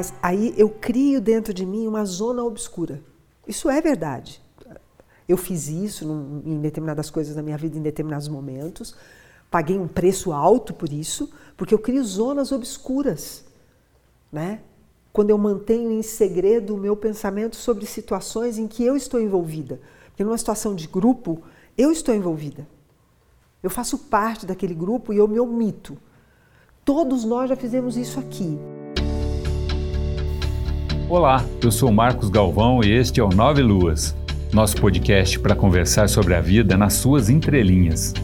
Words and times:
Mas 0.00 0.14
aí 0.22 0.54
eu 0.56 0.70
crio 0.70 1.20
dentro 1.20 1.52
de 1.52 1.66
mim 1.66 1.86
uma 1.86 2.06
zona 2.06 2.42
obscura. 2.42 3.02
Isso 3.46 3.68
é 3.68 3.82
verdade. 3.82 4.42
Eu 5.28 5.36
fiz 5.36 5.68
isso 5.68 6.06
em 6.42 6.58
determinadas 6.58 7.10
coisas 7.10 7.34
da 7.36 7.42
minha 7.42 7.58
vida, 7.58 7.76
em 7.76 7.82
determinados 7.82 8.26
momentos. 8.26 8.96
Paguei 9.50 9.78
um 9.78 9.86
preço 9.86 10.32
alto 10.32 10.72
por 10.72 10.90
isso, 10.90 11.30
porque 11.54 11.74
eu 11.74 11.78
crio 11.78 12.02
zonas 12.02 12.50
obscuras, 12.50 13.44
né? 14.32 14.62
Quando 15.12 15.28
eu 15.28 15.36
mantenho 15.36 15.90
em 15.90 16.00
segredo 16.00 16.74
o 16.74 16.78
meu 16.78 16.96
pensamento 16.96 17.56
sobre 17.56 17.84
situações 17.84 18.56
em 18.56 18.66
que 18.66 18.82
eu 18.82 18.96
estou 18.96 19.20
envolvida. 19.20 19.82
Porque 20.06 20.24
numa 20.24 20.38
situação 20.38 20.74
de 20.74 20.88
grupo, 20.88 21.42
eu 21.76 21.92
estou 21.92 22.14
envolvida. 22.14 22.66
Eu 23.62 23.68
faço 23.68 23.98
parte 23.98 24.46
daquele 24.46 24.74
grupo 24.74 25.12
e 25.12 25.18
eu 25.18 25.28
me 25.28 25.38
omito. 25.38 25.98
Todos 26.86 27.22
nós 27.22 27.50
já 27.50 27.56
fizemos 27.56 27.98
isso 27.98 28.18
aqui. 28.18 28.58
Olá, 31.10 31.44
eu 31.60 31.72
sou 31.72 31.90
Marcos 31.90 32.30
Galvão 32.30 32.84
e 32.84 32.92
este 32.92 33.18
é 33.18 33.24
o 33.24 33.30
Nove 33.30 33.60
Luas, 33.60 34.14
nosso 34.52 34.76
podcast 34.76 35.40
para 35.40 35.56
conversar 35.56 36.08
sobre 36.08 36.36
a 36.36 36.40
vida 36.40 36.76
nas 36.76 36.92
suas 36.92 37.28
entrelinhas. 37.28 38.14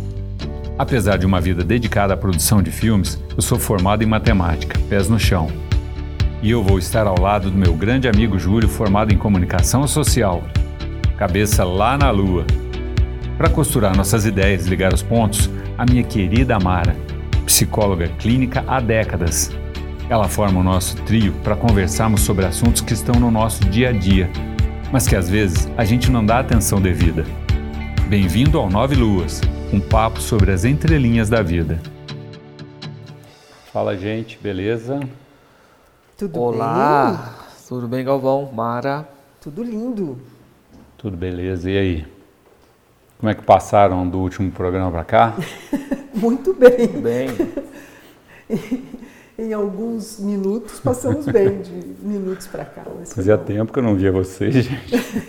Apesar 0.78 1.16
de 1.16 1.26
uma 1.26 1.40
vida 1.40 1.64
dedicada 1.64 2.14
à 2.14 2.16
produção 2.16 2.62
de 2.62 2.70
filmes, 2.70 3.20
eu 3.34 3.42
sou 3.42 3.58
formado 3.58 4.04
em 4.04 4.06
matemática, 4.06 4.78
pés 4.88 5.08
no 5.08 5.18
chão. 5.18 5.48
E 6.40 6.52
eu 6.52 6.62
vou 6.62 6.78
estar 6.78 7.08
ao 7.08 7.18
lado 7.20 7.50
do 7.50 7.58
meu 7.58 7.74
grande 7.74 8.06
amigo 8.06 8.38
Júlio, 8.38 8.68
formado 8.68 9.12
em 9.12 9.18
comunicação 9.18 9.84
social, 9.88 10.44
cabeça 11.18 11.64
lá 11.64 11.98
na 11.98 12.12
lua. 12.12 12.46
Para 13.36 13.50
costurar 13.50 13.96
nossas 13.96 14.24
ideias 14.24 14.64
e 14.64 14.70
ligar 14.70 14.94
os 14.94 15.02
pontos, 15.02 15.50
a 15.76 15.84
minha 15.84 16.04
querida 16.04 16.54
Amara, 16.54 16.94
psicóloga 17.44 18.06
clínica 18.16 18.62
há 18.64 18.78
décadas 18.78 19.50
ela 20.08 20.28
forma 20.28 20.60
o 20.60 20.62
nosso 20.62 20.96
trio 21.02 21.32
para 21.42 21.56
conversarmos 21.56 22.20
sobre 22.20 22.44
assuntos 22.44 22.80
que 22.80 22.92
estão 22.92 23.18
no 23.18 23.28
nosso 23.30 23.64
dia 23.64 23.88
a 23.88 23.92
dia, 23.92 24.30
mas 24.92 25.08
que 25.08 25.16
às 25.16 25.28
vezes 25.28 25.68
a 25.76 25.84
gente 25.84 26.10
não 26.10 26.24
dá 26.24 26.38
atenção 26.38 26.80
devida. 26.80 27.24
Bem-vindo 28.08 28.56
ao 28.56 28.70
Nove 28.70 28.94
Luas, 28.94 29.40
um 29.72 29.80
papo 29.80 30.20
sobre 30.20 30.52
as 30.52 30.64
entrelinhas 30.64 31.28
da 31.28 31.42
vida. 31.42 31.80
Fala, 33.72 33.96
gente, 33.96 34.38
beleza? 34.40 35.00
Tudo 36.16 36.38
Olá, 36.38 37.10
bem? 37.10 37.66
tudo 37.68 37.88
bem, 37.88 38.04
Galvão? 38.04 38.48
Mara? 38.54 39.08
Tudo 39.40 39.64
lindo. 39.64 40.20
Tudo 40.96 41.16
beleza, 41.16 41.68
e 41.68 41.76
aí? 41.76 42.06
Como 43.18 43.28
é 43.28 43.34
que 43.34 43.42
passaram 43.42 44.08
do 44.08 44.18
último 44.18 44.52
programa 44.52 44.90
para 44.92 45.04
cá? 45.04 45.34
Muito 46.14 46.54
bem. 46.54 46.86
Bem. 46.88 47.28
em 49.38 49.52
alguns 49.52 50.18
minutos, 50.18 50.80
passamos 50.80 51.26
bem 51.26 51.60
de 51.60 51.72
minutos 52.00 52.46
para 52.46 52.64
cá. 52.64 52.82
Fazia 53.06 53.36
tempo 53.36 53.72
que 53.72 53.78
eu 53.78 53.82
não 53.82 53.94
via 53.94 54.10
vocês, 54.10 54.54
gente. 54.64 55.26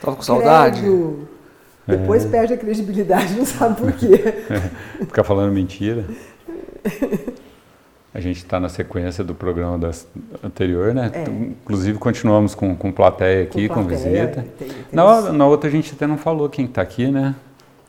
Tava 0.00 0.16
com 0.16 0.22
saudade? 0.22 0.80
Credo. 0.80 1.28
Depois 1.86 2.24
é. 2.24 2.28
perde 2.28 2.54
a 2.54 2.56
credibilidade, 2.56 3.34
não 3.36 3.44
sabe 3.44 3.80
por 3.80 3.92
quê. 3.92 4.20
É. 4.50 5.04
Ficar 5.04 5.22
falando 5.22 5.52
mentira. 5.52 6.04
A 8.12 8.20
gente 8.20 8.38
está 8.38 8.58
na 8.58 8.68
sequência 8.68 9.22
do 9.22 9.34
programa 9.34 9.78
das, 9.78 10.06
anterior, 10.42 10.94
né? 10.94 11.10
É. 11.12 11.24
Inclusive 11.24 11.98
continuamos 11.98 12.54
com, 12.54 12.74
com 12.74 12.90
plateia 12.90 13.42
aqui, 13.42 13.68
com, 13.68 13.84
plateia, 13.84 13.98
com 13.98 14.04
visita. 14.04 14.46
Tem, 14.58 14.68
tem 14.68 14.76
na, 14.92 15.32
na, 15.32 15.46
outra 15.46 15.68
a 15.68 15.72
gente 15.72 15.92
até 15.94 16.06
não 16.06 16.16
falou 16.16 16.48
quem 16.48 16.64
está 16.64 16.80
aqui, 16.80 17.08
né? 17.08 17.34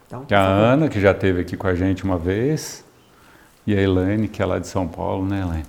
Então, 0.07 0.25
a 0.31 0.41
Ana, 0.41 0.89
que 0.89 0.99
já 0.99 1.11
esteve 1.11 1.41
aqui 1.41 1.57
com 1.57 1.67
a 1.67 1.75
gente 1.75 2.03
uma 2.03 2.17
vez. 2.17 2.83
E 3.67 3.75
a 3.75 3.81
Elaine, 3.81 4.27
que 4.27 4.41
é 4.41 4.45
lá 4.45 4.59
de 4.59 4.67
São 4.67 4.87
Paulo, 4.87 5.25
né, 5.25 5.41
Elaine? 5.41 5.65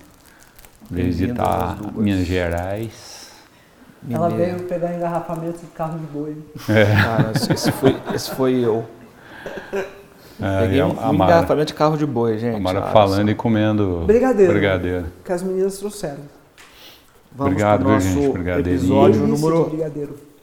Veio 0.89 1.07
visitar 1.07 1.77
Minas 1.95 2.25
Gerais. 2.25 3.31
Ela 4.09 4.29
veio 4.29 4.63
pegar 4.63 4.93
engarrafamento 4.95 5.59
de 5.59 5.65
carro 5.67 5.97
de 5.99 6.05
boi. 6.05 6.37
É. 6.69 6.85
Cara, 6.85 7.31
esse 7.33 7.71
foi, 7.71 7.97
esse 8.13 8.31
foi 8.31 8.53
eu. 8.63 8.85
É, 10.39 10.61
Peguei 10.61 10.83
um, 10.83 11.13
engarrafamento 11.13 11.67
de 11.67 11.73
carro 11.73 11.97
de 11.97 12.05
boi, 12.05 12.37
gente. 12.37 12.55
A 12.55 12.59
Mara 12.59 12.83
falando 12.83 13.29
e 13.29 13.35
comendo 13.35 14.03
brigadeiro, 14.05 14.53
brigadeiro. 14.53 15.05
Que 15.25 15.31
as 15.31 15.41
meninas 15.41 15.77
trouxeram. 15.79 16.37
Vamos 17.31 17.53
Obrigado, 17.53 17.87
viu, 17.87 17.99
gente? 17.99 18.29
Brigadeiro. 18.29 18.69
Episódio 18.69 19.27
número, 19.27 19.71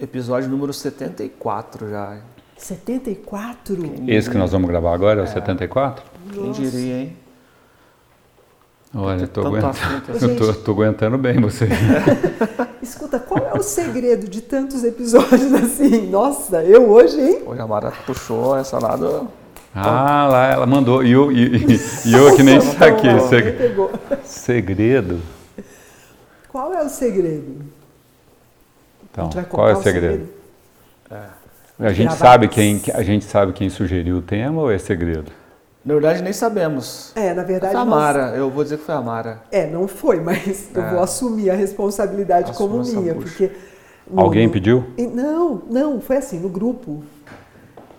episódio 0.00 0.48
número 0.48 0.72
74 0.72 1.88
já. 1.88 2.18
74? 2.56 3.78
Esse 4.08 4.28
que 4.28 4.36
nós 4.36 4.52
vamos 4.52 4.68
gravar 4.68 4.94
agora 4.94 5.20
é 5.20 5.24
o 5.24 5.26
74? 5.26 6.04
Quem 6.32 6.52
diria, 6.52 6.94
hein? 6.94 7.23
Olha, 8.96 9.22
eu 9.22 9.28
tô, 9.28 9.46
aguentando, 9.46 9.76
eu 10.20 10.36
tô, 10.38 10.54
tô 10.54 10.70
aguentando 10.70 11.18
bem 11.18 11.40
você. 11.40 11.66
Escuta, 12.80 13.18
qual 13.18 13.44
é 13.44 13.58
o 13.58 13.62
segredo 13.62 14.28
de 14.28 14.40
tantos 14.40 14.84
episódios 14.84 15.50
assim? 15.52 16.08
Nossa, 16.08 16.62
eu 16.62 16.88
hoje, 16.88 17.20
hein? 17.20 17.42
Hoje 17.44 17.60
a 17.60 17.66
Mara 17.66 17.92
puxou 18.06 18.56
essa 18.56 18.78
lado. 18.78 19.28
Ah, 19.74 20.28
lá 20.30 20.46
ela 20.46 20.66
mandou. 20.66 21.02
E 21.02 21.10
eu, 21.10 21.32
e, 21.32 21.76
e 22.04 22.12
eu 22.12 22.36
que 22.36 22.44
nem 22.44 22.60
saquei. 22.60 23.18
Seg... 23.20 23.56
Segredo. 24.22 25.20
Qual 26.48 26.72
é 26.72 26.84
o 26.84 26.88
segredo? 26.88 27.62
Então, 29.10 29.28
qual 29.48 29.68
é 29.68 29.72
o 29.72 29.82
segredo? 29.82 30.28
Segredo? 30.28 30.28
É. 31.10 31.86
A 31.86 31.92
gente 31.92 32.14
sabe 32.14 32.46
quem 32.46 32.80
a 32.94 33.02
gente 33.02 33.24
sabe 33.24 33.52
quem 33.52 33.68
sugeriu 33.68 34.18
o 34.18 34.22
tema 34.22 34.62
ou 34.62 34.70
é 34.70 34.78
segredo? 34.78 35.32
Na 35.84 35.94
verdade, 35.94 36.22
nem 36.22 36.32
sabemos. 36.32 37.12
É, 37.14 37.34
na 37.34 37.42
verdade. 37.42 37.72
Foi 37.72 37.82
a 37.82 37.84
Mara, 37.84 38.30
nós... 38.30 38.38
eu 38.38 38.50
vou 38.50 38.64
dizer 38.64 38.78
que 38.78 38.84
foi 38.84 38.94
a 38.94 39.02
Mara. 39.02 39.42
É, 39.50 39.66
não 39.68 39.86
foi, 39.86 40.18
mas 40.18 40.74
é. 40.74 40.78
eu 40.78 40.90
vou 40.90 41.02
assumir 41.02 41.50
a 41.50 41.54
responsabilidade 41.54 42.50
Assuma 42.52 42.82
como 42.82 42.82
minha, 42.82 43.14
porque. 43.14 43.50
No, 44.10 44.20
Alguém 44.20 44.48
pediu? 44.48 44.84
Não, 44.98 45.62
não, 45.68 46.00
foi 46.00 46.16
assim, 46.16 46.38
no 46.38 46.48
grupo. 46.48 47.02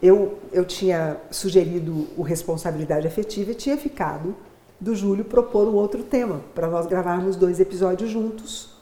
Eu, 0.01 0.39
eu 0.51 0.65
tinha 0.65 1.17
sugerido 1.31 2.07
o 2.17 2.21
responsabilidade 2.21 3.07
afetiva 3.07 3.51
e 3.51 3.55
tinha 3.55 3.77
ficado 3.77 4.35
do 4.79 4.95
Júlio 4.95 5.23
propor 5.23 5.67
um 5.67 5.73
outro 5.73 6.03
tema, 6.03 6.41
para 6.53 6.67
nós 6.67 6.85
gravarmos 6.85 7.35
dois 7.35 7.59
episódios 7.59 8.09
juntos. 8.09 8.75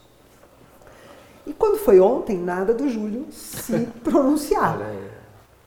E 1.46 1.52
quando 1.52 1.78
foi 1.78 2.00
ontem, 2.00 2.38
nada 2.38 2.72
do 2.74 2.88
Júlio 2.88 3.26
se 3.30 3.86
pronunciar. 4.02 4.80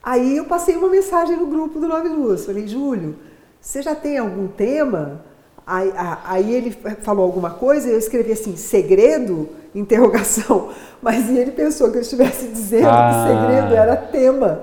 Aí 0.04 0.38
eu 0.38 0.46
passei 0.46 0.76
uma 0.76 0.90
mensagem 0.90 1.38
no 1.38 1.48
grupo 1.48 1.80
do 1.80 1.88
Nove 1.88 2.10
Luas. 2.10 2.46
Falei, 2.46 2.68
Júlio, 2.68 3.16
você 3.68 3.82
já 3.82 3.94
tem 3.94 4.18
algum 4.18 4.48
tema? 4.48 5.20
Aí, 5.66 5.92
aí, 6.24 6.56
ele 6.56 6.72
falou 7.02 7.26
alguma 7.26 7.50
coisa, 7.50 7.90
eu 7.90 8.00
escrevi 8.00 8.32
assim, 8.32 8.56
segredo? 8.56 9.50
Interrogação. 9.76 10.70
Mas 11.04 11.30
ele 11.30 11.52
pensou 11.52 11.92
que 11.92 11.98
eu 11.98 12.02
estivesse 12.02 12.48
dizendo 12.48 12.88
ah. 12.88 13.10
que 13.10 13.28
segredo 13.28 13.76
era 13.76 13.98
tema. 13.98 14.62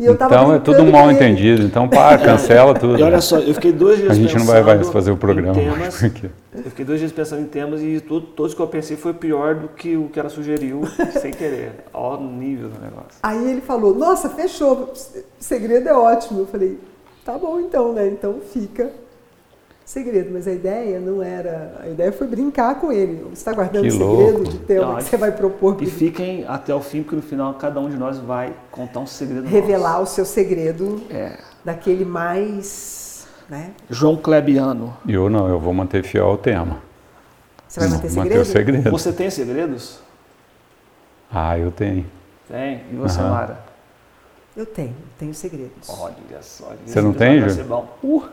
então 0.00 0.52
é 0.52 0.58
tudo 0.58 0.82
um 0.82 0.90
mal 0.90 1.08
entendido. 1.12 1.62
Então 1.62 1.88
para, 1.88 2.18
cancela 2.26 2.74
tudo. 2.74 2.98
E 2.98 3.02
olha 3.04 3.20
só, 3.20 3.38
eu 3.38 3.54
fiquei 3.54 3.70
dois 3.70 3.98
dias 3.98 4.10
A 4.10 4.14
gente 4.14 4.36
não 4.36 4.44
vai 4.44 4.60
mais 4.60 4.90
fazer 4.90 5.12
o 5.12 5.16
programa. 5.16 5.54
Temas, 5.54 6.02
eu 6.52 6.64
fiquei 6.64 6.84
dois 6.84 6.98
dias 6.98 7.12
pensando 7.12 7.42
em 7.42 7.46
temas 7.46 7.80
e 7.80 8.00
tudo, 8.00 8.26
todos 8.26 8.54
que 8.54 8.60
eu 8.60 8.66
pensei 8.66 8.96
foi 8.96 9.14
pior 9.14 9.54
do 9.54 9.68
que 9.68 9.96
o 9.96 10.08
que 10.08 10.18
ela 10.18 10.28
sugeriu, 10.28 10.82
sem 11.12 11.30
querer. 11.30 11.84
Ó, 11.94 12.20
nível 12.20 12.70
do 12.70 12.80
negócio. 12.80 13.20
Aí 13.22 13.52
ele 13.52 13.60
falou: 13.60 13.94
Nossa, 13.94 14.28
fechou. 14.28 14.92
Segredo 15.38 15.88
é 15.88 15.94
ótimo. 15.94 16.40
Eu 16.40 16.46
falei: 16.48 16.76
Tá 17.24 17.38
bom 17.38 17.60
então, 17.60 17.92
né? 17.92 18.08
Então 18.08 18.40
fica 18.40 18.90
segredo. 19.84 20.30
Mas 20.32 20.48
a 20.48 20.52
ideia 20.52 20.98
não 20.98 21.22
era. 21.22 21.80
A 21.82 21.88
ideia 21.88 22.12
foi 22.12 22.26
brincar 22.26 22.80
com 22.80 22.90
ele. 22.90 23.22
Você 23.24 23.32
está 23.32 23.52
guardando 23.52 23.84
que 23.84 23.90
segredo 23.90 24.06
louco. 24.06 24.44
de 24.44 24.58
tema 24.58 24.96
que 24.96 25.04
você 25.04 25.16
vai 25.16 25.32
propor. 25.32 25.76
E 25.80 25.86
fiquem 25.86 26.44
até 26.46 26.74
o 26.74 26.80
fim, 26.80 27.02
porque 27.02 27.16
no 27.16 27.22
final 27.22 27.54
cada 27.54 27.80
um 27.80 27.88
de 27.88 27.96
nós 27.96 28.18
vai 28.18 28.52
contar 28.70 29.00
um 29.00 29.06
segredo. 29.06 29.46
Revelar 29.46 29.98
nosso. 29.98 30.12
o 30.12 30.14
seu 30.14 30.24
segredo 30.24 31.02
é. 31.10 31.38
daquele 31.64 32.04
mais. 32.04 33.26
Né? 33.48 33.72
João 33.90 34.16
Klebiano. 34.16 34.96
Eu 35.06 35.28
não, 35.28 35.48
eu 35.48 35.60
vou 35.60 35.74
manter 35.74 36.02
fiel 36.02 36.26
ao 36.26 36.38
tema. 36.38 36.78
Você 37.68 37.80
vai 37.80 37.88
manter, 37.88 38.08
segredo? 38.08 38.28
manter 38.28 38.44
segredo? 38.46 38.90
Você 38.90 39.12
tem 39.12 39.30
segredos? 39.30 39.98
Ah, 41.30 41.58
eu 41.58 41.70
tenho. 41.70 42.06
Tem? 42.48 42.82
E 42.90 42.96
você, 42.96 43.20
uhum. 43.20 43.30
Mara? 43.30 43.71
Eu 44.56 44.66
tenho, 44.66 44.94
tenho 45.18 45.34
segredos. 45.34 45.88
Olha 45.88 46.42
só. 46.42 46.72
Você 46.84 47.00
não 47.00 47.12
tem, 47.12 47.48
Ju? 47.48 47.62
Uh. 48.02 48.22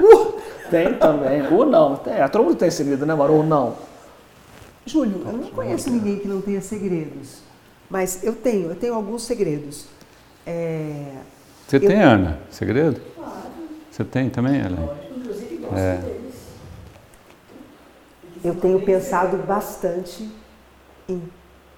uh. 0.00 0.40
Tem 0.70 0.94
também. 0.94 1.42
Uh, 1.42 1.64
não. 1.64 1.96
Tem. 1.96 2.20
A 2.20 2.28
todo 2.28 2.44
mundo 2.44 2.56
tem 2.56 2.70
segredo, 2.70 3.04
né, 3.04 3.14
Mara? 3.14 3.30
Ou 3.30 3.42
não? 3.42 3.76
Júlio, 4.86 5.22
eu 5.26 5.32
não 5.32 5.50
conheço 5.50 5.90
ninguém 5.90 6.18
que 6.18 6.26
não 6.26 6.40
tenha 6.40 6.62
segredos. 6.62 7.42
Mas 7.90 8.24
eu 8.24 8.34
tenho, 8.34 8.70
eu 8.70 8.74
tenho 8.74 8.94
alguns 8.94 9.22
segredos. 9.22 9.86
É... 10.46 11.12
Você 11.66 11.76
eu... 11.76 11.80
tem, 11.80 12.00
Ana, 12.00 12.38
segredo? 12.50 13.00
Claro. 13.14 13.32
Você 13.90 14.04
tem 14.04 14.30
também, 14.30 14.60
Ellen? 14.60 14.90
Inclusive, 15.14 15.66
é. 15.74 16.18
Eu 18.42 18.54
tenho 18.54 18.80
pensado 18.80 19.36
bastante 19.38 20.30
em 21.08 21.22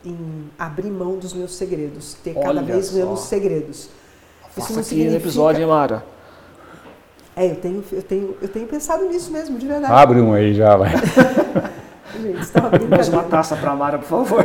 em 0.04 0.16
abrir 0.58 0.90
mão 0.90 1.16
dos 1.18 1.32
meus 1.34 1.54
segredos, 1.54 2.14
ter 2.24 2.32
Olha 2.36 2.46
cada 2.46 2.62
vez 2.62 2.86
só. 2.86 2.96
menos 2.96 3.20
segredos. 3.20 3.88
Faça 4.54 4.70
Isso 4.70 4.80
aqui 4.80 4.88
significa... 4.88 5.16
episódio, 5.16 5.60
hein, 5.62 5.68
Mara? 5.68 6.04
É, 7.36 7.50
eu 7.50 7.56
tenho, 7.56 7.84
eu, 7.92 8.02
tenho, 8.02 8.36
eu 8.42 8.48
tenho 8.48 8.66
pensado 8.66 9.04
nisso 9.04 9.30
mesmo, 9.30 9.58
de 9.58 9.66
verdade. 9.66 9.92
Abre 9.92 10.20
um 10.20 10.32
aí 10.34 10.52
já, 10.54 10.76
vai. 10.76 10.90
Gente, 12.20 12.40
isso 12.40 12.52
tá 12.52 12.60
uma 12.66 12.88
Mais 12.88 13.08
uma 13.08 13.22
taça 13.22 13.54
para 13.56 13.70
a 13.70 13.76
Mara, 13.76 13.98
por 13.98 14.06
favor. 14.08 14.44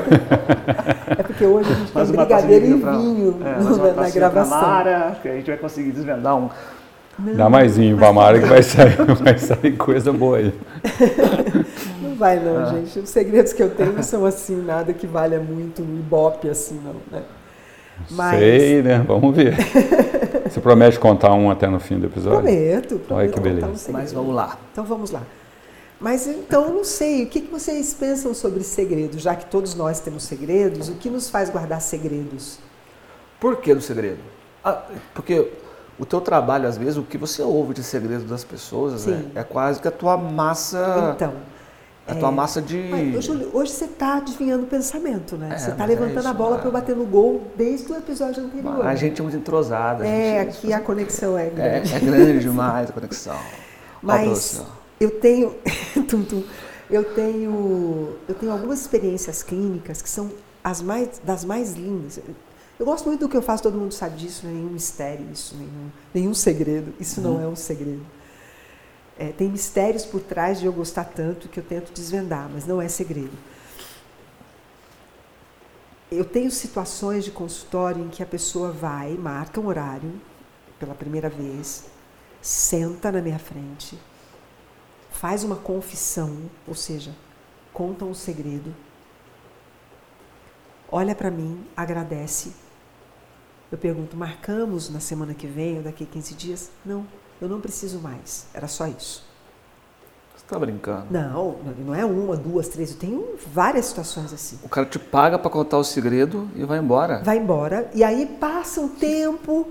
É 1.17 1.23
porque 1.23 1.43
hoje 1.45 1.71
a 1.71 1.73
gente 1.75 1.85
tem 1.87 1.95
Mais 1.95 2.09
uma 2.11 2.23
brigadeiro 2.25 2.65
e 2.77 2.79
pra- 2.79 2.91
vinho 2.97 3.37
é, 3.43 3.59
no- 3.63 3.77
na, 3.77 3.93
na 3.93 4.09
gravação. 4.11 4.61
Mara, 4.61 5.17
que 5.21 5.27
a 5.27 5.33
gente 5.35 5.47
vai 5.47 5.57
conseguir 5.57 5.91
desvendar 5.91 6.37
um. 6.37 6.49
Dá 7.17 7.49
mais 7.49 7.75
vinho 7.77 7.97
pra 7.97 8.13
Mara 8.13 8.39
que 8.39 8.45
vai 8.45 8.61
sair, 8.61 8.95
vai 9.23 9.37
sair 9.37 9.75
coisa 9.77 10.13
boa 10.13 10.37
aí. 10.37 10.53
Não 12.15 12.19
vai 12.19 12.39
não, 12.39 12.57
Ah. 12.57 12.65
gente. 12.65 12.99
Os 12.99 13.09
segredos 13.09 13.51
que 13.53 13.61
eu 13.61 13.69
tenho 13.69 13.91
não 13.93 14.03
são 14.03 14.25
assim, 14.25 14.55
nada 14.55 14.93
que 14.93 15.05
valha 15.05 15.39
muito 15.39 15.81
no 15.81 15.99
ibope 15.99 16.49
assim, 16.49 16.79
não, 16.83 16.95
né? 17.11 17.23
Mas 18.11 18.39
Sei, 18.39 18.81
né? 18.81 19.03
Vamos 19.07 19.35
ver. 19.35 19.55
Você 20.49 20.59
promete 20.61 20.99
contar 20.99 21.33
um 21.33 21.49
até 21.49 21.67
no 21.67 21.79
fim 21.79 21.97
do 21.99 22.05
episódio? 22.07 22.39
prometo, 22.41 22.99
prometo 22.99 23.11
Olha 23.11 23.29
que 23.29 23.39
beleza. 23.39 23.67
um. 23.67 23.91
Mas 23.93 24.13
vamos 24.13 24.35
lá. 24.35 24.57
Então 24.71 24.83
vamos 24.83 25.11
lá. 25.11 25.21
Mas 25.99 26.27
então, 26.27 26.65
eu 26.65 26.73
não 26.73 26.83
sei, 26.83 27.23
o 27.23 27.27
que 27.27 27.39
vocês 27.41 27.93
pensam 27.93 28.33
sobre 28.33 28.63
segredos? 28.63 29.21
Já 29.21 29.33
que 29.33 29.45
todos 29.45 29.75
nós 29.75 29.99
temos 30.01 30.23
segredos, 30.23 30.89
o 30.89 30.93
que 30.95 31.09
nos 31.09 31.29
faz 31.29 31.49
guardar 31.49 31.81
segredos? 31.81 32.59
Por 33.39 33.57
que 33.57 33.73
do 33.73 33.81
segredo? 33.81 34.19
Ah, 34.63 34.81
porque 35.13 35.51
o 35.97 36.05
teu 36.05 36.19
trabalho, 36.19 36.67
às 36.67 36.77
vezes, 36.77 36.97
o 36.97 37.03
que 37.03 37.17
você 37.17 37.41
ouve 37.41 37.73
de 37.73 37.81
segredo 37.81 38.25
das 38.25 38.43
pessoas 38.43 39.01
Sim. 39.01 39.31
é, 39.35 39.39
é 39.39 39.43
quase 39.43 39.79
que 39.81 39.87
a 39.87 39.91
tua 39.91 40.17
massa. 40.17 41.13
Então, 41.15 41.33
a 42.07 42.15
tua 42.15 42.31
massa 42.31 42.61
de. 42.61 42.77
Mas, 42.91 43.23
Júlio, 43.25 43.49
hoje 43.53 43.71
você 43.71 43.85
está 43.85 44.17
adivinhando 44.17 44.63
o 44.63 44.67
pensamento, 44.67 45.35
né? 45.37 45.49
É, 45.53 45.57
você 45.57 45.71
está 45.71 45.83
é 45.83 45.87
levantando 45.87 46.19
isso, 46.19 46.27
a 46.27 46.33
bola 46.33 46.57
para 46.57 46.67
eu 46.67 46.71
bater 46.71 46.95
no 46.95 47.05
gol 47.05 47.47
desde 47.55 47.91
o 47.91 47.95
episódio 47.97 48.43
anterior. 48.43 48.85
A 48.85 48.95
gente 48.95 49.19
é 49.19 49.23
muito 49.23 49.37
entrosada. 49.37 50.05
é, 50.05 50.43
gente- 50.45 50.57
aqui 50.57 50.73
a 50.73 50.79
conexão 50.79 51.37
é 51.37 51.47
É, 51.47 51.49
grande. 51.49 51.93
é 51.93 51.99
grande 51.99 52.39
demais 52.39 52.89
a 52.89 52.93
conexão. 52.93 53.37
Mas 54.01 54.61
ó. 54.61 54.65
eu 54.99 55.09
tenho, 55.19 55.55
tum, 56.07 56.23
tum, 56.23 56.43
eu 56.89 57.03
tenho, 57.03 58.09
eu 58.29 58.35
tenho 58.35 58.51
algumas 58.51 58.81
experiências 58.81 59.41
clínicas 59.41 60.01
que 60.01 60.09
são 60.09 60.29
as 60.63 60.81
mais, 60.81 61.19
das 61.23 61.43
mais 61.43 61.73
lindas. 61.73 62.19
Eu 62.77 62.85
gosto 62.85 63.07
muito 63.07 63.21
do 63.21 63.29
que 63.29 63.37
eu 63.37 63.41
faço, 63.41 63.63
todo 63.63 63.77
mundo 63.77 63.93
sabe 63.93 64.17
disso, 64.17 64.41
não 64.43 64.51
é 64.51 64.53
nenhum 64.53 64.69
mistério, 64.69 65.25
isso, 65.33 65.55
nenhum, 65.55 65.89
nenhum 66.13 66.33
segredo. 66.33 66.93
Isso 66.99 67.21
não 67.21 67.41
é 67.41 67.47
um 67.47 67.55
segredo. 67.55 68.01
É, 69.17 69.31
tem 69.31 69.49
mistérios 69.49 70.05
por 70.05 70.21
trás 70.21 70.59
de 70.59 70.65
eu 70.65 70.73
gostar 70.73 71.05
tanto 71.05 71.47
que 71.47 71.59
eu 71.59 71.63
tento 71.63 71.93
desvendar, 71.93 72.49
mas 72.51 72.65
não 72.65 72.81
é 72.81 72.87
segredo. 72.87 73.37
Eu 76.11 76.25
tenho 76.25 76.51
situações 76.51 77.23
de 77.23 77.31
consultório 77.31 78.03
em 78.03 78.09
que 78.09 78.21
a 78.21 78.25
pessoa 78.25 78.71
vai, 78.71 79.13
marca 79.13 79.59
um 79.59 79.67
horário 79.67 80.21
pela 80.79 80.93
primeira 80.93 81.29
vez, 81.29 81.85
senta 82.41 83.11
na 83.11 83.21
minha 83.21 83.39
frente, 83.39 83.97
faz 85.09 85.43
uma 85.43 85.55
confissão, 85.55 86.49
ou 86.67 86.75
seja, 86.75 87.15
conta 87.73 88.05
um 88.05 88.13
segredo, 88.13 88.75
olha 90.91 91.15
para 91.15 91.31
mim, 91.31 91.65
agradece. 91.75 92.53
Eu 93.71 93.77
pergunto, 93.77 94.15
marcamos 94.15 94.89
na 94.89 94.99
semana 94.99 95.33
que 95.33 95.47
vem 95.47 95.77
ou 95.77 95.83
daqui 95.83 96.03
a 96.03 96.07
15 96.07 96.33
dias? 96.35 96.71
Não, 96.85 97.05
eu 97.41 97.49
não 97.49 97.59
preciso 97.61 97.99
mais. 97.99 98.45
Era 98.53 98.67
só 98.67 98.87
isso. 98.87 99.23
Você 100.35 100.45
tá 100.47 100.59
brincando. 100.59 101.07
Não, 101.09 101.55
não 101.85 101.95
é 101.95 102.05
uma, 102.05 102.35
duas, 102.35 102.67
três. 102.67 102.91
Eu 102.91 102.97
tenho 102.97 103.25
várias 103.51 103.85
situações 103.87 104.31
assim. 104.33 104.59
O 104.63 104.69
cara 104.69 104.85
te 104.85 104.99
paga 104.99 105.39
pra 105.39 105.49
contar 105.49 105.77
o 105.77 105.83
segredo 105.83 106.49
e 106.55 106.63
vai 106.63 106.79
embora. 106.79 107.21
Vai 107.23 107.37
embora 107.37 107.89
e 107.93 108.03
aí 108.03 108.25
passa 108.39 108.81
um 108.81 108.87
tempo, 108.89 109.67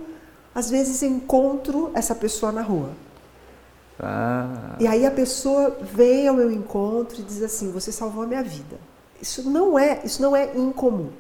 às 0.55 0.71
vezes 0.71 1.03
encontro 1.03 1.91
essa 1.95 2.15
pessoa 2.15 2.51
na 2.51 2.63
rua. 2.63 2.91
Ah, 3.99 4.75
E 4.81 4.87
aí 4.89 5.07
a 5.07 5.11
pessoa 5.11 5.77
vem 5.81 6.27
ao 6.27 6.35
meu 6.35 6.51
encontro 6.51 7.21
e 7.21 7.23
diz 7.23 7.43
assim: 7.43 7.71
"Você 7.71 7.93
salvou 7.93 8.25
a 8.25 8.27
minha 8.27 8.43
vida". 8.43 8.77
Isso 9.23 9.49
não 9.49 9.79
é, 9.79 10.01
isso 10.05 10.21
não 10.21 10.35
é 10.35 10.57
incomum. 10.57 11.11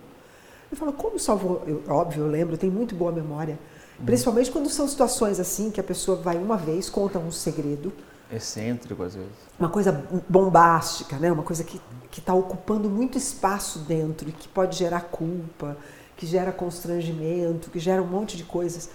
Eu 0.70 0.76
falo: 0.76 0.93
"Como 0.93 1.19
salvou?". 1.19 1.62
Eu, 1.67 1.82
óbvio, 1.88 2.25
eu 2.25 2.29
lembro, 2.29 2.55
eu 2.55 2.58
tenho 2.58 2.73
muito 2.73 2.94
boa 2.97 3.12
memória. 3.12 3.58
Principalmente 4.04 4.50
quando 4.50 4.68
são 4.68 4.86
situações 4.86 5.40
assim 5.40 5.70
que 5.70 5.80
a 5.80 5.84
pessoa 5.84 6.16
vai 6.16 6.36
uma 6.36 6.56
vez, 6.56 6.90
conta 6.90 7.18
um 7.18 7.30
segredo, 7.30 7.92
excêntrico 8.32 9.02
às 9.02 9.14
vezes. 9.14 9.30
uma 9.58 9.68
coisa 9.68 10.04
bombástica, 10.28 11.16
né? 11.16 11.30
Uma 11.30 11.42
coisa 11.42 11.62
que 11.62 11.80
que 12.14 12.20
está 12.20 12.32
ocupando 12.32 12.88
muito 12.88 13.18
espaço 13.18 13.80
dentro 13.80 14.28
e 14.28 14.32
que 14.32 14.46
pode 14.46 14.76
gerar 14.76 15.00
culpa, 15.00 15.76
que 16.16 16.24
gera 16.28 16.52
constrangimento, 16.52 17.70
que 17.70 17.80
gera 17.80 18.00
um 18.00 18.06
monte 18.06 18.36
de 18.36 18.44
coisas. 18.44 18.88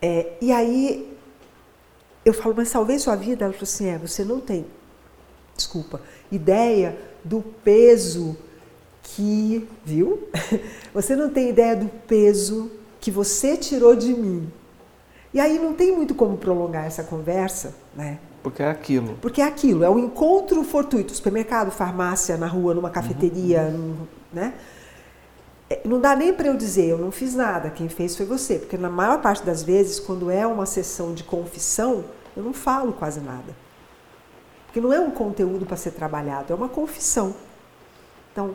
É, 0.00 0.38
e 0.40 0.50
aí 0.50 1.14
eu 2.24 2.32
falo, 2.32 2.54
mas 2.56 2.70
salvei 2.70 2.98
sua 2.98 3.14
vida? 3.14 3.44
Ela 3.44 3.52
falou 3.52 3.64
assim, 3.64 3.88
é, 3.88 3.98
você 3.98 4.24
não 4.24 4.40
tem, 4.40 4.64
desculpa, 5.54 6.00
ideia 6.32 6.98
do 7.22 7.42
peso 7.62 8.34
que, 9.02 9.68
viu? 9.84 10.26
Você 10.94 11.14
não 11.14 11.30
tem 11.30 11.50
ideia 11.50 11.76
do 11.76 11.88
peso 12.06 12.70
que 13.00 13.10
você 13.10 13.56
tirou 13.56 13.96
de 13.96 14.12
mim. 14.12 14.50
E 15.32 15.40
aí 15.40 15.58
não 15.58 15.72
tem 15.72 15.94
muito 15.94 16.14
como 16.14 16.36
prolongar 16.36 16.86
essa 16.86 17.04
conversa, 17.04 17.74
né? 17.94 18.18
Porque 18.42 18.62
é 18.62 18.68
aquilo. 18.68 19.16
Porque 19.20 19.40
é 19.40 19.44
aquilo, 19.44 19.84
é 19.84 19.90
um 19.90 19.98
encontro 19.98 20.62
fortuito, 20.64 21.14
supermercado, 21.14 21.70
farmácia, 21.70 22.36
na 22.36 22.46
rua, 22.46 22.74
numa 22.74 22.90
cafeteria, 22.90 23.64
num- 23.70 24.06
né? 24.32 24.54
É, 25.68 25.80
Não 25.84 26.00
dá 26.00 26.16
nem 26.16 26.32
para 26.32 26.48
eu 26.48 26.56
dizer, 26.56 26.88
eu 26.88 26.98
não 26.98 27.12
fiz 27.12 27.34
nada, 27.34 27.70
quem 27.70 27.88
fez 27.88 28.16
foi 28.16 28.26
você, 28.26 28.58
porque 28.58 28.76
na 28.76 28.90
maior 28.90 29.20
parte 29.20 29.44
das 29.44 29.62
vezes, 29.62 30.00
quando 30.00 30.30
é 30.30 30.44
uma 30.46 30.66
sessão 30.66 31.14
de 31.14 31.22
confissão, 31.22 32.04
eu 32.36 32.42
não 32.42 32.52
falo 32.52 32.92
quase 32.92 33.20
nada. 33.20 33.54
Porque 34.66 34.80
não 34.80 34.92
é 34.92 34.98
um 35.00 35.10
conteúdo 35.10 35.66
para 35.66 35.76
ser 35.76 35.92
trabalhado, 35.92 36.52
é 36.52 36.56
uma 36.56 36.68
confissão. 36.68 37.34
Então, 38.32 38.54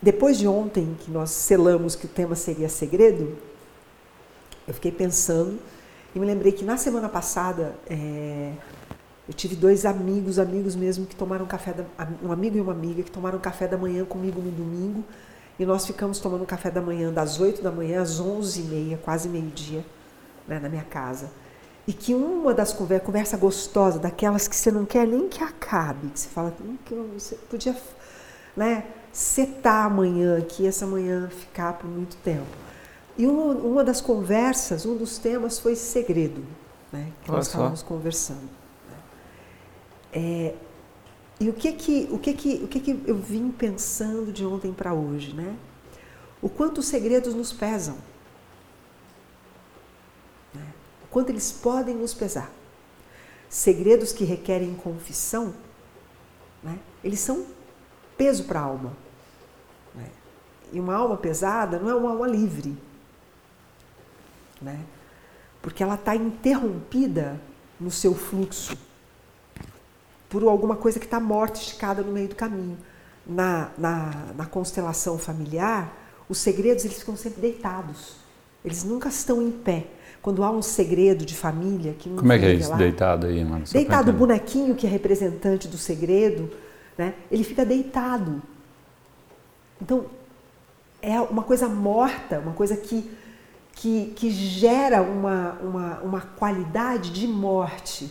depois 0.00 0.38
de 0.38 0.46
ontem 0.46 0.96
que 1.00 1.10
nós 1.10 1.30
selamos 1.30 1.96
que 1.96 2.06
o 2.06 2.08
tema 2.08 2.36
seria 2.36 2.68
segredo, 2.68 3.36
eu 4.66 4.74
fiquei 4.74 4.92
pensando 4.92 5.58
e 6.14 6.18
me 6.18 6.26
lembrei 6.26 6.52
que 6.52 6.64
na 6.64 6.76
semana 6.76 7.08
passada 7.08 7.74
é, 7.88 8.52
eu 9.28 9.34
tive 9.34 9.56
dois 9.56 9.84
amigos, 9.84 10.38
amigos 10.38 10.76
mesmo, 10.76 11.04
que 11.04 11.16
tomaram 11.16 11.46
café, 11.46 11.72
da, 11.72 11.84
um 12.22 12.30
amigo 12.30 12.56
e 12.56 12.60
uma 12.60 12.72
amiga 12.72 13.02
que 13.02 13.10
tomaram 13.10 13.38
café 13.38 13.66
da 13.66 13.76
manhã 13.76 14.04
comigo 14.04 14.40
no 14.40 14.50
domingo 14.50 15.04
e 15.58 15.66
nós 15.66 15.86
ficamos 15.86 16.20
tomando 16.20 16.46
café 16.46 16.70
da 16.70 16.80
manhã 16.80 17.12
das 17.12 17.40
8 17.40 17.60
da 17.60 17.72
manhã 17.72 18.00
às 18.00 18.20
11 18.20 18.60
e 18.60 18.64
meia, 18.64 18.98
quase 18.98 19.28
meio-dia, 19.28 19.84
né, 20.46 20.60
na 20.60 20.68
minha 20.68 20.84
casa. 20.84 21.30
E 21.86 21.92
que 21.92 22.14
uma 22.14 22.54
das 22.54 22.72
conversas, 22.72 23.06
conversa 23.06 23.36
gostosa, 23.36 23.98
daquelas 23.98 24.46
que 24.46 24.54
você 24.54 24.70
não 24.70 24.86
quer 24.86 25.06
nem 25.06 25.28
que 25.28 25.42
acabe, 25.42 26.08
que 26.10 26.20
você 26.20 26.28
fala, 26.28 26.54
"Hum, 26.60 26.76
que 26.84 26.94
você 26.94 27.34
podia 27.50 27.74
né, 28.56 28.84
setar 29.12 29.86
amanhã 29.86 30.38
aqui, 30.38 30.66
essa 30.66 30.86
manhã 30.86 31.28
ficar 31.28 31.74
por 31.74 31.88
muito 31.88 32.16
tempo. 32.18 32.46
E 33.16 33.26
uma, 33.26 33.54
uma 33.54 33.84
das 33.84 34.00
conversas, 34.00 34.86
um 34.86 34.96
dos 34.96 35.18
temas 35.18 35.58
foi 35.58 35.74
segredo, 35.74 36.44
né, 36.92 37.10
que 37.22 37.30
Olha 37.30 37.38
nós 37.38 37.46
só. 37.46 37.52
estávamos 37.52 37.82
conversando. 37.82 38.42
né. 38.88 38.96
É, 40.12 40.54
e 41.40 41.48
o 41.48 41.52
que 41.52 41.72
que, 41.72 42.08
o 42.10 42.18
que 42.18 42.32
que, 42.32 42.54
o 42.64 42.68
que 42.68 42.80
que 42.80 43.02
eu 43.06 43.16
vim 43.16 43.50
pensando 43.50 44.32
de 44.32 44.44
ontem 44.44 44.72
para 44.72 44.92
hoje, 44.92 45.32
né? 45.34 45.56
O 46.40 46.48
quanto 46.48 46.78
os 46.78 46.86
segredos 46.86 47.34
nos 47.34 47.52
pesam. 47.52 47.96
né? 50.54 50.62
O 51.04 51.06
quanto 51.08 51.30
eles 51.30 51.50
podem 51.52 51.94
nos 51.96 52.14
pesar. 52.14 52.50
Segredos 53.48 54.12
que 54.12 54.24
requerem 54.24 54.74
confissão, 54.74 55.54
né? 56.62 56.78
eles 57.02 57.20
são 57.20 57.46
peso 58.18 58.44
para 58.44 58.60
a 58.60 58.64
alma. 58.64 58.92
né? 59.94 60.06
E 60.72 60.80
uma 60.80 60.94
alma 60.94 61.16
pesada 61.16 61.78
não 61.78 61.88
é 61.88 61.94
uma 61.94 62.10
alma 62.10 62.26
livre. 62.26 62.76
Né? 64.60 64.80
Porque 65.62 65.82
ela 65.82 65.94
está 65.94 66.14
interrompida 66.14 67.40
no 67.80 67.90
seu 67.90 68.14
fluxo 68.14 68.76
por 70.28 70.42
alguma 70.42 70.76
coisa 70.76 70.98
que 70.98 71.06
está 71.06 71.18
morta, 71.18 71.58
esticada 71.58 72.02
no 72.02 72.12
meio 72.12 72.28
do 72.28 72.34
caminho. 72.34 72.76
Na, 73.26 73.70
na, 73.76 74.32
na 74.36 74.46
constelação 74.46 75.18
familiar, 75.18 75.94
os 76.28 76.38
segredos 76.38 76.84
eles 76.84 76.98
ficam 76.98 77.16
sempre 77.16 77.40
deitados. 77.40 78.16
Eles 78.64 78.84
nunca 78.84 79.08
estão 79.08 79.40
em 79.40 79.50
pé. 79.50 79.86
Quando 80.20 80.42
há 80.42 80.50
um 80.50 80.62
segredo 80.62 81.24
de 81.24 81.34
família 81.34 81.94
que 81.94 82.10
Como 82.10 82.32
é 82.32 82.38
que 82.38 82.44
é 82.44 82.54
isso, 82.54 82.74
deitado 82.74 83.26
aí, 83.26 83.44
mano? 83.44 83.64
Deitado, 83.70 84.10
o 84.10 84.14
bonequinho 84.14 84.74
que 84.74 84.86
é 84.86 84.90
representante 84.90 85.68
do 85.68 85.78
segredo, 85.78 86.50
né? 86.98 87.14
ele 87.30 87.44
fica 87.44 87.64
deitado. 87.64 88.42
Então, 89.80 90.06
é 91.00 91.20
uma 91.20 91.44
coisa 91.44 91.68
morta, 91.68 92.40
uma 92.40 92.52
coisa 92.52 92.76
que, 92.76 93.08
que, 93.72 94.12
que 94.16 94.30
gera 94.30 95.00
uma, 95.00 95.52
uma, 95.62 96.00
uma 96.00 96.20
qualidade 96.20 97.10
de 97.10 97.28
morte. 97.28 98.10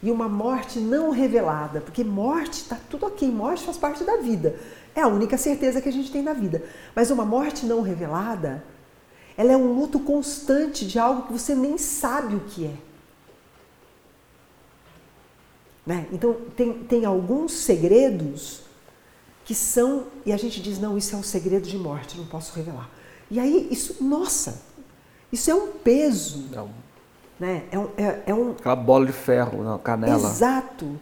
E 0.00 0.12
uma 0.12 0.28
morte 0.28 0.78
não 0.78 1.10
revelada, 1.10 1.80
porque 1.80 2.04
morte 2.04 2.62
está 2.62 2.78
tudo 2.88 3.06
ok, 3.06 3.28
morte 3.28 3.64
faz 3.64 3.76
parte 3.76 4.04
da 4.04 4.18
vida. 4.18 4.54
É 4.94 5.00
a 5.00 5.08
única 5.08 5.36
certeza 5.36 5.80
que 5.80 5.88
a 5.88 5.92
gente 5.92 6.12
tem 6.12 6.22
na 6.22 6.32
vida. 6.32 6.62
Mas 6.94 7.10
uma 7.10 7.24
morte 7.24 7.66
não 7.66 7.82
revelada, 7.82 8.62
ela 9.36 9.50
é 9.50 9.56
um 9.56 9.72
luto 9.72 9.98
constante 9.98 10.86
de 10.86 11.00
algo 11.00 11.22
que 11.22 11.32
você 11.32 11.52
nem 11.52 11.76
sabe 11.76 12.36
o 12.36 12.40
que 12.40 12.66
é. 12.66 12.87
Né? 15.88 16.06
Então, 16.12 16.36
tem, 16.54 16.74
tem 16.84 17.06
alguns 17.06 17.50
segredos 17.52 18.60
que 19.42 19.54
são, 19.54 20.04
e 20.26 20.34
a 20.34 20.36
gente 20.36 20.60
diz, 20.60 20.78
não, 20.78 20.98
isso 20.98 21.16
é 21.16 21.18
um 21.18 21.22
segredo 21.22 21.66
de 21.66 21.78
morte, 21.78 22.18
não 22.18 22.26
posso 22.26 22.54
revelar. 22.54 22.90
E 23.30 23.40
aí, 23.40 23.68
isso, 23.70 24.04
nossa, 24.04 24.60
isso 25.32 25.50
é 25.50 25.54
um 25.54 25.68
peso. 25.68 26.44
Não. 26.52 26.68
Né? 27.40 27.64
É, 27.72 27.78
um, 27.78 27.88
é, 27.96 28.22
é 28.26 28.34
um, 28.34 28.50
Aquela 28.50 28.76
bola 28.76 29.06
de 29.06 29.14
ferro 29.14 29.64
na 29.64 29.78
canela. 29.78 30.28
Exato, 30.28 31.00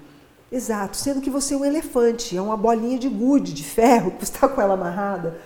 exato. 0.53 0.97
Sendo 0.97 1.21
que 1.21 1.31
você 1.31 1.55
é 1.55 1.57
um 1.57 1.65
elefante, 1.65 2.37
é 2.37 2.41
uma 2.41 2.57
bolinha 2.57 2.97
de 2.97 3.09
gude, 3.09 3.53
de 3.53 3.65
ferro, 3.65 4.13
que 4.15 4.25
você 4.25 4.35
está 4.35 4.47
com 4.47 4.61
ela 4.61 4.75
amarrada, 4.75 5.41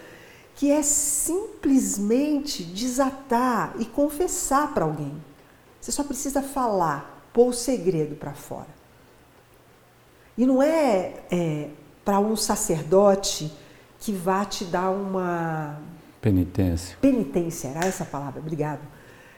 que 0.55 0.71
é 0.71 0.83
simplesmente 0.83 2.63
desatar 2.63 3.73
e 3.79 3.87
confessar 3.87 4.75
para 4.75 4.85
alguém. 4.85 5.15
Você 5.81 5.91
só 5.91 6.05
precisa 6.05 6.43
falar, 6.43 7.27
pôr 7.33 7.49
o 7.49 7.53
segredo 7.55 8.17
para 8.17 8.35
fora. 8.35 8.80
E 10.41 10.47
não 10.47 10.63
é, 10.63 11.17
é 11.31 11.69
para 12.03 12.19
um 12.19 12.35
sacerdote 12.35 13.53
que 13.99 14.11
vá 14.11 14.43
te 14.43 14.65
dar 14.65 14.89
uma 14.89 15.79
Penitência. 16.19 16.97
penitência, 16.99 17.69
era 17.69 17.81
essa 17.87 18.05
a 18.05 18.07
palavra, 18.07 18.41
obrigado. 18.41 18.81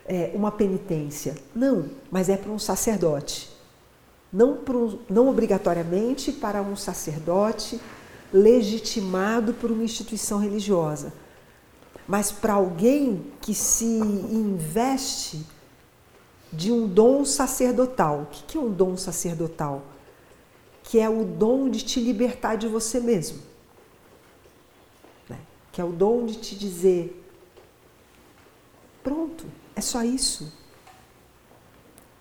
É, 0.06 0.30
uma 0.32 0.52
penitência. 0.52 1.34
Não, 1.52 1.86
mas 2.08 2.28
é 2.28 2.36
para 2.36 2.52
um 2.52 2.58
sacerdote. 2.58 3.50
Não, 4.32 4.58
um- 4.76 4.98
não 5.10 5.28
obrigatoriamente 5.28 6.30
para 6.30 6.62
um 6.62 6.76
sacerdote 6.76 7.80
legitimado 8.32 9.54
por 9.54 9.72
uma 9.72 9.82
instituição 9.82 10.38
religiosa, 10.38 11.12
mas 12.06 12.30
para 12.30 12.52
alguém 12.52 13.26
que 13.40 13.54
se 13.56 13.84
investe 13.84 15.44
de 16.52 16.70
um 16.70 16.86
dom 16.86 17.24
sacerdotal. 17.24 18.20
O 18.20 18.26
que 18.26 18.42
que 18.44 18.56
é 18.56 18.60
um 18.60 18.70
dom 18.70 18.96
sacerdotal? 18.96 19.82
Que 20.92 21.00
é 21.00 21.08
o 21.08 21.24
dom 21.24 21.70
de 21.70 21.82
te 21.82 21.98
libertar 21.98 22.54
de 22.56 22.68
você 22.68 23.00
mesmo 23.00 23.38
né? 25.26 25.38
que 25.72 25.80
é 25.80 25.84
o 25.84 25.88
dom 25.88 26.26
de 26.26 26.36
te 26.36 26.54
dizer: 26.54 27.24
pronto, 29.02 29.46
é 29.74 29.80
só 29.80 30.02
isso. 30.02 30.52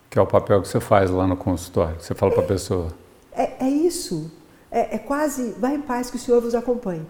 Que 0.09 0.17
é 0.17 0.21
o 0.21 0.25
papel 0.25 0.61
que 0.61 0.69
você 0.69 0.79
faz 0.79 1.09
lá 1.11 1.27
no 1.27 1.35
consultório. 1.35 1.97
que 1.97 2.05
Você 2.05 2.15
fala 2.15 2.31
para 2.31 2.43
a 2.43 2.47
pessoa. 2.47 2.93
É, 3.33 3.65
é 3.65 3.69
isso. 3.69 4.31
É, 4.71 4.95
é 4.95 4.97
quase, 4.97 5.51
vai 5.59 5.75
em 5.75 5.81
paz 5.81 6.09
que 6.09 6.15
o 6.15 6.19
Senhor 6.19 6.39
vos 6.39 6.55
acompanhe. 6.55 7.05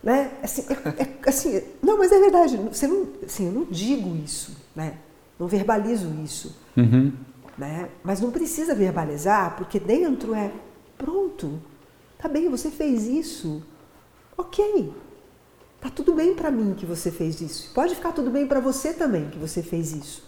Né? 0.00 0.30
Assim, 0.40 0.64
é- 0.70 1.02
é- 1.02 1.28
assim, 1.28 1.60
não, 1.82 1.98
mas 1.98 2.12
é 2.12 2.20
verdade. 2.20 2.56
Você 2.56 2.86
não, 2.86 3.08
assim, 3.24 3.46
eu 3.46 3.52
não 3.52 3.64
digo 3.64 4.14
isso, 4.14 4.56
né? 4.76 4.96
não 5.36 5.48
verbalizo 5.48 6.08
isso. 6.22 6.56
Uhum. 6.76 7.12
né? 7.58 7.88
Mas 8.04 8.20
não 8.20 8.30
precisa 8.30 8.76
verbalizar, 8.76 9.56
porque 9.56 9.80
dentro 9.80 10.34
é 10.34 10.52
pronto. 11.00 11.60
Tá 12.18 12.28
bem, 12.28 12.48
você 12.48 12.70
fez 12.70 13.06
isso. 13.06 13.62
Ok. 14.36 14.92
Tá 15.80 15.88
tudo 15.88 16.14
bem 16.14 16.34
para 16.34 16.50
mim 16.50 16.74
que 16.74 16.84
você 16.84 17.10
fez 17.10 17.40
isso. 17.40 17.72
Pode 17.72 17.94
ficar 17.94 18.12
tudo 18.12 18.30
bem 18.30 18.46
para 18.46 18.60
você 18.60 18.92
também 18.92 19.30
que 19.30 19.38
você 19.38 19.62
fez 19.62 19.92
isso. 19.92 20.22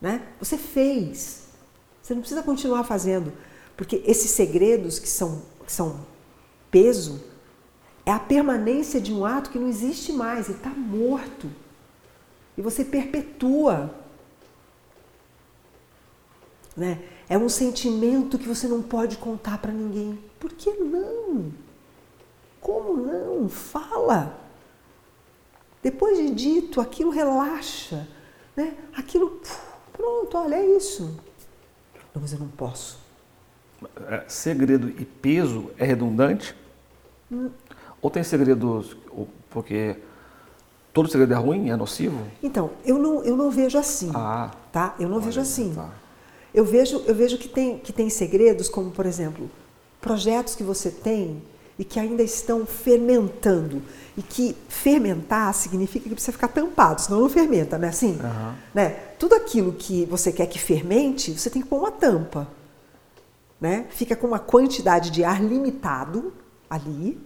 Né? 0.00 0.26
Você 0.40 0.58
fez. 0.58 1.44
Você 2.02 2.14
não 2.14 2.20
precisa 2.20 2.42
continuar 2.42 2.84
fazendo, 2.84 3.32
porque 3.76 4.02
esses 4.04 4.30
segredos 4.30 4.98
que 4.98 5.08
são 5.08 5.42
que 5.64 5.72
são 5.72 6.06
peso 6.70 7.20
é 8.04 8.12
a 8.12 8.20
permanência 8.20 9.00
de 9.00 9.12
um 9.12 9.24
ato 9.24 9.50
que 9.50 9.58
não 9.58 9.68
existe 9.68 10.12
mais, 10.12 10.48
ele 10.48 10.58
está 10.58 10.70
morto. 10.70 11.50
E 12.56 12.62
você 12.62 12.84
perpetua 12.84 13.92
né? 16.76 17.02
É 17.28 17.36
um 17.36 17.48
sentimento 17.48 18.38
que 18.38 18.46
você 18.48 18.68
não 18.68 18.82
pode 18.82 19.16
contar 19.16 19.58
para 19.58 19.72
ninguém. 19.72 20.18
Por 20.38 20.52
que 20.52 20.70
não? 20.72 21.52
Como 22.60 22.96
não? 22.96 23.48
Fala. 23.48 24.38
Depois 25.82 26.18
de 26.18 26.30
dito, 26.30 26.80
aquilo 26.80 27.10
relaxa, 27.10 28.06
né? 28.56 28.74
Aquilo, 28.96 29.40
pronto, 29.92 30.36
olha, 30.36 30.56
é 30.56 30.76
isso. 30.76 31.16
Não, 32.14 32.22
mas 32.22 32.32
eu 32.32 32.38
não 32.38 32.48
posso. 32.48 32.98
É, 34.08 34.24
segredo 34.26 34.88
e 34.88 35.04
peso 35.04 35.70
é 35.78 35.84
redundante? 35.84 36.56
Hum. 37.30 37.50
Ou 38.00 38.10
tem 38.10 38.22
segredos, 38.22 38.96
porque 39.50 39.96
todo 40.92 41.08
segredo 41.10 41.34
é 41.34 41.36
ruim, 41.36 41.70
é 41.70 41.76
nocivo? 41.76 42.18
Então, 42.42 42.70
eu 42.84 42.98
não, 42.98 43.22
eu 43.24 43.36
não 43.36 43.50
vejo 43.50 43.78
assim, 43.78 44.10
Ah, 44.14 44.50
tá? 44.72 44.94
Eu 44.98 45.08
não 45.08 45.20
vejo 45.20 45.40
assim. 45.40 45.74
tá. 45.74 45.90
Eu 46.56 46.64
vejo, 46.64 47.02
eu 47.06 47.14
vejo 47.14 47.36
que, 47.36 47.48
tem, 47.48 47.76
que 47.78 47.92
tem 47.92 48.08
segredos, 48.08 48.66
como, 48.66 48.90
por 48.90 49.04
exemplo, 49.04 49.50
projetos 50.00 50.54
que 50.54 50.62
você 50.62 50.90
tem 50.90 51.42
e 51.78 51.84
que 51.84 52.00
ainda 52.00 52.22
estão 52.22 52.64
fermentando. 52.64 53.82
E 54.16 54.22
que 54.22 54.56
fermentar 54.66 55.52
significa 55.52 56.08
que 56.08 56.14
precisa 56.14 56.32
ficar 56.32 56.48
tampado, 56.48 57.02
senão 57.02 57.20
não 57.20 57.28
fermenta, 57.28 57.76
né? 57.76 57.88
Assim, 57.88 58.18
Aham. 58.18 58.54
né? 58.74 58.88
Tudo 59.18 59.34
aquilo 59.34 59.74
que 59.74 60.06
você 60.06 60.32
quer 60.32 60.46
que 60.46 60.58
fermente, 60.58 61.38
você 61.38 61.50
tem 61.50 61.60
que 61.60 61.68
pôr 61.68 61.78
uma 61.78 61.90
tampa. 61.90 62.48
Né? 63.60 63.86
Fica 63.90 64.16
com 64.16 64.26
uma 64.26 64.38
quantidade 64.38 65.10
de 65.10 65.24
ar 65.24 65.42
limitado 65.42 66.32
ali. 66.70 67.20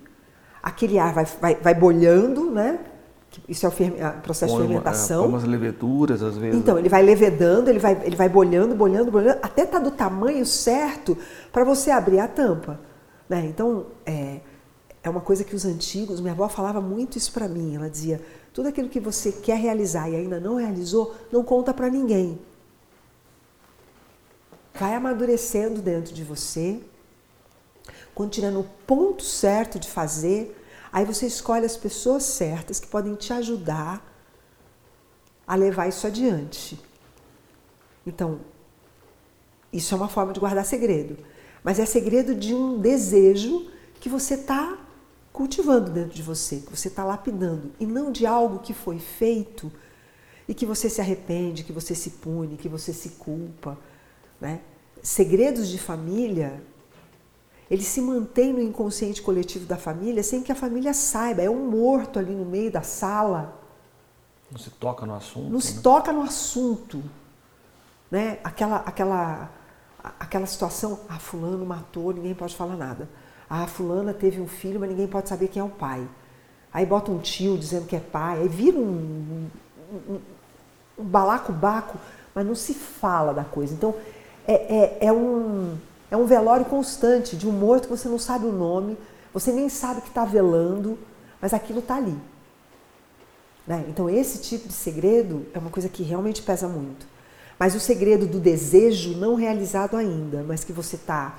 Aquele 0.60 0.98
ar 0.98 1.14
vai, 1.14 1.24
vai, 1.24 1.54
vai 1.54 1.74
bolhando, 1.74 2.50
né? 2.50 2.80
Isso 3.48 3.64
é 3.64 3.68
o 3.68 3.72
ferme- 3.72 3.98
processo 4.22 4.52
Põe 4.52 4.62
de 4.66 4.72
é, 4.72 4.74
fermentação. 4.74 5.22
põe 5.22 5.28
umas 5.30 5.44
leveduras, 5.44 6.22
às 6.22 6.36
vezes. 6.36 6.58
Então, 6.58 6.78
ele 6.78 6.88
vai 6.88 7.02
levedando, 7.02 7.70
ele 7.70 7.78
vai, 7.78 8.00
ele 8.04 8.16
vai 8.16 8.28
bolhando, 8.28 8.74
bolhando, 8.74 9.10
bolhando, 9.10 9.38
até 9.42 9.62
estar 9.62 9.78
do 9.78 9.90
tamanho 9.90 10.44
certo 10.44 11.16
para 11.52 11.64
você 11.64 11.90
abrir 11.90 12.18
a 12.18 12.26
tampa. 12.26 12.80
Né? 13.28 13.46
Então, 13.46 13.86
é, 14.04 14.40
é 15.02 15.08
uma 15.08 15.20
coisa 15.20 15.44
que 15.44 15.54
os 15.54 15.64
antigos, 15.64 16.20
minha 16.20 16.32
avó 16.32 16.48
falava 16.48 16.80
muito 16.80 17.16
isso 17.16 17.32
para 17.32 17.48
mim. 17.48 17.76
Ela 17.76 17.88
dizia: 17.88 18.20
tudo 18.52 18.68
aquilo 18.68 18.88
que 18.88 18.98
você 19.00 19.30
quer 19.30 19.56
realizar 19.58 20.08
e 20.10 20.16
ainda 20.16 20.40
não 20.40 20.56
realizou, 20.56 21.14
não 21.32 21.44
conta 21.44 21.72
para 21.72 21.88
ninguém. 21.88 22.38
Vai 24.74 24.94
amadurecendo 24.94 25.80
dentro 25.80 26.12
de 26.12 26.24
você. 26.24 26.80
Quando 28.14 28.30
tiver 28.30 28.50
no 28.50 28.64
ponto 28.86 29.22
certo 29.22 29.78
de 29.78 29.88
fazer, 29.88 30.59
aí 30.92 31.04
você 31.04 31.26
escolhe 31.26 31.64
as 31.64 31.76
pessoas 31.76 32.22
certas 32.24 32.80
que 32.80 32.86
podem 32.86 33.14
te 33.14 33.32
ajudar 33.32 34.06
a 35.46 35.54
levar 35.54 35.88
isso 35.88 36.06
adiante. 36.06 36.78
Então, 38.06 38.40
isso 39.72 39.94
é 39.94 39.96
uma 39.96 40.08
forma 40.08 40.32
de 40.32 40.40
guardar 40.40 40.64
segredo. 40.64 41.16
Mas 41.62 41.78
é 41.78 41.86
segredo 41.86 42.34
de 42.34 42.54
um 42.54 42.78
desejo 42.78 43.70
que 44.00 44.08
você 44.08 44.34
está 44.34 44.78
cultivando 45.32 45.90
dentro 45.90 46.14
de 46.14 46.22
você, 46.22 46.56
que 46.56 46.76
você 46.76 46.88
está 46.88 47.04
lapidando, 47.04 47.70
e 47.78 47.86
não 47.86 48.10
de 48.10 48.26
algo 48.26 48.58
que 48.58 48.74
foi 48.74 48.98
feito 48.98 49.70
e 50.48 50.54
que 50.54 50.66
você 50.66 50.90
se 50.90 51.00
arrepende, 51.00 51.62
que 51.62 51.72
você 51.72 51.94
se 51.94 52.10
pune, 52.10 52.56
que 52.56 52.68
você 52.68 52.92
se 52.92 53.10
culpa. 53.10 53.78
Né? 54.40 54.60
Segredos 55.02 55.68
de 55.68 55.78
família, 55.78 56.60
eles 57.70 57.86
se 57.86 58.00
mantêm 58.00 58.52
no 58.52 58.60
inconsciente 58.60 59.22
coletivo 59.22 59.64
da 59.64 59.76
família 59.76 60.22
sem 60.22 60.42
que 60.42 60.50
a 60.50 60.56
família 60.56 60.92
saiba. 60.92 61.40
É 61.42 61.48
um 61.48 61.70
morto 61.70 62.18
ali 62.18 62.34
no 62.34 62.44
meio 62.44 62.70
da 62.70 62.82
sala, 62.82 63.56
Não 64.50 64.58
se 64.58 64.70
toca 64.70 65.06
no 65.06 65.14
assunto. 65.14 65.48
não 65.50 65.60
se 65.60 65.74
né? 65.76 65.80
toca 65.82 66.12
no 66.12 66.22
assunto, 66.22 67.00
né? 68.10 68.38
Aquela, 68.42 68.78
aquela, 68.78 69.50
aquela 70.18 70.46
situação, 70.46 71.00
ah, 71.08 71.18
fulano 71.20 71.64
matou, 71.64 72.12
ninguém 72.12 72.34
pode 72.34 72.56
falar 72.56 72.76
nada. 72.76 73.08
Ah, 73.48 73.66
fulana 73.68 74.12
teve 74.12 74.40
um 74.40 74.48
filho, 74.48 74.80
mas 74.80 74.90
ninguém 74.90 75.06
pode 75.06 75.28
saber 75.28 75.46
quem 75.48 75.60
é 75.60 75.64
o 75.64 75.68
pai. 75.68 76.06
Aí 76.72 76.84
bota 76.84 77.10
um 77.12 77.18
tio 77.18 77.56
dizendo 77.56 77.86
que 77.86 77.94
é 77.96 78.00
pai, 78.00 78.40
aí 78.42 78.48
vira 78.48 78.78
um, 78.78 79.48
um, 80.08 80.20
um 80.98 81.04
balacobaco, 81.04 81.98
mas 82.34 82.44
não 82.46 82.54
se 82.54 82.74
fala 82.74 83.32
da 83.32 83.44
coisa. 83.44 83.74
Então, 83.74 83.94
é, 84.46 84.54
é, 84.54 85.06
é 85.06 85.12
um, 85.12 85.76
é 86.10 86.16
um 86.16 86.26
velório 86.26 86.64
constante 86.64 87.36
de 87.36 87.48
um 87.48 87.52
morto 87.52 87.84
que 87.84 87.96
você 87.96 88.08
não 88.08 88.18
sabe 88.18 88.46
o 88.46 88.52
nome, 88.52 88.98
você 89.32 89.52
nem 89.52 89.68
sabe 89.68 90.00
que 90.00 90.08
está 90.08 90.24
velando, 90.24 90.98
mas 91.40 91.54
aquilo 91.54 91.78
está 91.78 91.96
ali. 91.96 92.16
Né? 93.66 93.84
Então, 93.88 94.10
esse 94.10 94.40
tipo 94.40 94.66
de 94.66 94.74
segredo 94.74 95.46
é 95.54 95.58
uma 95.58 95.70
coisa 95.70 95.88
que 95.88 96.02
realmente 96.02 96.42
pesa 96.42 96.66
muito. 96.66 97.06
Mas 97.58 97.74
o 97.74 97.80
segredo 97.80 98.26
do 98.26 98.40
desejo 98.40 99.16
não 99.16 99.34
realizado 99.34 99.96
ainda, 99.96 100.42
mas 100.42 100.64
que 100.64 100.72
você 100.72 100.96
está 100.96 101.38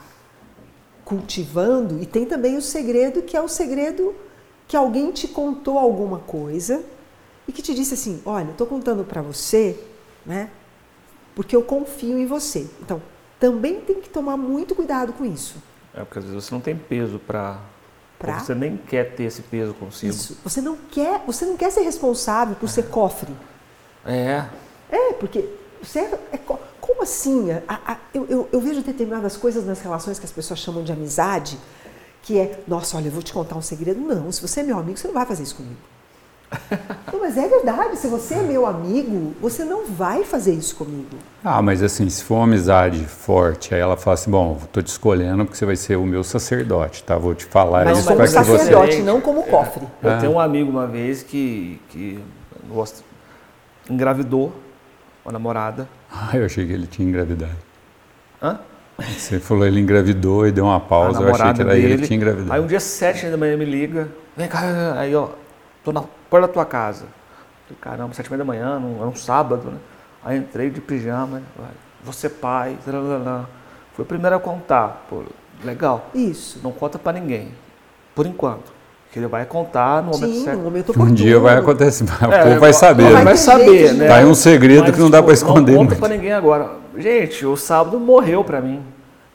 cultivando, 1.03 2.01
e 2.01 2.05
tem 2.05 2.25
também 2.25 2.55
o 2.55 2.61
segredo 2.61 3.21
que 3.23 3.35
é 3.35 3.41
o 3.41 3.47
segredo 3.47 4.15
que 4.67 4.77
alguém 4.77 5.11
te 5.11 5.27
contou 5.27 5.77
alguma 5.77 6.19
coisa 6.19 6.81
e 7.45 7.51
que 7.51 7.61
te 7.61 7.73
disse 7.73 7.95
assim: 7.95 8.21
olha, 8.25 8.51
estou 8.51 8.65
contando 8.65 9.03
para 9.03 9.21
você, 9.21 9.77
né? 10.25 10.49
Porque 11.35 11.53
eu 11.53 11.63
confio 11.63 12.17
em 12.17 12.25
você. 12.25 12.69
Então, 12.81 13.01
também 13.41 13.81
tem 13.81 13.99
que 13.99 14.07
tomar 14.09 14.37
muito 14.37 14.73
cuidado 14.73 15.11
com 15.11 15.25
isso. 15.25 15.55
É 15.93 15.99
porque 16.05 16.19
às 16.19 16.25
vezes 16.25 16.45
você 16.45 16.53
não 16.55 16.61
tem 16.61 16.77
peso 16.77 17.19
para. 17.19 17.59
Pra? 18.17 18.39
Você 18.39 18.53
nem 18.55 18.77
quer 18.77 19.15
ter 19.15 19.23
esse 19.23 19.41
peso 19.41 19.73
consigo. 19.73 20.13
Isso. 20.13 20.37
Você 20.43 20.61
não 20.61 20.77
quer, 20.77 21.21
você 21.25 21.43
não 21.45 21.57
quer 21.57 21.71
ser 21.71 21.81
responsável 21.81 22.55
por 22.55 22.69
ser 22.69 22.83
cofre. 22.83 23.33
É. 24.05 24.45
É, 24.89 25.13
porque 25.13 25.49
você 25.81 25.99
é, 25.99 26.19
é 26.33 26.37
co- 26.37 26.57
como 26.79 26.91
como 26.91 27.03
assim? 27.03 27.51
A- 27.67 27.79
a- 27.93 27.97
eu, 28.13 28.25
eu- 28.27 28.49
eu 28.51 28.59
vejo 28.61 28.81
determinadas 28.83 29.35
coisas 29.37 29.65
nas 29.65 29.79
relações 29.81 30.19
que 30.19 30.25
as 30.25 30.31
pessoas 30.31 30.59
chamam 30.59 30.83
de 30.83 30.91
amizade, 30.91 31.57
que 32.21 32.37
é, 32.37 32.59
nossa, 32.67 32.95
olha, 32.97 33.07
eu 33.07 33.11
vou 33.11 33.23
te 33.23 33.33
contar 33.33 33.55
um 33.55 33.61
segredo. 33.61 33.99
Não, 33.99 34.31
se 34.31 34.39
você 34.41 34.59
é 34.59 34.63
meu 34.63 34.77
amigo, 34.77 34.97
você 34.99 35.07
não 35.07 35.13
vai 35.15 35.25
fazer 35.25 35.41
isso 35.43 35.55
comigo. 35.55 35.77
Não, 37.11 37.19
mas 37.19 37.37
é 37.37 37.47
verdade, 37.47 37.95
se 37.97 38.07
você 38.07 38.35
é 38.35 38.41
meu 38.41 38.65
amigo, 38.65 39.33
você 39.39 39.63
não 39.63 39.85
vai 39.87 40.23
fazer 40.23 40.53
isso 40.53 40.75
comigo. 40.75 41.17
Ah, 41.43 41.61
mas 41.61 41.81
assim, 41.81 42.09
se 42.09 42.23
for 42.23 42.35
uma 42.35 42.43
amizade 42.43 43.05
forte, 43.05 43.73
aí 43.73 43.79
ela 43.79 43.95
fala 43.95 44.15
assim, 44.15 44.29
bom, 44.29 44.59
tô 44.71 44.81
te 44.81 44.87
escolhendo 44.87 45.45
porque 45.45 45.57
você 45.57 45.65
vai 45.65 45.75
ser 45.77 45.95
o 45.95 46.05
meu 46.05 46.23
sacerdote, 46.23 47.03
tá? 47.03 47.17
Vou 47.17 47.33
te 47.33 47.45
falar 47.45 47.85
Mas 47.85 47.99
isso 47.99 48.07
como 48.07 48.17
para 48.17 48.25
que 48.27 48.33
você... 48.33 48.57
sacerdote, 48.57 48.95
você- 48.97 49.01
não 49.03 49.21
como 49.21 49.43
cofre. 49.43 49.85
Eu 50.03 50.11
Ah. 50.11 50.17
tenho 50.17 50.33
um 50.33 50.39
amigo 50.39 50.69
uma 50.69 50.87
vez 50.87 51.23
que, 51.23 51.79
que 51.89 52.19
gosta, 52.69 53.01
engravidou 53.89 54.53
uma 55.25 55.31
namorada. 55.31 55.87
Ah, 56.11 56.35
eu 56.35 56.45
achei 56.45 56.65
que 56.65 56.73
ele 56.73 56.87
tinha 56.87 57.07
engravidado. 57.07 57.55
Hã? 58.41 58.59
Você 59.17 59.39
falou 59.39 59.65
ele 59.65 59.79
engravidou 59.79 60.45
e 60.45 60.51
deu 60.51 60.65
uma 60.65 60.75
a 60.75 60.79
pausa, 60.79 61.21
eu 61.21 61.29
achei 61.33 61.53
que 61.53 61.61
era 61.61 61.73
ele 61.77 61.87
dele. 61.87 62.01
que 62.01 62.07
tinha 62.07 62.17
engravidado. 62.17 62.53
Aí 62.53 62.59
um 62.61 62.67
dia 62.67 62.79
sete 62.79 63.25
da 63.27 63.37
manhã 63.37 63.55
me 63.57 63.65
liga, 63.65 64.09
vem 64.37 64.47
cá, 64.47 64.93
aí 64.97 65.15
ó, 65.15 65.29
tô 65.83 65.91
na 65.91 66.03
porta 66.31 66.47
da 66.47 66.53
tua 66.53 66.65
casa. 66.65 67.05
Falei, 67.67 67.77
caramba, 67.81 68.13
sete 68.15 68.25
e 68.27 68.29
meia 68.31 68.37
da 68.39 68.45
manhã, 68.45 68.79
num- 68.79 68.97
era 68.97 69.07
um 69.07 69.15
sábado, 69.15 69.67
né? 69.69 69.77
Aí 70.23 70.37
entrei 70.37 70.69
de 70.69 70.79
pijama, 70.81 71.41
você 72.03 72.29
pai. 72.29 72.77
Foi 73.93 74.03
o 74.03 74.05
primeiro 74.05 74.35
a 74.35 74.39
contar, 74.39 75.05
pô, 75.09 75.23
legal. 75.63 76.05
Isso. 76.15 76.59
Não 76.63 76.71
conta 76.71 76.97
pra 76.97 77.11
ninguém, 77.13 77.49
por 78.15 78.25
enquanto. 78.25 78.71
Que 79.11 79.19
ele 79.19 79.27
vai 79.27 79.43
contar 79.45 80.01
no 80.01 80.11
momento 80.11 80.33
Sim, 80.33 80.43
certo. 80.45 80.57
no 80.59 80.63
momento 80.63 80.93
Um 80.97 81.13
dia 81.13 81.37
vai 81.37 81.57
acontecer, 81.57 82.05
o 82.05 82.33
É, 82.33 82.43
povo 82.45 82.59
vai 82.61 82.71
saber, 82.71 83.03
Vai, 83.03 83.13
né? 83.15 83.23
vai 83.25 83.35
saber, 83.37 83.93
né? 83.93 84.07
Tá 84.07 84.15
aí 84.15 84.25
um 84.25 84.33
segredo 84.33 84.83
Mas, 84.83 84.95
que 84.95 85.01
não 85.01 85.09
dá 85.09 85.21
pra 85.21 85.33
tipo, 85.33 85.45
esconder 85.49 85.73
Não 85.73 85.79
conta 85.79 85.89
muito. 85.95 85.99
pra 85.99 86.07
ninguém 86.15 86.31
agora. 86.31 86.69
Gente, 86.97 87.45
o 87.45 87.57
sábado 87.57 87.99
morreu 87.99 88.41
pra 88.41 88.61
mim. 88.61 88.81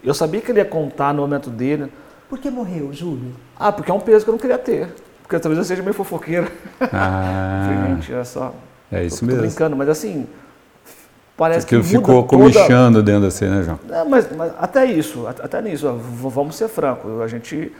Eu 0.03 0.15
sabia 0.15 0.41
que 0.41 0.49
ele 0.51 0.59
ia 0.59 0.65
contar 0.65 1.13
no 1.13 1.21
momento 1.21 1.51
dele. 1.51 1.91
Por 2.27 2.39
que 2.39 2.49
morreu, 2.49 2.91
Júlio? 2.91 3.33
Ah, 3.55 3.71
porque 3.71 3.91
é 3.91 3.93
um 3.93 3.99
peso 3.99 4.25
que 4.25 4.29
eu 4.29 4.33
não 4.33 4.39
queria 4.39 4.57
ter. 4.57 4.95
Porque 5.27 5.39
talvez 5.39 5.57
eu 5.59 5.65
seja 5.65 5.81
meio 5.81 5.93
fofoqueiro. 5.93 6.47
Falei, 6.79 6.89
Ah, 6.93 7.85
gente, 7.95 8.13
é 8.13 8.23
só. 8.23 8.55
é 8.91 9.03
isso 9.03 9.19
tô, 9.19 9.25
mesmo. 9.25 9.41
Tô 9.41 9.47
brincando, 9.47 9.75
mas 9.75 9.89
assim. 9.89 10.25
Parece 11.35 11.65
Aquilo 11.67 11.83
que 11.83 11.89
ficou 11.89 12.23
toda- 12.23 12.27
comichando 12.29 13.03
dentro 13.03 13.21
da 13.23 13.29
cena, 13.31 13.57
né, 13.57 13.63
João? 13.63 13.79
Não, 13.87 14.09
mas, 14.09 14.27
mas 14.35 14.51
até 14.57 14.85
isso, 14.85 15.27
at- 15.27 15.41
até 15.41 15.61
nisso, 15.61 15.87
ó, 15.87 15.93
vamos 16.29 16.55
ser 16.55 16.67
francos. 16.67 17.21
A 17.21 17.27
gente 17.27 17.71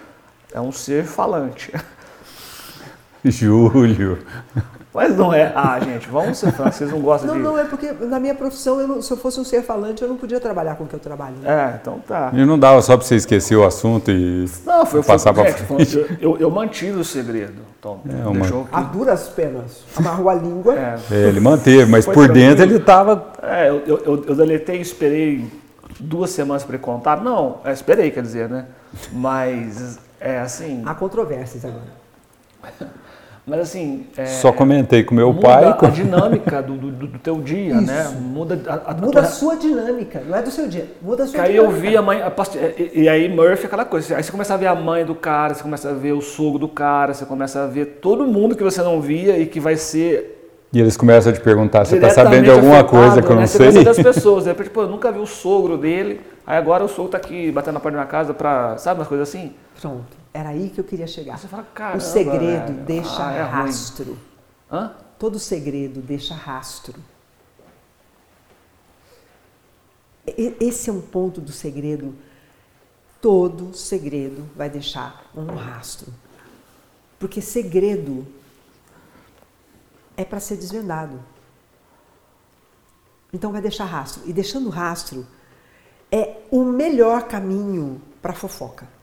é 0.53 0.61
um 0.61 0.71
ser 0.71 1.05
falante. 1.05 1.73
Júlio. 3.25 4.19
Mas 4.97 5.15
não 5.15 5.31
é. 5.31 5.51
Ah, 5.55 5.79
gente, 5.79 6.07
vamos 6.09 6.39
ser 6.39 6.51
francos. 6.51 6.75
Vocês 6.75 6.91
não 6.91 6.99
gostam 7.01 7.27
Não, 7.29 7.35
de. 7.37 7.41
não, 7.43 7.59
é 7.59 7.65
porque 7.65 7.91
na 7.91 8.19
minha 8.19 8.33
profissão, 8.33 8.81
eu 8.81 8.87
não- 8.87 8.99
se 8.99 9.11
eu 9.13 9.17
fosse 9.17 9.39
um 9.39 9.43
ser 9.43 9.61
falante, 9.61 10.01
eu 10.01 10.07
não 10.07 10.17
podia 10.17 10.39
trabalhar 10.39 10.73
com 10.75 10.85
o 10.85 10.87
que 10.87 10.95
eu 10.95 10.99
trabalho. 10.99 11.35
né? 11.39 11.47
É, 11.73 11.79
então 11.79 11.99
tá. 11.99 12.31
E 12.33 12.43
não 12.43 12.57
dava 12.57 12.81
só 12.81 12.97
pra 12.97 13.05
você 13.05 13.13
esquecer 13.15 13.55
o 13.55 13.63
assunto 13.63 14.09
e 14.09 14.49
Não, 14.65 14.87
foi, 14.87 15.03
passar 15.03 15.35
pra 15.35 15.45
gente, 15.51 15.61
frente. 15.65 15.85
foi- 16.03 16.17
eu, 16.19 16.35
eu 16.39 16.49
mantive 16.49 16.99
o 16.99 17.03
segredo. 17.03 17.61
Então, 17.79 17.99
É, 18.09 18.27
uma- 18.27 18.43
que- 18.47 18.67
A 18.71 18.81
duras 18.81 19.27
penas. 19.29 19.83
Amarrou 19.95 20.29
a 20.29 20.33
língua. 20.33 20.73
É, 20.73 20.97
É, 21.11 21.15
ele 21.27 21.39
manteve, 21.39 21.85
mas 21.91 22.03
Foi 22.03 22.15
por 22.15 22.23
tranquilo. 22.25 22.55
dentro 22.55 22.65
ele 22.65 22.79
tava. 22.83 23.33
é, 23.43 23.69
eu, 23.69 23.83
eu, 23.85 23.97
eu, 24.03 24.25
eu 24.29 24.35
deletei 24.35 24.79
e 24.79 24.81
esperei 24.81 25.45
duas 25.99 26.31
semanas 26.31 26.63
para 26.63 26.73
ele 26.75 26.83
contar. 26.83 27.21
Não, 27.21 27.57
é, 27.63 27.71
esperei, 27.71 28.09
quer 28.09 28.23
dizer, 28.23 28.49
né? 28.49 28.65
Mas, 29.13 29.99
é 30.19 30.39
assim. 30.39 30.81
Há 30.87 30.95
controvérsias 30.95 31.63
agora. 31.63 31.97
Mas 33.47 33.61
assim. 33.61 34.05
É, 34.17 34.25
Só 34.25 34.51
comentei 34.51 35.03
com 35.03 35.15
meu 35.15 35.31
muda 35.31 35.47
pai. 35.47 35.65
a 35.65 35.73
com- 35.73 35.89
dinâmica 35.89 36.61
do, 36.61 36.73
do, 36.75 36.91
do 37.07 37.17
teu 37.19 37.39
dia, 37.39 37.75
Isso. 37.75 37.81
né? 37.85 38.03
Muda 38.19 38.59
a, 38.67 38.91
a, 38.91 38.93
Muda 38.93 39.19
a 39.19 39.21
a 39.21 39.25
tua- 39.25 39.31
sua 39.31 39.55
dinâmica, 39.55 40.21
não 40.27 40.37
é 40.37 40.41
do 40.41 40.51
seu 40.51 40.67
dia. 40.67 40.85
Muda 41.01 41.23
a 41.23 41.27
sua 41.27 41.35
Que 41.35 41.41
aí 41.41 41.55
eu 41.55 41.67
dinâmica. 41.67 41.89
vi 41.89 41.95
a 41.97 42.01
mãe. 42.01 42.21
a 42.21 42.29
past- 42.29 42.57
e, 42.57 43.03
e 43.03 43.07
aí 43.09 43.29
Murphy 43.29 43.63
é 43.63 43.67
aquela 43.67 43.85
coisa. 43.85 44.17
Aí 44.17 44.23
você 44.23 44.31
começa 44.31 44.53
a 44.53 44.57
ver 44.57 44.67
a 44.67 44.75
mãe 44.75 45.05
do 45.05 45.15
cara, 45.15 45.53
você 45.53 45.63
começa 45.63 45.89
a 45.89 45.93
ver 45.93 46.11
o 46.11 46.19
sogro 46.21 46.59
do 46.59 46.67
cara, 46.67 47.13
você 47.13 47.25
começa 47.25 47.63
a 47.63 47.67
ver 47.67 47.85
todo 48.01 48.27
mundo 48.27 48.53
que 48.53 48.63
você 48.63 48.81
não 48.83 48.99
via 48.99 49.37
e 49.39 49.45
que 49.45 49.61
vai 49.61 49.77
ser 49.77 50.33
E 50.73 50.81
eles 50.81 50.97
começam 50.97 51.31
a 51.31 51.35
te 51.35 51.39
perguntar: 51.39 51.85
você 51.85 51.97
tá 51.97 52.07
diretamente 52.09 52.29
sabendo 52.35 52.43
de 52.43 52.51
alguma 52.51 52.79
afetado, 52.81 52.89
coisa 52.97 53.21
que 53.21 53.27
eu 53.27 53.35
né? 53.35 53.41
não 53.43 53.47
Você 53.47 53.63
a 53.63 53.65
ver 53.67 53.71
sei? 53.71 53.83
das 53.85 53.97
pessoas. 53.97 54.43
De 54.43 54.49
repente, 54.49 54.69
pô, 54.71 54.81
eu 54.81 54.89
nunca 54.89 55.09
vi 55.09 55.19
o 55.19 55.25
sogro 55.25 55.77
dele. 55.77 56.19
Aí 56.45 56.57
agora 56.57 56.83
o 56.83 56.89
sogro 56.89 57.11
tá 57.11 57.17
aqui 57.17 57.49
batendo 57.49 57.75
na 57.75 57.79
porta 57.79 57.95
da 57.97 58.03
minha 58.03 58.11
casa 58.11 58.33
pra. 58.33 58.77
Sabe 58.77 58.99
umas 58.99 59.07
coisas 59.07 59.29
assim? 59.29 59.53
Pronto, 59.79 60.16
era 60.37 60.49
aí 60.49 60.69
que 60.69 60.79
eu 60.79 60.83
queria 60.83 61.07
chegar. 61.07 61.39
Você 61.39 61.47
fala, 61.47 61.63
caramba. 61.63 61.97
o 61.97 62.01
segredo 62.01 62.73
velho. 62.73 62.85
deixa 62.85 63.27
Ah, 63.27 63.33
é 63.33 63.41
rastro. 63.41 64.19
Hã? 64.71 64.95
Todo 65.17 65.39
segredo 65.39 65.99
deixa 65.99 66.35
rastro. 66.35 66.93
Esse 70.27 70.91
é 70.91 70.93
um 70.93 71.01
ponto 71.01 71.41
do 71.41 71.51
segredo. 71.51 72.13
Todo 73.19 73.73
segredo 73.73 74.47
vai 74.55 74.69
deixar 74.69 75.25
um 75.35 75.55
rastro. 75.55 76.13
Porque 77.17 77.41
segredo 77.41 78.27
é 80.15 80.23
para 80.23 80.39
ser 80.39 80.57
desvendado. 80.57 81.19
Então 83.33 83.51
vai 83.51 83.61
deixar 83.61 83.85
rastro. 83.85 84.21
E 84.27 84.31
deixando 84.31 84.69
rastro 84.69 85.25
é 86.11 86.43
o 86.51 86.63
melhor 86.63 87.27
caminho 87.27 87.99
para 88.21 88.33
fofoca. 88.33 88.96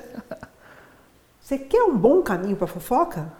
Você 1.40 1.58
quer 1.58 1.82
um 1.84 1.96
bom 1.96 2.22
caminho 2.22 2.56
para 2.56 2.66
fofoca? 2.66 3.32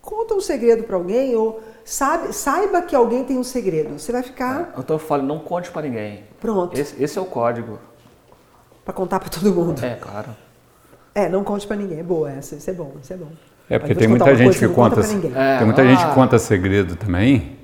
Conta 0.00 0.34
um 0.34 0.40
segredo 0.40 0.84
para 0.84 0.96
alguém 0.96 1.36
ou 1.36 1.62
sabe, 1.84 2.32
saiba 2.32 2.82
que 2.82 2.96
alguém 2.96 3.22
tem 3.22 3.38
um 3.38 3.44
segredo. 3.44 3.98
Você 3.98 4.10
vai 4.10 4.22
ficar 4.22 4.72
Então 4.78 4.96
eu 4.96 4.98
falo, 4.98 5.22
não 5.22 5.38
conte 5.38 5.70
pra 5.70 5.82
ninguém. 5.82 6.24
pronto 6.40 6.76
Esse, 6.76 7.02
esse 7.02 7.18
é 7.18 7.20
o 7.20 7.26
código. 7.26 7.78
para 8.84 8.94
contar 8.94 9.20
para 9.20 9.28
todo 9.28 9.52
mundo. 9.52 9.84
É, 9.84 9.94
claro. 9.94 10.30
É, 11.14 11.28
não 11.28 11.44
conte 11.44 11.66
para 11.66 11.76
ninguém. 11.76 12.00
É 12.00 12.02
boa 12.02 12.30
essa, 12.32 12.56
isso 12.56 12.68
é 12.70 12.72
bom, 12.72 12.92
isso 13.00 13.12
é 13.12 13.16
bom. 13.16 13.28
É 13.70 13.78
porque 13.78 13.94
tem 13.94 14.08
muita 14.08 14.34
gente 14.34 14.58
coisa, 14.58 14.68
que 14.68 14.74
conta 14.74 14.96
conta. 14.96 15.38
É, 15.38 15.56
Tem 15.58 15.66
muita 15.66 15.86
gente 15.86 16.02
ah. 16.02 16.08
que 16.08 16.14
conta 16.14 16.38
segredo 16.38 16.96
também, 16.96 17.58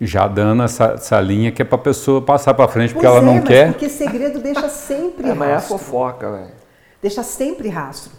já 0.00 0.26
dando 0.26 0.62
essa, 0.62 0.92
essa 0.94 1.20
linha 1.20 1.52
que 1.52 1.62
é 1.62 1.64
pra 1.64 1.78
pessoa 1.78 2.22
passar 2.22 2.54
pra 2.54 2.66
frente 2.66 2.92
porque 2.94 3.06
Pois 3.06 3.16
ela 3.18 3.24
é, 3.24 3.26
não 3.26 3.34
mas 3.40 3.44
quer. 3.44 3.70
Porque 3.72 3.88
segredo 3.88 4.40
deixa 4.40 4.68
sempre 4.70 5.28
É, 5.28 5.34
mas 5.34 5.48
é 5.48 5.54
rastro. 5.54 5.78
fofoca, 5.78 6.30
velho. 6.30 6.63
Deixa 7.04 7.22
sempre 7.22 7.68
rastro. 7.68 8.12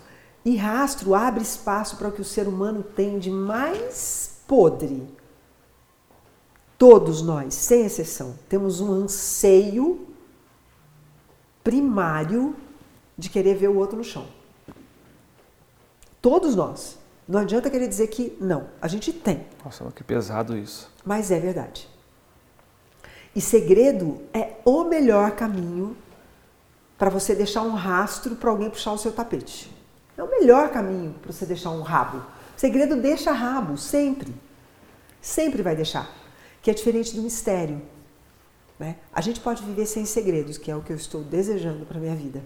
E 0.46 0.56
rastro 0.56 1.16
abre 1.16 1.42
espaço 1.42 1.98
para 1.98 2.08
o 2.08 2.12
que 2.12 2.22
o 2.22 2.24
ser 2.24 2.48
humano 2.48 2.84
tem 2.84 3.18
de 3.18 3.32
mais 3.32 4.44
podre. 4.48 5.08
Todos 6.78 7.24
nós, 7.24 7.56
sem 7.56 7.84
exceção, 7.84 8.38
temos 8.48 8.82
um 8.82 8.92
anseio 8.92 10.08
primário 11.64 12.56
de 13.18 13.28
querer 13.28 13.56
ver 13.56 13.70
o 13.70 13.76
outro 13.76 13.98
no 13.98 14.04
chão. 14.04 14.28
Todos 16.22 16.56
nós. 16.56 17.00
Não 17.28 17.40
adianta 17.40 17.72
querer 17.72 17.88
dizer 17.88 18.06
que 18.10 18.38
não. 18.40 18.68
A 18.80 18.88
gente 18.88 19.12
tem. 19.12 19.48
Nossa, 19.64 19.84
que 19.96 20.04
pesado 20.04 20.56
isso. 20.56 20.94
Mas 21.04 21.32
é 21.32 21.40
verdade. 21.40 21.90
E 23.36 23.42
segredo 23.42 24.22
é 24.32 24.58
o 24.64 24.84
melhor 24.84 25.32
caminho 25.32 25.98
para 26.98 27.10
você 27.10 27.36
deixar 27.36 27.62
um 27.62 27.74
rastro 27.74 28.36
para 28.36 28.50
alguém 28.50 28.70
puxar 28.70 28.92
o 28.92 28.98
seu 28.98 29.12
tapete. 29.12 29.72
É 30.18 30.24
o 30.24 30.30
melhor 30.30 30.70
caminho 30.70 31.14
para 31.22 31.32
você 31.32 31.46
deixar 31.46 31.72
um 31.72 31.82
rabo. 31.82 32.24
Segredo 32.56 32.96
deixa 32.96 33.32
rabo, 33.32 33.78
sempre. 33.78 34.34
Sempre 35.22 35.62
vai 35.62 35.76
deixar. 35.76 36.10
Que 36.62 36.72
é 36.72 36.74
diferente 36.74 37.16
do 37.16 37.22
mistério. 37.22 37.82
Né? 38.80 38.96
A 39.14 39.22
gente 39.22 39.40
pode 39.40 39.64
viver 39.64 39.86
sem 39.86 40.06
segredos, 40.06 40.58
que 40.58 40.72
é 40.72 40.76
o 40.76 40.82
que 40.82 40.92
eu 40.92 40.96
estou 40.96 41.22
desejando 41.22 41.86
para 41.86 42.00
minha 42.00 42.16
vida. 42.16 42.42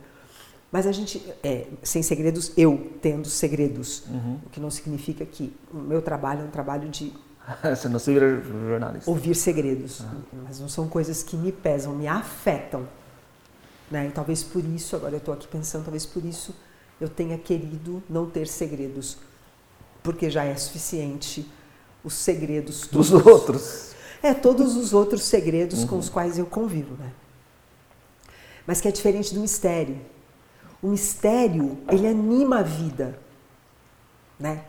Mas 0.71 0.85
a 0.85 0.91
gente, 0.91 1.23
é, 1.43 1.67
sem 1.81 2.03
segredos, 2.03 2.51
eu 2.55 2.91
tendo 3.01 3.27
segredos. 3.27 4.03
O 4.45 4.49
que 4.49 4.59
não 4.59 4.69
significa 4.69 5.25
que 5.25 5.55
o 5.73 5.77
meu 5.77 6.01
trabalho 6.01 6.41
é 6.41 6.43
um 6.43 6.51
trabalho 6.51 6.89
de 6.89 7.13
Você 7.63 7.89
não 7.89 7.97
se 7.97 8.13
vira 8.13 8.41
jornalista. 8.41 9.09
ouvir 9.09 9.33
segredos, 9.33 10.03
mas 10.43 10.59
não 10.59 10.69
são 10.69 10.87
coisas 10.87 11.23
que 11.23 11.35
me 11.35 11.51
pesam, 11.51 11.95
me 11.95 12.07
afetam. 12.07 12.87
Né? 13.89 14.07
E 14.07 14.11
talvez 14.11 14.43
por 14.43 14.63
isso, 14.63 14.95
agora 14.95 15.15
eu 15.15 15.19
estou 15.19 15.33
aqui 15.33 15.47
pensando, 15.47 15.83
talvez 15.83 16.05
por 16.05 16.23
isso 16.23 16.55
eu 17.01 17.09
tenha 17.09 17.37
querido 17.37 18.03
não 18.09 18.29
ter 18.29 18.47
segredos, 18.47 19.17
porque 20.03 20.29
já 20.29 20.43
é 20.43 20.55
suficiente 20.55 21.49
os 22.03 22.13
segredos 22.13 22.87
Dos 22.87 23.09
todos. 23.09 23.25
outros. 23.25 23.89
É, 24.21 24.33
todos 24.33 24.75
os 24.75 24.93
outros 24.93 25.23
segredos 25.23 25.85
com 25.85 25.97
os 25.97 26.09
quais 26.09 26.37
eu 26.37 26.45
convivo, 26.45 26.95
né? 26.95 27.11
Mas 28.67 28.81
que 28.81 28.87
é 28.87 28.91
diferente 28.91 29.33
do 29.33 29.39
mistério. 29.39 29.99
O 30.81 30.89
mistério, 30.89 31.77
ele 31.89 32.07
anima 32.07 32.59
a 32.59 32.61
vida, 32.61 33.19
né? 34.37 34.65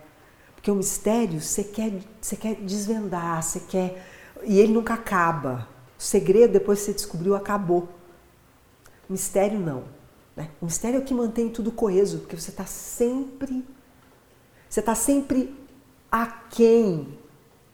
Porque 0.54 0.70
o 0.70 0.74
mistério, 0.74 1.40
você 1.40 1.64
quer, 1.64 1.92
você 2.20 2.37
quer 2.37 2.54
desvendar, 2.56 3.42
você 3.42 3.61
quer... 3.61 4.06
E 4.44 4.59
ele 4.59 4.72
nunca 4.72 4.94
acaba. 4.94 5.68
O 5.98 6.02
segredo, 6.02 6.52
depois 6.52 6.78
que 6.78 6.87
você 6.87 6.92
descobriu, 6.92 7.35
acabou. 7.35 7.88
O 9.11 9.12
mistério, 9.12 9.59
não. 9.59 9.83
Né? 10.37 10.49
O 10.61 10.66
mistério 10.66 10.99
é 10.99 11.01
o 11.01 11.05
que 11.05 11.12
mantém 11.12 11.51
tudo 11.51 11.73
coeso, 11.73 12.20
porque 12.20 12.37
você 12.37 12.51
está 12.51 12.64
sempre... 12.64 13.66
Você 14.68 14.79
está 14.79 14.94
sempre 14.94 15.53
aquém 16.11 17.18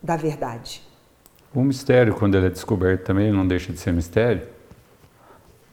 da 0.02 0.16
verdade. 0.16 0.82
O 1.54 1.62
mistério, 1.62 2.14
quando 2.14 2.36
ele 2.36 2.46
é 2.46 2.50
descoberto 2.50 3.04
também, 3.04 3.30
não 3.30 3.46
deixa 3.46 3.70
de 3.70 3.78
ser 3.78 3.92
mistério? 3.92 4.48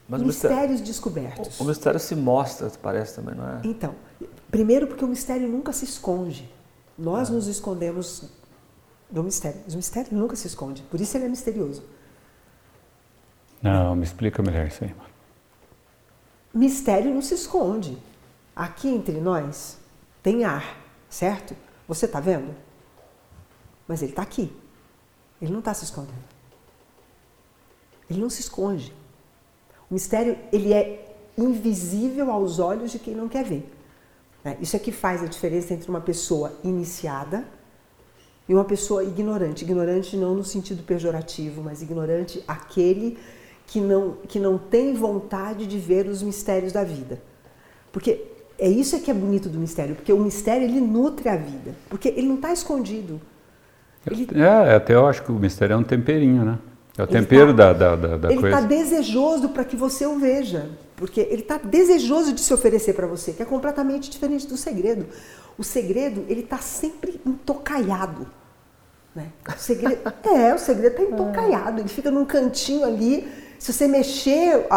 Mas 0.08 0.22
o 0.22 0.26
Mistérios 0.26 0.60
mistério, 0.60 0.86
descobertos. 0.86 1.60
o 1.62 1.64
mistério 1.64 2.00
se 2.00 2.14
mostra, 2.14 2.70
parece 2.82 3.16
também, 3.16 3.34
não 3.34 3.48
é? 3.48 3.62
Então, 3.64 3.96
primeiro 4.52 4.86
porque 4.86 5.06
o 5.06 5.08
mistério 5.08 5.48
nunca 5.48 5.72
se 5.72 5.86
esconde. 5.86 6.52
Nós 6.98 7.30
nos 7.30 7.48
escondemos 7.48 8.30
do 9.10 9.24
mistério. 9.24 9.62
Mas 9.64 9.74
o 9.74 9.78
mistério 9.78 10.10
nunca 10.12 10.36
se 10.36 10.46
esconde. 10.46 10.82
Por 10.84 11.00
isso 11.00 11.16
ele 11.16 11.26
é 11.26 11.30
misterioso. 11.30 11.84
Não, 13.62 13.96
me 13.96 14.04
explica 14.04 14.44
melhor 14.44 14.68
isso 14.68 14.84
aí, 14.84 14.94
mano. 14.94 15.13
Mistério 16.54 17.14
não 17.14 17.22
se 17.22 17.34
esconde. 17.34 17.98
Aqui 18.56 18.88
entre 18.88 19.20
nós 19.20 19.78
tem 20.22 20.44
ar, 20.44 20.78
certo? 21.10 21.56
Você 21.88 22.06
está 22.06 22.20
vendo? 22.20 22.56
Mas 23.88 24.02
ele 24.02 24.12
está 24.12 24.22
aqui. 24.22 24.52
Ele 25.42 25.52
não 25.52 25.60
está 25.60 25.74
se 25.74 25.84
escondendo. 25.84 26.24
Ele 28.10 28.22
não 28.22 28.30
se 28.30 28.42
esconde. 28.42 28.94
O 29.90 29.94
mistério 29.94 30.38
ele 30.52 30.74
é 30.74 31.16
invisível 31.38 32.32
aos 32.32 32.60
olhos 32.60 32.92
de 32.92 33.00
quem 33.00 33.16
não 33.16 33.28
quer 33.28 33.44
ver. 33.44 33.70
né? 34.44 34.58
Isso 34.62 34.76
é 34.76 34.80
que 34.80 34.92
faz 34.92 35.24
a 35.24 35.26
diferença 35.26 35.74
entre 35.74 35.90
uma 35.90 36.02
pessoa 36.02 36.54
iniciada 36.64 37.48
e 38.48 38.54
uma 38.54 38.64
pessoa 38.64 39.04
ignorante. 39.04 39.64
Ignorante 39.64 40.16
não 40.16 40.36
no 40.36 40.44
sentido 40.44 40.84
pejorativo, 40.84 41.64
mas 41.64 41.82
ignorante 41.82 42.44
aquele 42.48 43.18
que 43.74 43.82
não, 43.82 44.18
que 44.28 44.40
não 44.40 44.56
tem 44.56 44.94
vontade 44.94 45.66
de 45.66 45.80
ver 45.80 46.06
os 46.06 46.22
mistérios 46.22 46.72
da 46.72 46.84
vida. 46.84 47.20
Porque 47.92 48.22
é 48.60 48.70
isso 48.70 48.96
é 48.96 49.00
que 49.00 49.10
é 49.10 49.14
bonito 49.16 49.50
do 49.50 49.58
mistério, 49.58 49.96
porque 49.96 50.14
o 50.14 50.20
mistério 50.20 50.68
ele 50.68 50.80
nutre 50.80 51.28
a 51.28 51.36
vida, 51.36 51.74
porque 51.90 52.10
ele 52.10 52.28
não 52.28 52.36
está 52.36 52.54
escondido. 52.54 53.20
Ele 54.06 54.28
É, 54.40 54.76
até 54.76 54.94
eu 54.94 55.08
acho 55.08 55.24
que 55.24 55.32
o 55.32 55.36
mistério 55.40 55.74
é 55.74 55.78
um 55.78 55.84
temperinho, 55.84 56.46
né? 56.46 56.60
É 56.96 57.02
o 57.02 57.06
Ele 57.06 57.12
tempero 57.14 57.48
tá- 57.56 57.74
da, 57.74 57.96
da, 57.96 58.16
da, 58.18 58.32
ele 58.32 58.42
está 58.46 58.62
coisa. 58.62 58.68
desejoso 58.68 59.50
para 59.50 59.64
que 59.64 59.76
você 59.76 60.06
o 60.06 60.20
veja, 60.20 60.70
porque 60.96 61.22
ele 61.22 61.42
está 61.42 61.58
desejoso 61.58 62.32
de 62.32 62.42
se 62.42 62.54
oferecer 62.54 62.94
para 62.94 63.08
você, 63.08 63.34
que 63.34 63.42
é 63.42 63.46
completamente 63.46 64.08
diferente 64.08 64.46
do 64.46 64.56
segredo. 64.56 65.08
O 65.58 65.64
segredo 65.64 66.24
ele 66.30 66.42
está 66.42 66.60
sempre 66.60 67.20
entocaiado. 67.26 68.28
Né? 69.16 69.30
O 69.48 69.60
segredo, 69.60 69.98
é, 70.26 70.54
o 70.54 70.60
segredo 70.60 70.92
está 70.92 71.04
entocaiado, 71.04 71.80
ele 71.82 71.90
fica 71.90 72.12
num 72.12 72.24
cantinho 72.26 72.84
ali. 72.86 73.42
Se 73.64 73.72
você 73.72 73.88
mexer, 73.88 74.68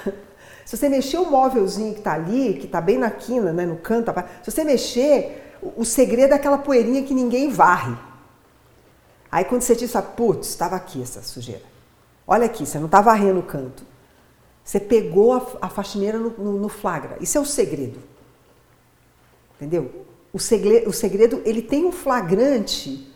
se 0.64 0.74
você 0.74 0.88
mexer 0.88 1.18
o 1.18 1.30
móvelzinho 1.30 1.92
que 1.92 1.98
está 1.98 2.14
ali, 2.14 2.54
que 2.54 2.64
está 2.64 2.80
bem 2.80 2.96
na 2.96 3.10
quina, 3.10 3.52
né, 3.52 3.66
no 3.66 3.76
canto, 3.76 4.10
se 4.42 4.50
você 4.50 4.64
mexer, 4.64 5.54
o, 5.60 5.82
o 5.82 5.84
segredo 5.84 6.32
é 6.32 6.36
aquela 6.36 6.56
poeirinha 6.56 7.02
que 7.02 7.12
ninguém 7.12 7.50
varre. 7.50 7.94
Aí 9.30 9.44
quando 9.44 9.60
você 9.60 9.76
diz, 9.76 9.92
putz, 10.16 10.48
estava 10.48 10.76
aqui 10.76 11.02
essa 11.02 11.20
sujeira. 11.20 11.60
Olha 12.26 12.46
aqui, 12.46 12.64
você 12.64 12.78
não 12.78 12.86
está 12.86 13.02
varrendo 13.02 13.40
o 13.40 13.42
canto. 13.42 13.84
Você 14.64 14.80
pegou 14.80 15.34
a, 15.34 15.46
a 15.66 15.68
faxineira 15.68 16.18
no, 16.18 16.30
no- 16.30 16.58
no 16.58 16.68
flagra. 16.70 17.18
Isso 17.20 17.36
é 17.36 17.40
o 17.42 17.44
segredo. 17.44 18.00
Entendeu? 19.56 20.06
O 20.32 20.38
segredo, 20.38 20.88
o 20.88 20.92
segredo, 20.92 21.42
ele 21.44 21.60
tem 21.60 21.84
um 21.84 21.92
flagrante 21.92 23.12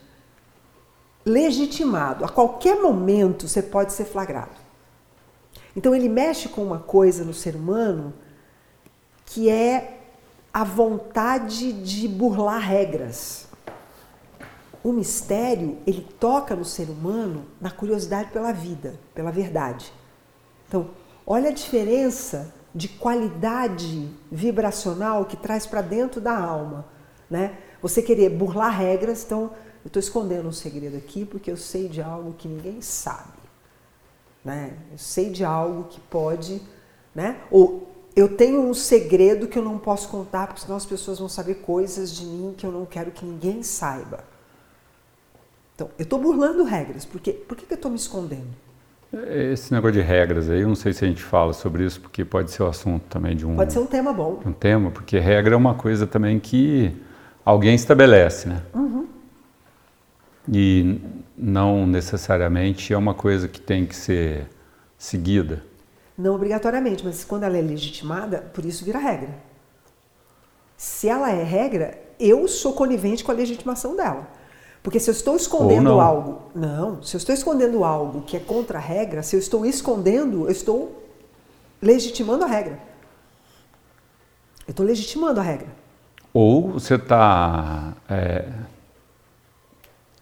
legitimado. 1.25 2.23
A 2.23 2.29
qualquer 2.29 2.77
momento 2.83 3.49
você 3.49 3.63
pode 3.63 3.95
ser 3.95 4.05
flagrado. 4.05 4.60
Então 5.76 5.94
ele 5.94 6.09
mexe 6.09 6.48
com 6.48 6.62
uma 6.62 6.78
coisa 6.78 7.24
no 7.24 7.33
ser 7.33 7.54
humano 7.54 8.12
que 9.26 9.48
é 9.48 9.98
a 10.52 10.64
vontade 10.64 11.72
de 11.72 12.09
burlar 12.09 12.61
regras. 12.61 13.46
O 14.83 14.92
mistério, 14.92 15.78
ele 15.87 16.06
toca 16.18 16.56
no 16.56 16.64
ser 16.64 16.88
humano 16.88 17.44
na 17.61 17.70
curiosidade 17.70 18.30
pela 18.30 18.50
vida, 18.50 18.98
pela 19.14 19.30
verdade. 19.30 19.92
Então, 20.66 20.90
olha 21.26 21.50
a 21.50 21.52
diferença 21.52 22.52
de 22.74 22.88
qualidade 22.88 24.09
vibracional 24.30 25.24
que 25.24 25.37
traz 25.37 25.66
para 25.66 25.83
dentro 25.83 26.20
da 26.20 26.37
alma, 26.37 26.87
né? 27.28 27.59
Você 27.83 28.02
querer 28.02 28.30
burlar 28.30 28.76
regras, 28.76 29.24
então 29.24 29.52
eu 29.85 29.88
estou 29.88 30.00
escondendo 30.00 30.48
um 30.48 30.52
segredo 30.52 30.96
aqui 30.96 31.24
porque 31.24 31.50
eu 31.50 31.56
sei 31.56 31.88
de 31.88 32.00
algo 32.00 32.35
que 32.35 32.46
ninguém 32.48 32.80
sabe, 32.80 33.38
né? 34.44 34.72
Eu 34.90 34.98
sei 34.98 35.31
de 35.31 35.44
algo 35.44 35.85
que 35.85 36.00
pode, 36.00 36.61
né? 37.14 37.37
Ou 37.50 37.88
eu 38.16 38.37
tenho 38.37 38.61
um 38.61 38.74
segredo 38.74 39.46
que 39.46 39.59
eu 39.59 39.62
não 39.62 39.79
posso 39.79 40.09
contar 40.09 40.46
porque 40.46 40.61
senão 40.62 40.76
as 40.76 40.87
pessoas 40.87 41.18
vão 41.18 41.29
saber 41.29 41.57
coisas 41.57 42.14
de 42.14 42.24
mim 42.24 42.55
que 42.57 42.66
eu 42.66 42.72
não 42.72 42.85
quero 42.85 43.11
que 43.11 43.24
ninguém 43.24 43.62
saiba. 43.62 44.24
Então, 45.74 45.88
eu 45.98 46.03
estou 46.03 46.18
burlando 46.18 46.62
regras. 46.64 47.05
Por 47.05 47.20
quê? 47.20 47.33
Por 47.33 47.57
que, 47.57 47.64
que 47.64 47.72
eu 47.72 47.76
estou 47.76 47.90
me 47.90 47.96
escondendo? 47.96 48.48
Esse 49.12 49.72
negócio 49.72 49.94
de 49.94 50.00
regras 50.00 50.48
aí, 50.48 50.61
eu 50.61 50.68
não 50.68 50.74
sei 50.76 50.92
se 50.92 51.05
a 51.05 51.09
gente 51.09 51.22
fala 51.22 51.53
sobre 51.53 51.85
isso, 51.85 52.00
porque 52.00 52.24
pode 52.24 52.50
ser 52.53 52.62
o 52.62 52.66
assunto 52.66 53.03
também 53.09 53.35
de 53.35 53.44
um, 53.44 53.57
Pode 53.57 53.72
ser 53.72 53.81
um 53.81 53.87
tema 53.87 54.12
bom. 54.12 54.40
um 54.46 54.53
tema, 54.53 54.90
porque 54.90 55.18
regra 55.18 55.55
é 55.55 55.57
uma 55.57 55.74
coisa 55.74 56.07
também 56.07 56.38
que 56.38 56.94
alguém 57.44 57.74
estabelece, 57.74 58.48
né? 58.48 58.62
Uhum. 58.72 59.09
E 60.48 61.00
não 61.37 61.87
necessariamente 61.87 62.92
é 62.92 62.96
uma 62.96 63.14
coisa 63.14 63.48
que 63.48 63.61
tem 63.61 63.87
que 63.87 63.94
ser 63.94 64.46
seguida. 64.98 65.64
Não 66.16 66.35
obrigatoriamente, 66.35 67.05
mas 67.05 67.24
quando 67.24 67.44
ela 67.44 67.57
é 67.57 67.62
legitimada, 67.62 68.38
por 68.53 68.64
isso 68.64 68.85
vira 68.85 68.98
regra. 68.98 69.31
Se 70.76 71.09
ela 71.09 71.31
é 71.31 71.42
regra, 71.42 71.98
eu 72.18 72.46
sou 72.48 72.72
conivente 72.72 73.24
com 73.24 73.31
a 73.31 73.35
legitimação 73.35 73.96
dela. 73.96 74.29
Porque 74.83 74.98
se 74.98 75.11
eu 75.11 75.12
estou 75.12 75.37
escondendo 75.37 75.85
não. 75.85 76.00
algo, 76.00 76.42
não, 76.55 77.03
se 77.03 77.14
eu 77.14 77.18
estou 77.18 77.35
escondendo 77.35 77.85
algo 77.85 78.22
que 78.22 78.37
é 78.37 78.40
contra 78.40 78.79
a 78.79 78.81
regra, 78.81 79.22
se 79.22 79.37
eu 79.37 79.40
estou 79.40 79.66
escondendo, 79.66 80.46
eu 80.46 80.50
estou 80.50 81.05
legitimando 81.83 82.44
a 82.44 82.46
regra. 82.46 82.79
Eu 84.66 84.72
estou 84.72 84.87
legitimando 84.87 85.40
a 85.40 85.42
regra. 85.42 85.68
Ou 86.33 86.70
você 86.70 86.94
está 86.94 87.94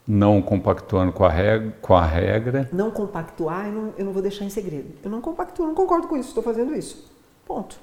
não 0.09 0.41
compactuando 0.41 1.11
com 1.11 1.23
a, 1.23 1.29
regra, 1.29 1.77
com 1.79 1.95
a 1.95 2.03
regra, 2.03 2.67
Não 2.73 2.89
compactuar, 2.89 3.67
eu 3.67 3.71
não, 3.71 3.93
eu 3.95 4.05
não 4.05 4.11
vou 4.11 4.23
deixar 4.23 4.43
em 4.43 4.49
segredo. 4.49 4.95
Eu 5.03 5.11
não 5.11 5.21
compactuo, 5.21 5.65
eu 5.65 5.67
não 5.67 5.75
concordo 5.75 6.07
com 6.07 6.17
isso, 6.17 6.29
estou 6.29 6.41
fazendo 6.41 6.75
isso. 6.75 7.11
Ponto. 7.45 7.79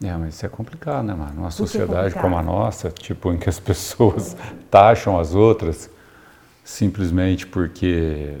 É, 0.00 0.16
mas 0.16 0.34
isso 0.34 0.46
é 0.46 0.48
complicado, 0.48 1.04
né, 1.04 1.14
mano? 1.14 1.40
Uma 1.40 1.48
que 1.48 1.54
sociedade 1.54 2.14
complicado? 2.14 2.22
como 2.22 2.36
a 2.36 2.42
nossa, 2.42 2.90
tipo, 2.90 3.32
em 3.32 3.38
que 3.38 3.48
as 3.48 3.58
pessoas 3.60 4.36
taxam 4.70 5.18
as 5.18 5.34
outras 5.34 5.90
simplesmente 6.62 7.44
porque 7.44 8.38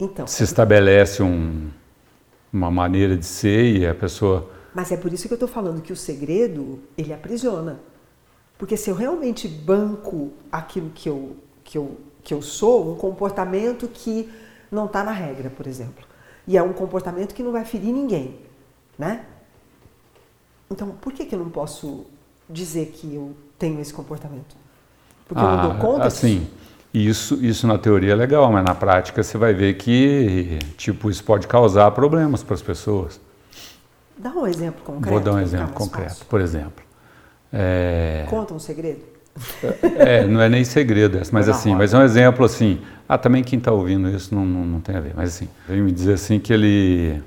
Então, 0.00 0.26
se 0.26 0.42
estabelece 0.42 1.22
um, 1.22 1.70
uma 2.52 2.68
maneira 2.68 3.16
de 3.16 3.26
ser 3.26 3.76
e 3.76 3.86
a 3.86 3.94
pessoa. 3.94 4.50
Mas 4.74 4.90
é 4.90 4.96
por 4.96 5.12
isso 5.12 5.28
que 5.28 5.32
eu 5.32 5.36
estou 5.36 5.48
falando 5.48 5.80
que 5.80 5.92
o 5.92 5.96
segredo, 5.96 6.80
ele 6.98 7.12
aprisiona. 7.12 7.78
Porque 8.58 8.76
se 8.76 8.90
eu 8.90 8.96
realmente 8.96 9.46
banco 9.46 10.32
aquilo 10.50 10.90
que 10.90 11.08
eu, 11.08 11.36
que 11.62 11.78
eu, 11.78 11.96
que 12.22 12.34
eu 12.34 12.42
sou, 12.42 12.92
um 12.92 12.96
comportamento 12.96 13.88
que 13.88 14.30
não 14.70 14.86
está 14.86 15.02
na 15.02 15.12
regra, 15.12 15.50
por 15.50 15.66
exemplo, 15.66 16.04
e 16.46 16.56
é 16.56 16.62
um 16.62 16.72
comportamento 16.72 17.34
que 17.34 17.42
não 17.42 17.52
vai 17.52 17.64
ferir 17.64 17.92
ninguém, 17.92 18.38
né? 18.98 19.24
Então, 20.70 20.90
por 21.00 21.12
que, 21.12 21.24
que 21.24 21.34
eu 21.34 21.38
não 21.38 21.50
posso 21.50 22.06
dizer 22.48 22.86
que 22.86 23.14
eu 23.14 23.34
tenho 23.58 23.80
esse 23.80 23.92
comportamento? 23.92 24.56
Porque 25.26 25.42
eu 25.42 25.48
não 25.48 25.62
dou 25.62 25.74
conta 25.78 26.08
disso? 26.08 26.26
Ah, 26.26 26.28
assim, 26.28 26.50
isso, 26.92 27.34
isso 27.44 27.66
na 27.66 27.78
teoria 27.78 28.12
é 28.12 28.14
legal, 28.14 28.50
mas 28.52 28.64
na 28.64 28.74
prática 28.74 29.22
você 29.22 29.38
vai 29.38 29.52
ver 29.52 29.74
que, 29.74 30.58
tipo, 30.76 31.10
isso 31.10 31.24
pode 31.24 31.46
causar 31.46 31.90
problemas 31.92 32.42
para 32.42 32.54
as 32.54 32.62
pessoas. 32.62 33.20
Dá 34.16 34.30
um 34.30 34.46
exemplo 34.46 34.82
concreto. 34.84 35.10
Vou 35.10 35.20
dar 35.20 35.32
um 35.32 35.40
exemplo 35.40 35.72
concreto, 35.72 36.10
fácil. 36.10 36.26
por 36.26 36.40
exemplo. 36.40 36.84
É, 37.52 38.26
Conta 38.28 38.54
um 38.54 38.58
segredo? 38.58 39.02
É, 39.96 40.26
não 40.26 40.40
é 40.40 40.48
nem 40.48 40.64
segredo, 40.64 41.18
essa, 41.18 41.30
mas 41.32 41.48
assim, 41.48 41.74
mas 41.74 41.94
é 41.94 41.98
um 41.98 42.02
exemplo 42.02 42.44
assim. 42.44 42.80
Ah, 43.08 43.16
também 43.18 43.42
quem 43.42 43.58
está 43.58 43.72
ouvindo 43.72 44.08
isso 44.08 44.34
não, 44.34 44.44
não, 44.44 44.64
não 44.64 44.80
tem 44.80 44.96
a 44.96 45.00
ver, 45.00 45.12
mas 45.16 45.30
assim, 45.30 45.48
veio 45.68 45.84
me 45.84 45.92
dizer 45.92 46.14
assim 46.14 46.38
que 46.38 46.52
ele 46.52 47.22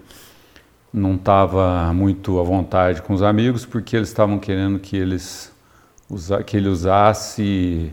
não 0.94 1.16
estava 1.16 1.92
muito 1.94 2.40
à 2.40 2.44
vontade 2.44 3.02
com 3.02 3.14
os 3.14 3.22
amigos 3.24 3.66
porque 3.66 3.96
eles 3.96 4.10
estavam 4.10 4.38
querendo 4.38 4.80
que 4.80 4.96
eles 4.96 5.52
usa, 6.10 6.44
que 6.44 6.56
ele 6.56 6.68
usasse 6.70 7.92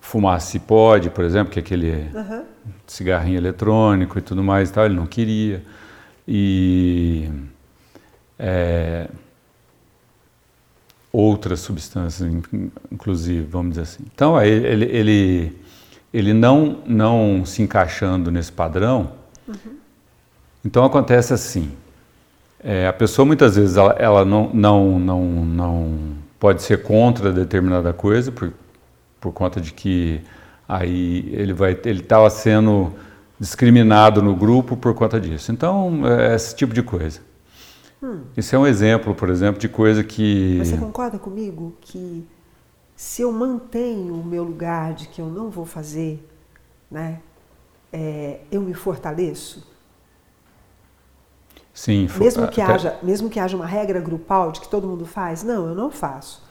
fumasse 0.00 0.58
pod, 0.58 1.10
por 1.10 1.24
exemplo, 1.24 1.52
que 1.52 1.58
é 1.58 1.62
aquele 1.62 2.10
Aham. 2.14 2.42
cigarrinho 2.86 3.38
eletrônico 3.38 4.18
e 4.18 4.22
tudo 4.22 4.44
mais 4.44 4.68
e 4.68 4.72
tal, 4.72 4.84
ele 4.84 4.94
não 4.94 5.06
queria. 5.06 5.62
E 6.28 7.30
é, 8.38 9.08
outras 11.16 11.60
substâncias, 11.60 12.28
in- 12.28 12.70
inclusive, 12.90 13.46
vamos 13.48 13.70
dizer 13.70 13.82
assim. 13.82 14.02
Então, 14.12 14.40
ele, 14.42 14.84
ele, 14.86 15.58
ele 16.12 16.32
não, 16.34 16.78
não 16.84 17.44
se 17.46 17.62
encaixando 17.62 18.32
nesse 18.32 18.50
padrão, 18.50 19.12
então 20.64 20.84
acontece 20.84 21.32
assim, 21.32 21.70
é, 22.62 22.88
a 22.88 22.92
pessoa 22.92 23.24
muitas 23.24 23.54
vezes 23.54 23.76
ela, 23.76 23.92
ela 23.98 24.24
não, 24.24 24.50
não, 24.52 24.98
não, 24.98 25.22
não 25.44 25.98
pode 26.40 26.62
ser 26.62 26.82
contra 26.82 27.30
determinada 27.32 27.92
coisa 27.92 28.32
por, 28.32 28.52
por 29.20 29.32
conta 29.32 29.60
de 29.60 29.72
que 29.72 30.20
aí 30.68 31.28
ele 31.32 31.52
vai 31.52 31.78
ele 31.84 32.00
estava 32.00 32.28
sendo 32.30 32.92
discriminado 33.38 34.22
no 34.22 34.34
grupo 34.34 34.76
por 34.76 34.94
conta 34.94 35.20
disso. 35.20 35.52
Então, 35.52 36.00
é 36.08 36.34
esse 36.34 36.56
tipo 36.56 36.72
de 36.74 36.82
coisa. 36.82 37.20
Hum. 38.04 38.24
Isso 38.36 38.54
é 38.54 38.58
um 38.58 38.66
exemplo, 38.66 39.14
por 39.14 39.30
exemplo, 39.30 39.58
de 39.58 39.68
coisa 39.68 40.04
que. 40.04 40.56
Mas 40.58 40.68
você 40.68 40.76
concorda 40.76 41.18
comigo 41.18 41.74
que 41.80 42.28
se 42.94 43.22
eu 43.22 43.32
mantenho 43.32 44.14
o 44.14 44.22
meu 44.22 44.44
lugar 44.44 44.92
de 44.92 45.08
que 45.08 45.22
eu 45.22 45.26
não 45.26 45.48
vou 45.48 45.64
fazer, 45.64 46.22
né, 46.90 47.20
é, 47.90 48.40
eu 48.52 48.60
me 48.60 48.74
fortaleço? 48.74 49.66
Sim. 51.72 52.06
Mesmo 52.20 52.46
que, 52.46 52.60
até... 52.60 52.72
haja, 52.72 52.98
mesmo 53.02 53.30
que 53.30 53.40
haja 53.40 53.56
uma 53.56 53.66
regra 53.66 54.00
grupal 54.00 54.52
de 54.52 54.60
que 54.60 54.68
todo 54.68 54.86
mundo 54.86 55.06
faz, 55.06 55.42
não, 55.42 55.66
eu 55.66 55.74
não 55.74 55.90
faço. 55.90 56.42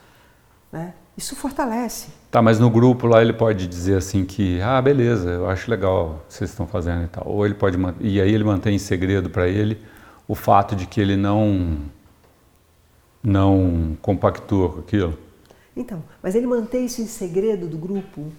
Né? 0.72 0.96
Isso 1.16 1.36
fortalece. 1.36 2.10
Tá, 2.32 2.42
mas 2.42 2.60
no 2.60 2.70
grupo 2.70 3.06
lá 3.06 3.22
ele 3.22 3.32
pode 3.32 3.68
dizer 3.68 3.96
assim 3.96 4.26
que, 4.26 4.60
ah, 4.60 4.82
beleza, 4.82 5.30
eu 5.30 5.48
acho 5.48 5.70
legal 5.70 6.24
o 6.26 6.28
que 6.28 6.34
vocês 6.34 6.50
estão 6.50 6.66
fazendo 6.66 7.04
e 7.04 7.08
tal. 7.08 7.26
Ou 7.28 7.46
ele 7.46 7.54
pode 7.54 7.78
e 8.02 8.20
aí 8.20 8.34
ele 8.34 8.44
mantém 8.44 8.76
em 8.76 8.80
segredo 8.80 9.30
para 9.30 9.48
ele 9.48 9.80
o 10.28 10.36
fato 10.36 10.76
de 10.76 10.86
que 10.86 11.02
ele 11.02 11.16
não 11.16 11.78
não 13.24 13.98
compactua 14.02 14.70
com 14.70 14.80
aquilo. 14.80 15.18
Então, 15.76 16.04
mas 16.22 16.36
ele 16.36 16.46
mantém 16.46 16.86
isso 16.86 17.02
em 17.02 17.08
segredo 17.08 17.68
do 17.68 17.78
grupo, 17.78 18.32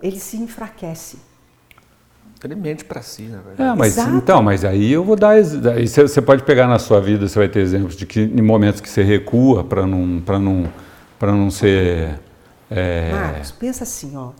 ele 0.00 0.18
se 0.18 0.36
enfraquece. 0.36 1.18
Ele 2.44 2.54
mente 2.54 2.84
para 2.84 3.02
si, 3.02 3.22
na 3.22 3.40
verdade. 3.40 3.70
É, 3.70 3.74
mas 3.74 3.98
então, 3.98 4.42
mas 4.42 4.64
aí 4.64 4.92
eu 4.92 5.02
vou 5.02 5.16
dar. 5.16 5.30
Aí 5.30 5.88
você 5.88 6.22
pode 6.22 6.44
pegar 6.44 6.68
na 6.68 6.78
sua 6.78 7.00
vida, 7.00 7.26
você 7.26 7.38
vai 7.38 7.48
ter 7.48 7.60
exemplos 7.60 7.96
de 7.96 8.06
que 8.06 8.20
em 8.20 8.42
momentos 8.42 8.80
que 8.80 8.88
você 8.88 9.02
recua 9.02 9.64
para 9.64 9.86
não, 9.86 10.20
para 10.20 10.38
não, 10.38 10.68
para 11.18 11.32
não 11.32 11.50
ser. 11.50 12.20
É... 12.70 13.10
Marcos, 13.10 13.50
pensa 13.52 13.84
assim, 13.84 14.16
ó. 14.16 14.30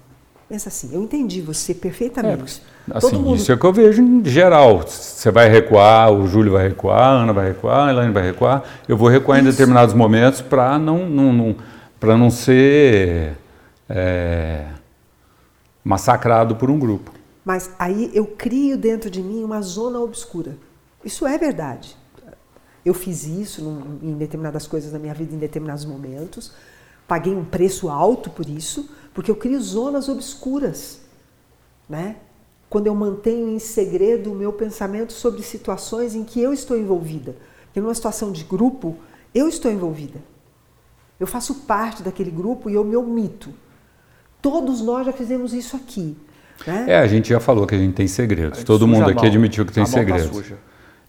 Pensa 0.48 0.68
assim, 0.68 0.94
eu 0.94 1.02
entendi 1.02 1.40
você 1.40 1.74
perfeitamente. 1.74 2.62
É, 2.88 2.96
assim, 2.96 3.16
mundo... 3.16 3.36
Isso 3.36 3.50
é 3.50 3.54
o 3.56 3.58
que 3.58 3.66
eu 3.66 3.72
vejo 3.72 4.00
em 4.00 4.24
geral. 4.24 4.86
Você 4.86 5.30
vai 5.30 5.48
recuar, 5.48 6.12
o 6.12 6.28
Júlio 6.28 6.52
vai 6.52 6.68
recuar, 6.68 7.00
a 7.00 7.22
Ana 7.22 7.32
vai 7.32 7.48
recuar, 7.48 7.88
a 7.88 7.90
Elaine 7.90 8.12
vai 8.12 8.22
recuar. 8.22 8.62
Eu 8.86 8.96
vou 8.96 9.08
recuar 9.08 9.38
isso. 9.38 9.48
em 9.48 9.50
determinados 9.50 9.92
momentos 9.92 10.40
para 10.40 10.78
não, 10.78 11.08
não, 11.08 11.32
não, 11.32 11.56
para 11.98 12.16
não 12.16 12.30
ser 12.30 13.36
é, 13.88 14.66
massacrado 15.82 16.54
por 16.54 16.70
um 16.70 16.78
grupo. 16.78 17.12
Mas 17.44 17.70
aí 17.76 18.10
eu 18.14 18.26
crio 18.26 18.76
dentro 18.76 19.10
de 19.10 19.22
mim 19.22 19.42
uma 19.42 19.60
zona 19.62 19.98
obscura. 19.98 20.56
Isso 21.04 21.26
é 21.26 21.36
verdade. 21.38 21.96
Eu 22.84 22.94
fiz 22.94 23.24
isso 23.24 23.60
em 24.00 24.14
determinadas 24.14 24.64
coisas 24.64 24.92
na 24.92 24.98
minha 25.00 25.12
vida, 25.12 25.34
em 25.34 25.38
determinados 25.38 25.84
momentos. 25.84 26.52
Paguei 27.06 27.34
um 27.34 27.44
preço 27.44 27.88
alto 27.88 28.30
por 28.30 28.48
isso, 28.48 28.88
porque 29.16 29.30
eu 29.30 29.36
crio 29.36 29.58
zonas 29.62 30.10
obscuras. 30.10 31.00
Né? 31.88 32.16
Quando 32.68 32.86
eu 32.86 32.94
mantenho 32.94 33.48
em 33.48 33.58
segredo 33.58 34.30
o 34.30 34.34
meu 34.34 34.52
pensamento 34.52 35.14
sobre 35.14 35.42
situações 35.42 36.14
em 36.14 36.22
que 36.22 36.38
eu 36.38 36.52
estou 36.52 36.76
envolvida. 36.76 37.34
Porque 37.64 37.80
numa 37.80 37.94
situação 37.94 38.30
de 38.30 38.44
grupo, 38.44 38.94
eu 39.34 39.48
estou 39.48 39.72
envolvida. 39.72 40.18
Eu 41.18 41.26
faço 41.26 41.54
parte 41.62 42.02
daquele 42.02 42.30
grupo 42.30 42.68
e 42.68 42.74
eu 42.74 42.84
me 42.84 42.94
omito. 42.94 43.54
Todos 44.42 44.82
nós 44.82 45.06
já 45.06 45.14
fizemos 45.14 45.54
isso 45.54 45.76
aqui. 45.76 46.14
Né? 46.66 46.84
É, 46.88 46.98
a 46.98 47.06
gente 47.06 47.30
já 47.30 47.40
falou 47.40 47.66
que 47.66 47.74
a 47.74 47.78
gente 47.78 47.94
tem 47.94 48.06
segredos. 48.06 48.58
Gente 48.58 48.66
Todo 48.66 48.86
mundo 48.86 49.08
aqui 49.08 49.24
admitiu 49.24 49.64
que 49.64 49.72
tem 49.72 49.84
a 49.84 49.86
segredos. 49.86 50.26
Tá 50.26 50.34
suja. 50.34 50.58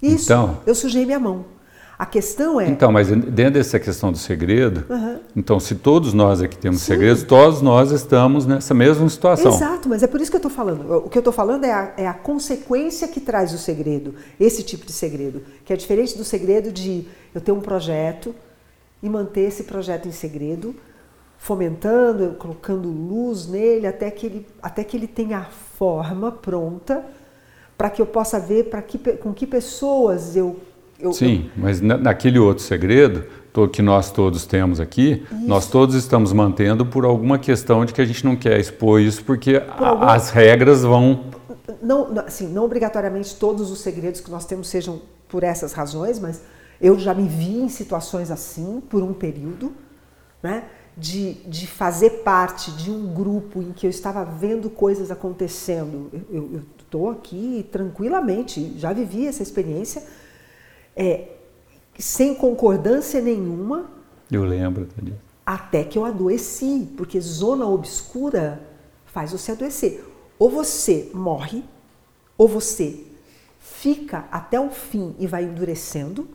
Isso, 0.02 0.24
então, 0.24 0.62
eu 0.65 0.74
sujei 0.74 1.06
minha 1.06 1.20
mão. 1.20 1.43
A 1.98 2.06
questão 2.06 2.62
é. 2.62 2.70
Então, 2.70 2.92
mas 2.92 3.08
dentro 3.08 3.54
dessa 3.54 3.80
questão 3.80 4.12
do 4.12 4.20
segredo, 4.20 4.86
uhum. 4.88 5.20
então, 5.36 5.60
se 5.60 5.74
todos 5.74 6.14
nós 6.14 6.42
aqui 6.42 6.56
temos 6.56 6.82
Sim. 6.82 6.94
segredos, 6.94 7.24
todos 7.24 7.60
nós 7.60 7.92
estamos 7.92 8.46
nessa 8.46 8.72
mesma 8.76 9.10
situação. 9.10 9.52
Exato, 9.52 9.90
mas 9.90 10.04
é 10.04 10.08
por 10.08 10.22
isso 10.22 10.30
que 10.30 10.36
eu 10.36 10.40
estou 10.40 10.52
falando. 10.52 11.06
O 11.06 11.10
que 11.10 11.18
eu 11.18 11.22
estou 11.22 11.34
falando 11.34 11.64
é 11.64 11.74
a, 11.74 11.94
é 11.98 12.08
a, 12.08 12.14
consequência 12.14 13.08
que 13.08 13.20
traz 13.20 13.52
o 13.52 13.58
segredo, 13.58 14.14
esse 14.40 14.62
tipo 14.62 14.86
de 14.86 14.92
segredo, 14.94 15.42
que 15.66 15.74
é 15.74 15.76
diferente 15.76 16.16
do 16.16 16.24
segredo 16.24 16.72
de 16.72 17.08
eu 17.34 17.42
ter 17.42 17.52
um 17.52 17.62
projeto 17.62 18.36
e 19.02 19.10
manter 19.10 19.48
esse 19.48 19.64
projeto 19.64 20.08
em 20.08 20.12
segredo, 20.12 20.76
fomentando, 21.40 22.36
colocando 22.38 22.90
luz 22.90 23.48
nele 23.48 23.88
até 23.88 24.12
que 24.12 24.28
ele, 24.28 24.48
até 24.62 24.84
que 24.84 24.96
ele 24.96 25.08
tenha 25.08 25.40
a 25.40 25.46
forma 25.46 26.32
pronta 26.32 27.04
para 27.76 27.90
que 27.90 28.02
eu 28.02 28.06
possa 28.06 28.40
ver 28.40 28.70
para 28.70 28.84
que, 28.84 28.98
com 29.18 29.34
que 29.34 29.48
pessoas 29.48 30.36
eu. 30.36 30.60
Eu 31.00 31.14
Sim, 31.14 31.50
eu... 31.56 31.64
mas 31.64 31.82
naquele 31.82 32.40
outro 32.40 32.64
segredo 32.64 33.26
que 33.72 33.82
nós 33.82 34.12
todos 34.12 34.46
temos 34.46 34.80
aqui, 34.80 35.26
isso. 35.32 35.48
nós 35.48 35.68
todos 35.68 35.96
estamos 35.96 36.32
mantendo 36.32 36.86
por 36.86 37.06
alguma 37.06 37.40
questão 37.40 37.84
de 37.86 37.92
que 37.92 38.00
a 38.00 38.06
gente 38.06 38.24
não 38.24 38.36
quer 38.36 38.60
expor 38.60 39.02
isso 39.02 39.24
porque 39.24 39.64
alguma... 39.80 40.14
as 40.14 40.30
regras 40.30 40.84
vão. 40.84 41.26
Não, 41.82 42.14
assim, 42.20 42.48
não 42.48 42.66
obrigatoriamente 42.66 43.36
todos 43.36 43.72
os 43.72 43.80
segredos 43.80 44.22
que 44.22 44.30
nós 44.30 44.46
temos 44.46 44.68
sejam 44.68 45.02
por 45.28 45.44
essas 45.44 45.74
razões, 45.74 46.20
mas 46.20 46.44
eu 46.80 47.00
já 47.00 47.16
me 47.16 47.28
vi 47.28 47.58
em 47.58 47.68
situações 47.70 48.30
assim 48.30 48.80
por 48.80 49.02
um 49.02 49.12
período, 49.12 49.74
né? 50.44 50.66
de, 50.98 51.34
de 51.48 51.68
fazer 51.68 52.10
parte 52.24 52.72
de 52.72 52.90
um 52.90 53.14
grupo 53.14 53.62
em 53.62 53.72
que 53.72 53.86
eu 53.86 53.90
estava 53.90 54.26
vendo 54.26 54.68
coisas 54.70 55.12
acontecendo. 55.12 56.10
Eu 56.32 56.64
estou 56.80 57.12
aqui 57.12 57.68
tranquilamente, 57.72 58.74
já 58.78 58.92
vivi 58.92 59.28
essa 59.28 59.44
experiência, 59.44 60.04
é, 60.98 61.28
sem 61.98 62.34
concordância 62.34 63.22
nenhuma. 63.22 63.90
Eu 64.30 64.44
lembro. 64.44 64.88
Até 65.46 65.84
que 65.84 65.98
eu 65.98 66.04
adoeci, 66.04 66.92
porque 66.98 67.22
zona 67.22 67.68
obscura 67.68 68.62
faz 69.06 69.32
você 69.32 69.52
adoecer. 69.52 70.04
Ou 70.40 70.50
você 70.50 71.10
morre, 71.14 71.64
ou 72.38 72.48
você 72.48 73.06
fica 73.60 74.28
até 74.32 74.60
o 74.60 74.70
fim 74.70 75.16
e 75.20 75.28
vai 75.28 75.44
endurecendo, 75.44 76.28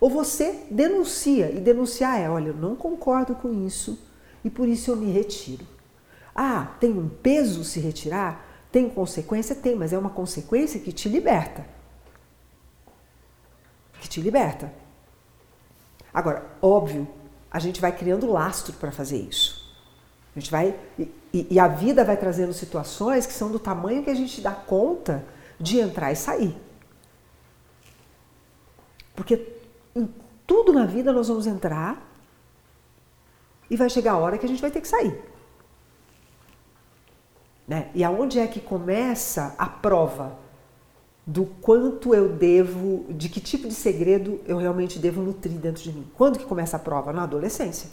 ou 0.00 0.08
você 0.08 0.64
denuncia, 0.70 1.50
e 1.50 1.60
denunciar 1.60 2.18
é: 2.18 2.28
olha, 2.28 2.48
eu 2.48 2.56
não 2.56 2.74
concordo 2.74 3.34
com 3.34 3.52
isso 3.66 3.98
e 4.42 4.48
por 4.48 4.66
isso 4.66 4.90
eu 4.90 4.96
me 4.96 5.10
retiro. 5.12 5.66
Ah, 6.34 6.74
tem 6.80 6.90
um 6.90 7.08
peso 7.08 7.62
se 7.64 7.80
retirar? 7.80 8.46
Tem 8.72 8.88
consequência? 8.88 9.54
Tem, 9.54 9.74
mas 9.74 9.92
é 9.92 9.98
uma 9.98 10.10
consequência 10.10 10.80
que 10.80 10.92
te 10.92 11.08
liberta. 11.08 11.79
Que 14.00 14.08
te 14.08 14.20
liberta. 14.20 14.72
Agora, 16.12 16.44
óbvio, 16.60 17.06
a 17.50 17.58
gente 17.58 17.80
vai 17.80 17.96
criando 17.96 18.30
lastro 18.30 18.72
para 18.74 18.90
fazer 18.90 19.18
isso. 19.18 19.60
A 20.34 20.40
gente 20.40 20.50
vai. 20.50 20.78
E, 20.98 21.46
e, 21.50 21.60
a 21.60 21.68
vida 21.68 22.04
vai 22.04 22.16
trazendo 22.16 22.52
situações 22.52 23.26
que 23.26 23.32
são 23.32 23.50
do 23.50 23.58
tamanho 23.58 24.02
que 24.02 24.10
a 24.10 24.14
gente 24.14 24.40
dá 24.40 24.52
conta 24.52 25.24
de 25.58 25.78
entrar 25.78 26.10
e 26.10 26.16
sair. 26.16 26.56
Porque 29.14 29.46
em 29.94 30.08
tudo 30.46 30.72
na 30.72 30.86
vida 30.86 31.12
nós 31.12 31.28
vamos 31.28 31.46
entrar 31.46 32.10
e 33.68 33.76
vai 33.76 33.88
chegar 33.88 34.12
a 34.12 34.18
hora 34.18 34.38
que 34.38 34.46
a 34.46 34.48
gente 34.48 34.62
vai 34.62 34.70
ter 34.70 34.80
que 34.80 34.88
sair. 34.88 35.22
Né? 37.68 37.90
E 37.94 38.02
aonde 38.02 38.40
é 38.40 38.46
que 38.48 38.60
começa 38.60 39.54
a 39.56 39.66
prova 39.66 40.36
do 41.32 41.46
quanto 41.60 42.14
eu 42.14 42.28
devo, 42.28 43.06
de 43.10 43.28
que 43.28 43.40
tipo 43.40 43.68
de 43.68 43.74
segredo 43.74 44.40
eu 44.46 44.56
realmente 44.56 44.98
devo 44.98 45.22
nutrir 45.22 45.58
dentro 45.58 45.82
de 45.82 45.92
mim? 45.92 46.06
Quando 46.16 46.38
que 46.38 46.44
começa 46.44 46.76
a 46.76 46.80
prova? 46.80 47.12
Na 47.12 47.22
adolescência. 47.22 47.88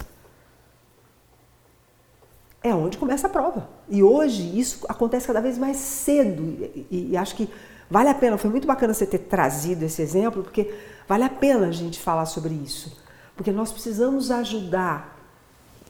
É 2.63 2.73
onde 2.73 2.97
começa 2.97 3.27
a 3.27 3.29
prova. 3.29 3.69
E 3.87 4.01
hoje 4.01 4.59
isso 4.59 4.85
acontece 4.89 5.27
cada 5.27 5.39
vez 5.39 5.57
mais 5.57 5.77
cedo. 5.77 6.69
E, 6.89 7.09
e 7.11 7.17
acho 7.17 7.35
que 7.35 7.49
vale 7.89 8.09
a 8.09 8.15
pena, 8.15 8.37
foi 8.37 8.49
muito 8.49 8.67
bacana 8.67 8.93
você 8.93 9.05
ter 9.05 9.19
trazido 9.19 9.85
esse 9.85 10.01
exemplo, 10.01 10.43
porque 10.43 10.73
Vale 11.07 11.23
a 11.23 11.29
pena 11.29 11.67
a 11.67 11.71
gente 11.71 11.99
falar 11.99 12.25
sobre 12.25 12.53
isso, 12.53 12.97
porque 13.35 13.51
nós 13.51 13.71
precisamos 13.71 14.29
ajudar 14.29 15.15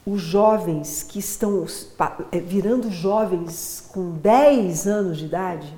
os 0.05 0.21
jovens 0.21 1.01
que 1.01 1.19
estão 1.19 1.65
é, 2.31 2.39
virando 2.39 2.91
jovens 2.91 3.89
com 3.91 4.12
10 4.12 4.88
anos 4.88 5.17
de 5.17 5.25
idade, 5.25 5.75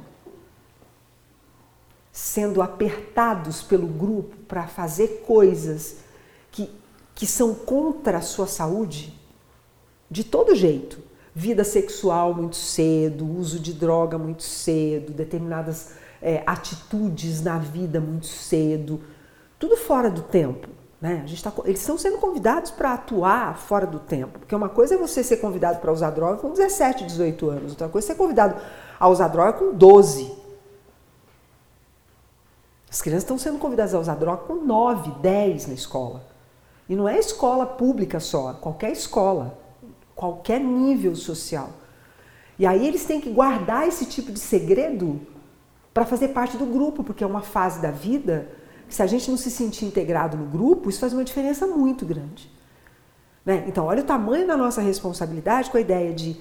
sendo 2.20 2.62
apertados 2.62 3.64
pelo 3.64 3.88
grupo 3.88 4.36
para 4.46 4.68
fazer 4.68 5.24
coisas 5.26 5.96
que, 6.52 6.70
que 7.16 7.26
são 7.26 7.56
contra 7.56 8.18
a 8.18 8.22
sua 8.22 8.46
saúde, 8.46 9.18
de 10.12 10.26
todo 10.26 10.54
jeito. 10.54 11.00
Vida 11.34 11.64
sexual 11.64 12.34
muito 12.34 12.58
cedo, 12.58 13.26
uso 13.26 13.58
de 13.58 13.72
droga 13.72 14.18
muito 14.18 14.44
cedo, 14.44 15.14
determinadas 15.14 15.92
é, 16.22 16.44
atitudes 16.46 17.42
na 17.42 17.58
vida 17.58 18.02
muito 18.02 18.28
cedo, 18.28 19.02
tudo 19.58 19.78
fora 19.78 20.10
do 20.10 20.22
tempo. 20.22 20.68
Né? 21.00 21.26
Tá, 21.42 21.54
eles 21.64 21.80
estão 21.80 21.98
sendo 21.98 22.18
convidados 22.18 22.70
para 22.70 22.96
atuar 22.96 23.58
fora 23.58 23.88
do 23.88 23.98
tempo. 23.98 24.40
Porque 24.40 24.54
uma 24.54 24.68
coisa 24.68 24.96
é 24.96 24.98
você 24.98 25.24
ser 25.24 25.38
convidado 25.38 25.80
para 25.80 25.94
usar 25.94 26.10
droga 26.10 26.40
com 26.40 26.52
17, 26.52 27.06
18 27.06 27.50
anos, 27.50 27.72
outra 27.72 27.88
coisa 27.88 28.08
é 28.08 28.12
ser 28.12 28.18
convidado 28.18 28.60
a 29.00 29.08
usar 29.08 29.30
droga 29.30 29.54
com 29.54 29.74
12. 29.74 30.39
As 32.90 33.02
crianças 33.02 33.24
estão 33.24 33.38
sendo 33.38 33.60
convidadas 33.60 33.94
a 33.94 34.00
usar 34.00 34.16
droga 34.16 34.44
com 34.44 34.56
9, 34.56 35.12
10 35.22 35.68
na 35.68 35.74
escola. 35.74 36.24
E 36.88 36.96
não 36.96 37.08
é 37.08 37.20
escola 37.20 37.66
pública 37.66 38.20
só, 38.20 38.54
qualquer 38.54 38.92
escola, 38.92 39.60
qualquer 40.16 40.60
nível 40.60 41.16
social. 41.16 41.70
E 42.58 42.66
aí 42.66 42.88
eles 42.88 43.06
têm 43.06 43.22
que 43.22 43.30
guardar 43.30 43.88
esse 43.88 44.06
tipo 44.06 44.32
de 44.32 44.40
segredo 44.40 45.22
para 45.94 46.04
fazer 46.06 46.30
parte 46.30 46.58
do 46.58 46.66
grupo, 46.66 47.04
porque 47.04 47.24
é 47.24 47.28
uma 47.28 47.42
fase 47.42 47.80
da 47.80 47.92
vida 47.92 48.50
que 48.88 48.96
se 48.96 49.04
a 49.04 49.08
gente 49.08 49.30
não 49.30 49.38
se 49.38 49.52
sentir 49.52 49.86
integrado 49.86 50.36
no 50.36 50.46
grupo, 50.46 50.90
isso 50.90 51.00
faz 51.00 51.14
uma 51.14 51.24
diferença 51.24 51.68
muito 51.68 52.06
grande. 52.08 52.52
Né? 53.46 53.66
Então, 53.68 53.86
olha 53.86 54.02
o 54.02 54.06
tamanho 54.06 54.48
da 54.48 54.58
nossa 54.58 54.82
responsabilidade 54.82 55.70
com 55.70 55.78
a 55.78 55.82
ideia 55.82 56.12
de 56.12 56.38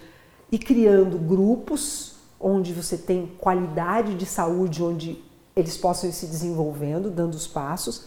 ir 0.50 0.58
criando 0.58 1.18
grupos 1.18 2.16
onde 2.40 2.72
você 2.72 2.96
tem 2.96 3.26
qualidade 3.38 4.14
de 4.14 4.24
saúde, 4.24 4.82
onde 4.82 5.22
eles 5.58 5.76
possam 5.76 6.08
ir 6.08 6.12
se 6.12 6.26
desenvolvendo, 6.26 7.10
dando 7.10 7.34
os 7.34 7.46
passos, 7.46 8.06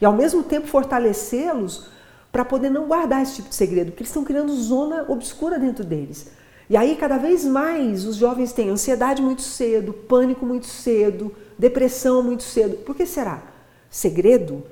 e 0.00 0.04
ao 0.04 0.12
mesmo 0.12 0.42
tempo 0.42 0.66
fortalecê-los 0.66 1.88
para 2.30 2.44
poder 2.44 2.70
não 2.70 2.86
guardar 2.86 3.22
esse 3.22 3.36
tipo 3.36 3.48
de 3.48 3.54
segredo, 3.54 3.90
porque 3.90 4.02
eles 4.02 4.10
estão 4.10 4.24
criando 4.24 4.54
zona 4.54 5.06
obscura 5.08 5.58
dentro 5.58 5.84
deles. 5.84 6.30
E 6.68 6.76
aí, 6.76 6.94
cada 6.96 7.18
vez 7.18 7.44
mais, 7.44 8.04
os 8.04 8.16
jovens 8.16 8.52
têm 8.52 8.68
ansiedade 8.68 9.20
muito 9.20 9.42
cedo, 9.42 9.92
pânico 9.92 10.46
muito 10.46 10.66
cedo, 10.66 11.34
depressão 11.58 12.22
muito 12.22 12.44
cedo. 12.44 12.76
Por 12.84 12.94
que 12.94 13.04
será? 13.04 13.42
Segredo, 13.90 14.62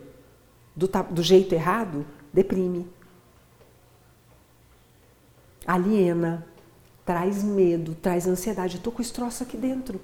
do, 0.76 0.88
do 1.10 1.22
jeito 1.22 1.54
errado, 1.54 2.06
deprime, 2.32 2.86
aliena, 5.66 6.46
traz 7.04 7.42
medo, 7.42 7.96
traz 8.00 8.28
ansiedade. 8.28 8.74
Eu 8.74 8.78
estou 8.78 8.92
com 8.92 9.02
esse 9.02 9.12
troço 9.12 9.42
aqui 9.42 9.56
dentro. 9.56 10.00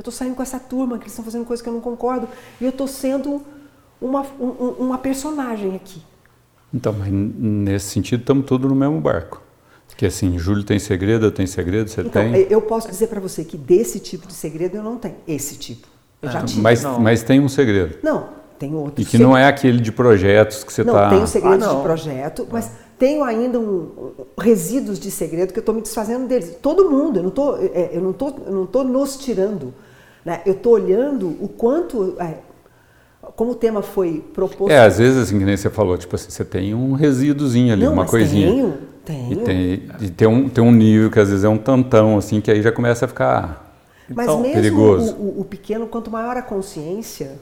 Eu 0.00 0.02
estou 0.02 0.12
saindo 0.12 0.34
com 0.34 0.42
essa 0.42 0.58
turma 0.58 0.96
que 0.96 1.02
eles 1.02 1.12
estão 1.12 1.22
fazendo 1.22 1.44
coisas 1.44 1.62
que 1.62 1.68
eu 1.68 1.74
não 1.74 1.80
concordo 1.82 2.26
e 2.58 2.64
eu 2.64 2.70
estou 2.70 2.88
sendo 2.88 3.42
uma, 4.00 4.22
um, 4.40 4.76
uma 4.78 4.96
personagem 4.96 5.76
aqui. 5.76 6.00
Então, 6.72 6.90
mas 6.90 7.12
nesse 7.12 7.90
sentido, 7.90 8.20
estamos 8.20 8.46
todos 8.46 8.66
no 8.66 8.74
mesmo 8.74 8.98
barco. 8.98 9.42
Porque 9.86 10.06
assim, 10.06 10.38
Júlio 10.38 10.64
tem 10.64 10.78
segredo, 10.78 11.26
eu 11.26 11.30
tenho 11.30 11.46
segredo, 11.46 11.90
você 11.90 12.00
então, 12.00 12.32
tem. 12.32 12.46
Eu 12.48 12.62
posso 12.62 12.88
dizer 12.88 13.08
para 13.08 13.20
você 13.20 13.44
que 13.44 13.58
desse 13.58 14.00
tipo 14.00 14.26
de 14.26 14.32
segredo 14.32 14.78
eu 14.78 14.82
não 14.82 14.96
tenho. 14.96 15.16
Esse 15.28 15.56
tipo. 15.56 15.86
Eu 16.22 16.30
já 16.30 16.40
ah, 16.40 16.44
tive. 16.44 16.62
Mas, 16.62 16.82
mas 16.82 17.22
tem 17.22 17.38
um 17.38 17.48
segredo. 17.50 17.98
Não, 18.02 18.30
tem 18.58 18.74
outro. 18.74 19.02
E 19.02 19.04
que 19.04 19.18
não 19.18 19.36
é 19.36 19.46
aquele 19.46 19.82
de 19.82 19.92
projetos 19.92 20.64
que 20.64 20.72
você 20.72 20.80
está. 20.80 20.92
Não, 20.94 21.00
tá... 21.00 21.10
tem 21.10 21.22
o 21.22 21.26
segredo 21.26 21.62
ah, 21.62 21.74
de 21.74 21.82
projeto, 21.82 22.48
mas 22.50 22.70
tenho 22.98 23.22
ainda 23.22 23.60
um, 23.60 24.12
resíduos 24.38 24.98
de 24.98 25.10
segredo 25.10 25.52
que 25.52 25.58
eu 25.58 25.62
estou 25.62 25.74
me 25.74 25.82
desfazendo 25.82 26.26
deles. 26.26 26.56
Todo 26.62 26.88
mundo, 26.88 27.18
eu 27.18 27.22
não 27.22 27.28
estou, 27.28 27.58
é, 27.58 27.90
eu 27.92 28.00
não 28.00 28.14
tô, 28.14 28.28
eu 28.46 28.52
não 28.52 28.64
tô 28.64 28.82
nos 28.82 29.18
tirando. 29.18 29.74
Né? 30.24 30.42
Eu 30.44 30.52
estou 30.52 30.74
olhando 30.74 31.28
o 31.40 31.48
quanto. 31.48 32.16
É, 32.20 32.38
como 33.36 33.52
o 33.52 33.54
tema 33.54 33.82
foi 33.82 34.24
proposto. 34.32 34.70
É, 34.70 34.84
às 34.84 34.98
vezes, 34.98 35.18
assim, 35.18 35.38
que 35.38 35.44
nem 35.44 35.56
você 35.56 35.70
falou, 35.70 35.96
tipo 35.96 36.14
assim, 36.14 36.30
você 36.30 36.44
tem 36.44 36.74
um 36.74 36.92
resíduozinho 36.92 37.72
ali, 37.72 37.84
não, 37.84 37.92
uma 37.92 38.06
coisinha. 38.06 38.50
Tenho, 38.50 38.78
tenho. 39.04 39.32
E 39.32 39.36
tem, 39.36 39.90
e 40.00 40.10
tem, 40.10 40.28
um, 40.28 40.48
tem 40.48 40.64
um 40.64 40.72
nível 40.72 41.10
que 41.10 41.18
às 41.18 41.28
vezes 41.28 41.44
é 41.44 41.48
um 41.48 41.58
tantão, 41.58 42.16
assim, 42.16 42.40
que 42.40 42.50
aí 42.50 42.62
já 42.62 42.72
começa 42.72 43.04
a 43.04 43.08
ficar 43.08 43.74
Mas 44.08 44.26
então, 44.26 44.40
mesmo 44.40 44.54
perigoso. 44.54 45.14
O, 45.14 45.38
o, 45.38 45.40
o 45.40 45.44
pequeno, 45.44 45.86
quanto 45.86 46.10
maior 46.10 46.36
a 46.36 46.42
consciência, 46.42 47.38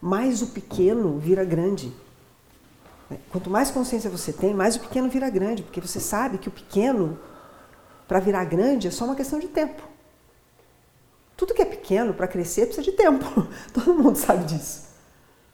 mais 0.00 0.42
o 0.42 0.48
pequeno 0.48 1.18
vira 1.18 1.44
grande. 1.44 1.92
Quanto 3.30 3.50
mais 3.50 3.70
consciência 3.70 4.08
você 4.08 4.32
tem, 4.32 4.54
mais 4.54 4.76
o 4.76 4.80
pequeno 4.80 5.08
vira 5.08 5.28
grande, 5.28 5.62
porque 5.62 5.80
você 5.80 5.98
sabe 5.98 6.38
que 6.38 6.48
o 6.48 6.50
pequeno, 6.50 7.18
para 8.06 8.20
virar 8.20 8.44
grande, 8.44 8.86
é 8.86 8.90
só 8.90 9.04
uma 9.04 9.16
questão 9.16 9.38
de 9.38 9.48
tempo. 9.48 9.82
Tudo 11.40 11.54
que 11.54 11.62
é 11.62 11.64
pequeno 11.64 12.12
para 12.12 12.28
crescer 12.28 12.66
precisa 12.66 12.82
de 12.82 12.92
tempo. 12.92 13.24
Todo 13.72 13.94
mundo 13.94 14.14
sabe 14.14 14.44
disso. 14.44 14.88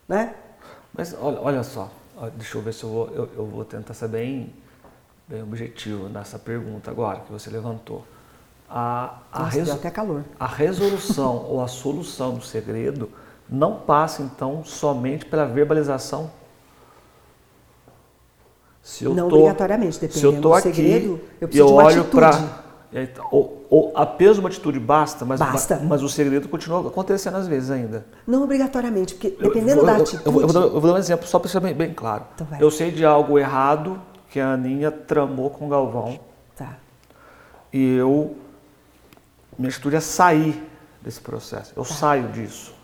Né? 0.08 0.34
Mas 0.92 1.14
olha, 1.16 1.38
olha 1.40 1.62
só, 1.62 1.88
deixa 2.34 2.58
eu 2.58 2.62
ver 2.62 2.74
se 2.74 2.82
eu 2.82 2.90
vou, 2.90 3.06
eu, 3.10 3.28
eu 3.36 3.46
vou 3.46 3.64
tentar 3.64 3.94
ser 3.94 4.08
bem, 4.08 4.52
bem 5.28 5.44
objetivo 5.44 6.08
nessa 6.08 6.40
pergunta 6.40 6.90
agora 6.90 7.20
que 7.20 7.30
você 7.30 7.48
levantou. 7.50 8.04
A, 8.68 9.20
a, 9.30 9.44
Nossa, 9.44 9.58
reso 9.58 9.72
até 9.74 9.88
calor. 9.88 10.24
a 10.40 10.46
resolução 10.48 11.36
ou 11.48 11.62
a 11.62 11.68
solução 11.68 12.34
do 12.34 12.44
segredo 12.44 13.08
não 13.48 13.78
passa 13.78 14.24
então 14.24 14.64
somente 14.64 15.24
pela 15.24 15.46
verbalização 15.46 16.32
se 18.82 19.04
eu 19.04 19.14
não 19.14 19.28
tô, 19.28 19.36
obrigatoriamente, 19.36 20.00
dependendo 20.00 20.18
se 20.18 20.36
eu 20.36 20.42
tô 20.42 20.48
do 20.48 20.54
aqui, 20.54 20.74
segredo, 20.74 21.20
eu 21.40 21.46
preciso 21.46 21.62
eu 21.62 21.66
de 21.68 21.72
uma 21.72 21.84
olho 21.84 22.00
atitude. 22.00 22.16
Pra, 22.16 22.65
ou, 23.30 23.66
ou 23.68 23.92
apenas 23.94 24.38
uma 24.38 24.48
atitude 24.48 24.78
basta, 24.80 25.24
mas, 25.24 25.38
basta. 25.38 25.80
mas 25.80 26.02
o 26.02 26.08
segredo 26.08 26.48
continua 26.48 26.86
acontecendo 26.86 27.36
às 27.36 27.46
vezes 27.46 27.70
ainda. 27.70 28.06
Não 28.26 28.42
obrigatoriamente, 28.42 29.14
porque 29.14 29.30
dependendo 29.30 29.80
eu, 29.80 29.86
da 29.86 29.98
eu, 29.98 30.02
atitude... 30.02 30.26
Eu, 30.26 30.32
vou, 30.32 30.42
eu, 30.42 30.48
vou, 30.48 30.80
dar 30.80 30.94
um 30.94 30.98
exemplo 30.98 31.26
só 31.26 31.38
para 31.38 31.48
ser 31.48 31.60
bem, 31.60 31.74
bem 31.74 31.92
claro. 31.92 32.24
Então 32.34 32.46
eu 32.58 32.70
sei 32.70 32.90
de 32.90 33.04
algo 33.04 33.38
errado 33.38 34.00
que 34.30 34.40
a 34.40 34.52
Aninha 34.52 34.90
tramou 34.90 35.50
com 35.50 35.66
o 35.66 35.68
Galvão. 35.68 36.18
Tá. 36.56 36.76
E 37.72 37.96
eu... 37.96 38.36
Minha 39.58 39.70
atitude 39.70 39.96
é 39.96 40.00
sair 40.00 40.62
desse 41.02 41.20
processo. 41.20 41.72
Eu 41.76 41.84
tá. 41.84 41.94
saio 41.94 42.28
disso. 42.28 42.74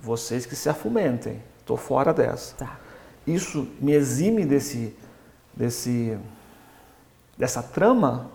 Vocês 0.00 0.46
que 0.46 0.56
se 0.56 0.68
afumentem. 0.68 1.42
Estou 1.60 1.76
fora 1.76 2.12
dessa. 2.12 2.56
Tá. 2.56 2.78
Isso 3.26 3.68
me 3.80 3.92
exime 3.92 4.44
desse 4.44 4.94
desse 5.56 6.18
dessa 7.38 7.62
trama? 7.62 8.30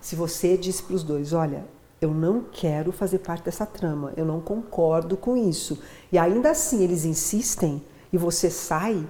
Se 0.00 0.16
você 0.16 0.56
disse 0.56 0.82
para 0.82 0.94
os 0.94 1.02
dois, 1.02 1.32
olha, 1.32 1.64
eu 2.00 2.12
não 2.12 2.42
quero 2.50 2.90
fazer 2.92 3.18
parte 3.18 3.44
dessa 3.44 3.66
trama, 3.66 4.12
eu 4.16 4.24
não 4.24 4.40
concordo 4.40 5.16
com 5.16 5.36
isso, 5.36 5.82
e 6.10 6.18
ainda 6.18 6.50
assim 6.50 6.82
eles 6.82 7.04
insistem 7.04 7.84
e 8.12 8.16
você 8.16 8.50
sai, 8.50 9.06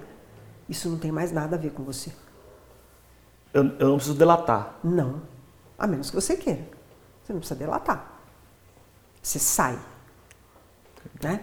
isso 0.67 0.89
não 0.89 0.97
tem 0.97 1.11
mais 1.11 1.31
nada 1.31 1.55
a 1.55 1.59
ver 1.59 1.71
com 1.71 1.83
você. 1.83 2.11
Eu, 3.53 3.63
eu 3.79 3.87
não 3.89 3.95
preciso 3.95 4.17
delatar. 4.17 4.77
Não. 4.83 5.21
A 5.77 5.87
menos 5.87 6.09
que 6.09 6.15
você 6.15 6.37
queira. 6.37 6.61
Você 7.23 7.33
não 7.33 7.39
precisa 7.39 7.59
delatar. 7.59 8.21
Você 9.21 9.39
sai. 9.39 9.77
Né? 11.21 11.41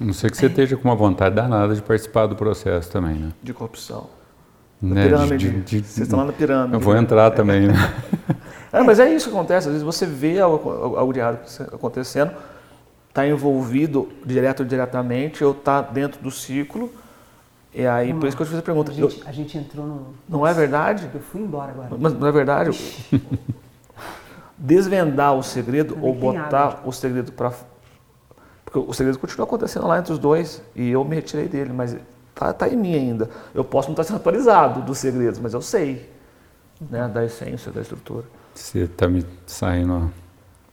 A 0.00 0.04
não 0.04 0.12
ser 0.12 0.30
que 0.30 0.36
você 0.36 0.46
esteja 0.46 0.76
com 0.76 0.84
uma 0.84 0.96
vontade 0.96 1.34
danada 1.34 1.74
de 1.74 1.82
participar 1.82 2.26
do 2.26 2.36
processo 2.36 2.90
também, 2.90 3.14
né? 3.14 3.32
De 3.42 3.52
corrupção. 3.52 4.08
Né? 4.82 5.04
pirâmide. 5.04 5.50
De, 5.50 5.60
de, 5.60 5.80
de, 5.80 5.86
Vocês 5.86 5.98
estão 6.00 6.18
lá 6.18 6.24
na 6.24 6.32
pirâmide. 6.32 6.74
Eu 6.74 6.80
vou 6.80 6.96
entrar 6.96 7.30
também, 7.30 7.68
né? 7.68 7.74
É, 8.74 8.82
mas 8.82 8.98
é 8.98 9.14
isso 9.14 9.28
que 9.28 9.36
acontece. 9.36 9.68
Às 9.68 9.74
vezes 9.74 9.82
você 9.82 10.06
vê 10.06 10.40
algo, 10.40 10.96
algo 10.96 11.12
de 11.12 11.18
errado 11.18 11.40
acontecendo, 11.74 12.32
está 13.06 13.28
envolvido 13.28 14.08
direto 14.24 14.60
ou 14.60 14.66
diretamente, 14.66 15.44
ou 15.44 15.52
está 15.52 15.82
dentro 15.82 16.22
do 16.22 16.30
ciclo. 16.30 16.90
E 17.74 17.86
aí, 17.86 18.14
por 18.14 18.26
isso 18.26 18.34
que 18.34 18.42
eu 18.42 18.46
te 18.46 18.48
fiz 18.48 18.58
a 18.58 18.62
pergunta. 18.62 18.90
A 18.90 18.94
gente, 18.94 19.20
eu, 19.20 19.28
a 19.28 19.30
gente 19.30 19.58
entrou 19.58 19.86
no. 19.86 20.06
Não 20.26 20.46
é 20.46 20.54
verdade? 20.54 21.06
Eu 21.12 21.20
fui 21.20 21.42
embora 21.42 21.70
agora. 21.70 21.88
Mas 21.98 22.14
não 22.14 22.26
é 22.26 22.32
verdade? 22.32 22.70
Desvendar 24.56 25.34
o 25.34 25.42
segredo 25.42 25.98
ou 26.00 26.14
botar 26.14 26.80
o 26.86 26.92
segredo 26.92 27.30
para 27.30 27.52
porque 28.72 28.78
o 28.78 28.92
segredo 28.94 29.18
continua 29.18 29.46
acontecendo 29.46 29.86
lá 29.86 29.98
entre 29.98 30.14
os 30.14 30.18
dois 30.18 30.62
e 30.74 30.88
eu 30.88 31.04
me 31.04 31.14
retirei 31.14 31.46
dele, 31.46 31.74
mas 31.74 31.94
tá, 32.34 32.52
tá 32.52 32.68
em 32.68 32.76
mim 32.76 32.94
ainda. 32.94 33.30
Eu 33.54 33.64
posso 33.64 33.88
não 33.88 33.92
estar 33.92 34.04
sendo 34.04 34.16
atualizado 34.16 34.82
dos 34.82 34.98
segredos, 34.98 35.38
mas 35.38 35.54
eu 35.54 35.62
sei 35.62 36.10
né, 36.80 37.08
da 37.08 37.24
essência, 37.24 37.70
da 37.70 37.80
estrutura. 37.80 38.26
Você 38.54 38.80
está 38.80 39.08
me 39.08 39.24
saindo 39.46 40.12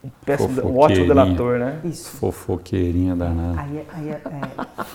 um, 0.03 0.09
péssimo, 0.25 0.65
um 0.67 0.77
ótimo 0.77 1.07
delator, 1.07 1.59
né? 1.59 1.81
Isso. 1.83 2.09
Fofoqueirinha 2.17 3.15
danada. 3.15 3.61
Aí, 3.61 3.85
aí 3.93 4.09
é, 4.09 4.21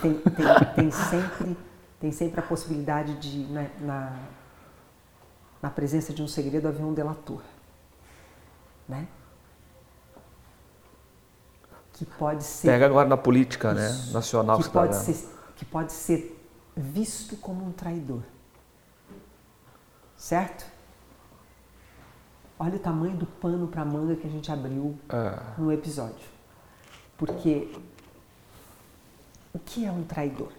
tem, 0.01 0.13
tem, 0.13 0.45
tem, 0.75 0.91
sempre, 0.91 1.57
tem 1.99 2.11
sempre 2.11 2.39
a 2.39 2.43
possibilidade 2.43 3.15
de, 3.15 3.39
né, 3.51 3.69
na, 3.81 4.13
na 5.61 5.69
presença 5.69 6.13
de 6.13 6.21
um 6.21 6.27
segredo, 6.27 6.67
haver 6.67 6.83
um 6.83 6.93
delator. 6.93 7.41
Né? 8.87 9.07
que 11.95 12.05
pode 12.05 12.43
ser. 12.43 12.67
Pega 12.67 12.85
agora 12.85 13.07
na 13.07 13.17
política 13.17 13.73
né, 13.73 13.89
nacional 14.11 14.57
que, 14.57 14.65
que 14.65 14.69
pode 14.69 14.93
tá 14.93 14.99
ser 14.99 15.29
Que 15.55 15.65
pode 15.65 15.93
ser 15.93 16.34
visto 16.75 17.37
como 17.37 17.65
um 17.65 17.71
traidor. 17.71 18.21
Certo? 20.17 20.65
Olha 22.57 22.75
o 22.75 22.79
tamanho 22.79 23.15
do 23.17 23.25
pano 23.25 23.67
para 23.67 23.83
manga 23.83 24.15
que 24.15 24.25
a 24.25 24.29
gente 24.29 24.51
abriu 24.51 24.97
é. 25.09 25.39
no 25.57 25.71
episódio. 25.71 26.25
Porque 27.17 27.73
o 29.53 29.59
que 29.59 29.85
é 29.85 29.91
um 29.91 30.03
traidor? 30.03 30.51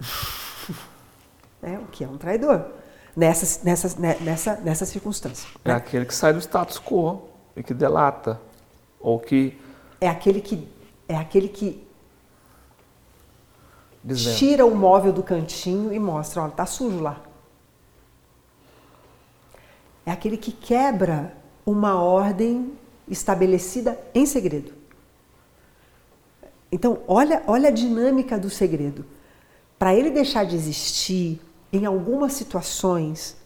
é 1.62 1.78
o 1.78 1.86
que 1.86 2.04
é 2.04 2.08
um 2.08 2.18
traidor 2.18 2.70
nessa, 3.16 3.64
nessa, 3.64 4.00
nessa, 4.20 4.56
nessa 4.56 4.84
circunstância. 4.84 5.48
É 5.64 5.70
né? 5.70 5.74
aquele 5.74 6.04
que 6.04 6.14
sai 6.14 6.32
do 6.32 6.38
status 6.38 6.78
quo 6.78 7.28
e 7.56 7.62
que 7.62 7.72
delata 7.72 8.40
ou 9.00 9.18
que 9.18 9.58
é 10.00 10.08
aquele 10.08 10.40
que 10.40 10.68
é 11.08 11.16
aquele 11.16 11.48
que 11.48 11.85
Tira 14.36 14.64
o 14.64 14.74
móvel 14.74 15.12
do 15.12 15.22
cantinho 15.22 15.92
e 15.92 15.98
mostra, 15.98 16.42
olha, 16.42 16.52
tá 16.52 16.64
sujo 16.64 17.00
lá. 17.00 17.20
É 20.04 20.12
aquele 20.12 20.36
que 20.36 20.52
quebra 20.52 21.36
uma 21.64 22.00
ordem 22.00 22.72
estabelecida 23.08 23.98
em 24.14 24.24
segredo. 24.24 24.72
Então, 26.70 27.00
olha, 27.08 27.42
olha 27.46 27.68
a 27.68 27.72
dinâmica 27.72 28.38
do 28.38 28.48
segredo. 28.50 29.04
Para 29.78 29.94
ele 29.94 30.10
deixar 30.10 30.44
de 30.44 30.54
existir, 30.54 31.40
em 31.72 31.84
algumas 31.84 32.32
situações, 32.32 33.36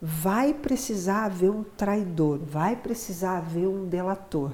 vai 0.00 0.52
precisar 0.52 1.24
haver 1.24 1.50
um 1.50 1.62
traidor, 1.62 2.38
vai 2.38 2.76
precisar 2.76 3.38
haver 3.38 3.66
um 3.66 3.86
delator. 3.86 4.52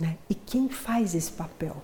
Né? 0.00 0.16
E 0.28 0.34
quem 0.34 0.68
faz 0.68 1.14
esse 1.14 1.32
papel? 1.32 1.76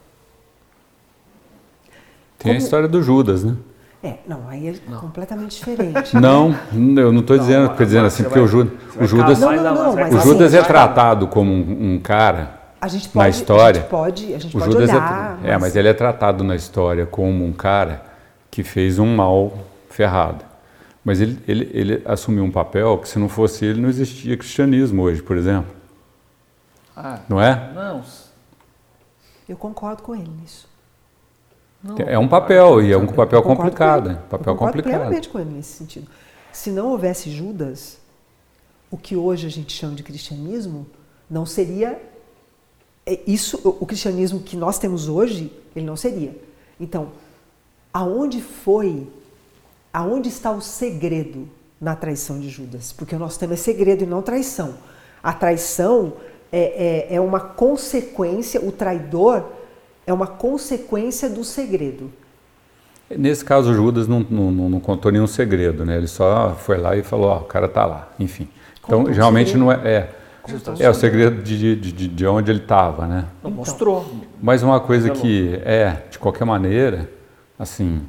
Tem 2.39 2.51
Como... 2.51 2.55
a 2.55 2.59
história 2.59 2.89
do 2.89 3.03
Judas, 3.03 3.45
né? 3.45 3.57
É, 4.05 4.17
não, 4.27 4.49
aí 4.49 4.69
é 4.69 4.75
não. 4.89 4.99
completamente 4.99 5.59
diferente. 5.59 6.15
Não, 6.19 6.53
eu 6.73 7.13
não 7.13 7.21
estou 7.21 7.39
dizendo, 7.39 7.71
estou 7.71 7.87
dizendo 7.87 8.07
assim, 8.07 8.25
porque 8.25 8.41
vai, 8.41 8.45
o 8.45 8.51
Judas, 8.51 8.73
o 9.01 9.07
Judas, 9.07 9.39
não, 9.39 9.53
não, 9.55 9.95
não, 9.95 10.09
o 10.09 10.21
Judas 10.21 10.53
assim, 10.53 10.57
é 10.57 10.67
tratado 10.67 11.29
como 11.29 11.53
um, 11.53 11.95
um 11.95 12.01
cara 12.01 12.59
pode, 12.81 13.11
na 13.15 13.29
história. 13.29 13.81
A 13.81 13.83
gente 13.83 13.89
pode, 13.89 14.35
a 14.35 14.39
gente 14.41 14.57
o 14.57 14.59
pode 14.59 14.73
Judas 14.73 14.91
é 14.91 14.95
olhar. 14.95 15.39
É, 15.39 15.43
mas... 15.43 15.51
é, 15.51 15.59
mas 15.59 15.77
ele 15.77 15.87
é 15.87 15.95
tratado 15.95 16.43
na 16.43 16.57
história 16.57 17.07
como 17.07 17.45
um 17.45 17.53
cara 17.53 18.03
que 18.51 18.65
fez 18.65 18.99
um 18.99 19.15
mal 19.15 19.57
ferrado. 19.89 20.45
Mas 21.05 21.21
ele, 21.21 21.39
ele, 21.47 21.71
ele 21.73 22.03
assumiu 22.05 22.43
um 22.43 22.51
papel 22.51 22.99
que 22.99 23.09
se 23.09 23.21
não 23.21 23.29
fosse 23.29 23.65
ele 23.65 23.81
não 23.81 23.89
existia 23.89 24.37
cristianismo 24.37 25.03
hoje, 25.03 25.23
por 25.23 25.37
exemplo. 25.37 25.71
Ah, 26.97 27.21
não 27.29 27.41
é? 27.41 27.73
Não. 27.73 28.05
Eu 29.49 29.57
concordo 29.57 30.03
com 30.03 30.15
ele 30.15 30.31
nisso. 30.41 30.69
Não, 31.83 31.97
é 31.99 32.19
um 32.19 32.29
papel, 32.29 32.81
e 32.81 32.93
é 32.93 32.97
um 32.97 33.07
papel 33.07 33.43
complicado. 33.43 34.17
Com 34.17 34.29
papel 34.29 34.53
eu 34.53 34.59
complicado. 34.59 34.93
plenamente 34.93 35.29
com 35.29 35.39
ele 35.39 35.51
nesse 35.51 35.73
sentido. 35.73 36.09
Se 36.53 36.71
não 36.71 36.91
houvesse 36.91 37.31
Judas, 37.31 37.99
o 38.91 38.97
que 38.97 39.17
hoje 39.17 39.47
a 39.47 39.51
gente 39.51 39.73
chama 39.73 39.95
de 39.95 40.03
cristianismo 40.03 40.87
não 41.29 41.45
seria 41.45 42.01
é, 43.05 43.19
isso, 43.27 43.61
o 43.65 43.85
cristianismo 43.85 44.41
que 44.41 44.57
nós 44.57 44.79
temos 44.79 45.09
hoje, 45.09 45.53
ele 45.75 45.85
não 45.85 45.97
seria. 45.97 46.37
Então, 46.79 47.09
aonde 47.93 48.41
foi, 48.41 49.09
aonde 49.93 50.29
está 50.29 50.51
o 50.53 50.61
segredo 50.61 51.49
na 51.81 51.97
traição 51.97 52.39
de 52.39 52.49
Judas? 52.49 52.93
Porque 52.93 53.15
o 53.15 53.19
nosso 53.19 53.39
tema 53.39 53.55
é 53.55 53.57
segredo 53.57 54.05
e 54.05 54.07
não 54.07 54.23
traição. 54.23 54.75
A 55.23 55.33
traição 55.33 56.13
é, 56.53 57.09
é, 57.11 57.17
é 57.17 57.21
uma 57.21 57.41
consequência, 57.41 58.61
o 58.61 58.71
traidor 58.71 59.45
é 60.07 60.13
uma 60.13 60.27
consequência 60.27 61.29
do 61.29 61.43
segredo. 61.43 62.13
Nesse 63.11 63.45
caso, 63.45 63.75
Judas 63.75 64.07
não, 64.07 64.21
não, 64.21 64.71
não, 64.71 64.81
contou 64.81 65.11
nenhum 65.11 65.27
segredo, 65.27 65.85
né? 65.85 65.97
Ele 65.97 66.07
só 66.07 66.55
foi 66.59 66.79
lá 66.79 66.97
e 66.97 67.03
falou, 67.03 67.31
ó, 67.31 67.39
oh, 67.39 67.41
o 67.41 67.45
cara 67.45 67.69
tá 67.69 67.85
lá, 67.85 68.11
enfim. 68.19 68.49
Então, 68.85 69.01
Contou 69.01 69.15
geralmente 69.15 69.57
não 69.57 69.71
é... 69.71 69.77
é 69.85 70.09
é 70.81 70.91
o 70.91 70.95
segredo 70.95 71.41
de, 71.41 71.77
de, 71.77 72.09
de 72.09 72.27
onde 72.27 72.51
ele 72.51 72.59
estava, 72.59 73.07
né? 73.07 73.29
Não 73.43 73.51
então, 73.51 73.51
mostrou. 73.53 74.05
Mas 74.43 74.63
uma 74.65 74.81
coisa 74.81 75.11
que 75.11 75.55
é, 75.65 76.03
de 76.11 76.19
qualquer 76.19 76.45
maneira, 76.45 77.09
assim, 77.57 78.03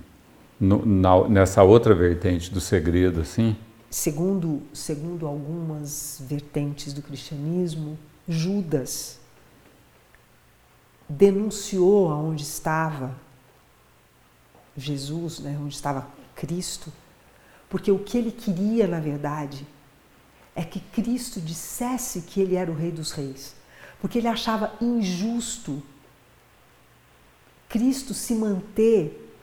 no, 0.59 0.83
na, 0.83 1.27
nessa 1.27 1.61
outra 1.61 1.93
vertente 1.93 2.51
do 2.51 2.59
segredo, 2.59 3.21
assim. 3.21 3.55
Segundo, 3.87 4.63
segundo 4.73 5.27
algumas 5.27 6.23
vertentes 6.27 6.91
do 6.91 7.03
cristianismo, 7.03 7.99
Judas 8.28 9.19
denunciou 11.07 12.11
aonde 12.11 12.43
estava 12.43 13.15
Jesus, 14.76 15.39
né, 15.39 15.57
onde 15.61 15.76
estava 15.76 16.07
Cristo, 16.36 16.91
porque 17.69 17.91
o 17.91 17.99
que 17.99 18.17
ele 18.17 18.32
queria, 18.32 18.88
na 18.88 18.99
verdade, 18.99 19.67
é 20.55 20.63
que 20.63 20.80
Cristo 20.80 21.39
dissesse 21.39 22.21
que 22.21 22.39
ele 22.39 22.55
era 22.55 22.71
o 22.71 22.76
Rei 22.76 22.91
dos 22.91 23.11
Reis, 23.11 23.55
porque 23.99 24.17
ele 24.17 24.28
achava 24.28 24.74
injusto 24.82 25.82
Cristo 27.74 28.13
se 28.13 28.36
manter 28.36 29.36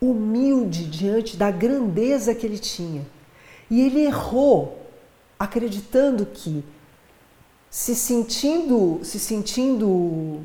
humilde 0.00 0.86
diante 0.86 1.36
da 1.36 1.50
grandeza 1.50 2.34
que 2.34 2.46
ele 2.46 2.58
tinha. 2.58 3.06
E 3.70 3.82
ele 3.82 4.00
errou, 4.00 4.90
acreditando 5.38 6.24
que 6.24 6.64
se 7.70 7.94
sentindo, 7.94 9.00
se 9.02 9.18
sentindo 9.18 10.42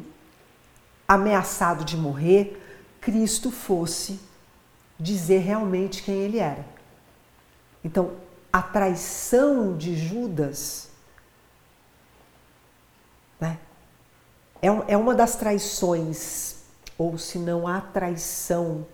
ameaçado 1.07 1.83
de 1.83 1.97
morrer, 1.97 2.61
Cristo 2.99 3.51
fosse 3.51 4.19
dizer 4.99 5.39
realmente 5.39 6.03
quem 6.03 6.15
ele 6.15 6.37
era. 6.37 6.65
Então, 7.83 8.11
a 8.53 8.61
traição 8.61 9.75
de 9.75 9.95
Judas 9.95 10.89
né, 13.39 13.57
é, 14.61 14.67
é 14.67 14.97
uma 14.97 15.15
das 15.15 15.35
traições, 15.35 16.57
ou 16.97 17.17
se 17.17 17.39
não 17.39 17.67
a 17.67 17.81
traição 17.81 18.85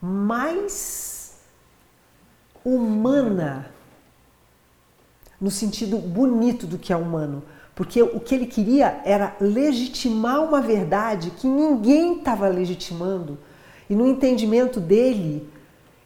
mais 0.00 1.38
humana, 2.64 3.70
no 5.40 5.50
sentido 5.50 5.98
bonito 5.98 6.66
do 6.66 6.78
que 6.78 6.92
é 6.92 6.96
humano, 6.96 7.42
porque 7.76 8.02
o 8.02 8.18
que 8.18 8.34
ele 8.34 8.46
queria 8.46 9.02
era 9.04 9.36
legitimar 9.38 10.42
uma 10.42 10.62
verdade 10.62 11.30
que 11.30 11.46
ninguém 11.46 12.16
estava 12.16 12.48
legitimando. 12.48 13.38
E 13.88 13.94
no 13.94 14.06
entendimento 14.06 14.80
dele, 14.80 15.46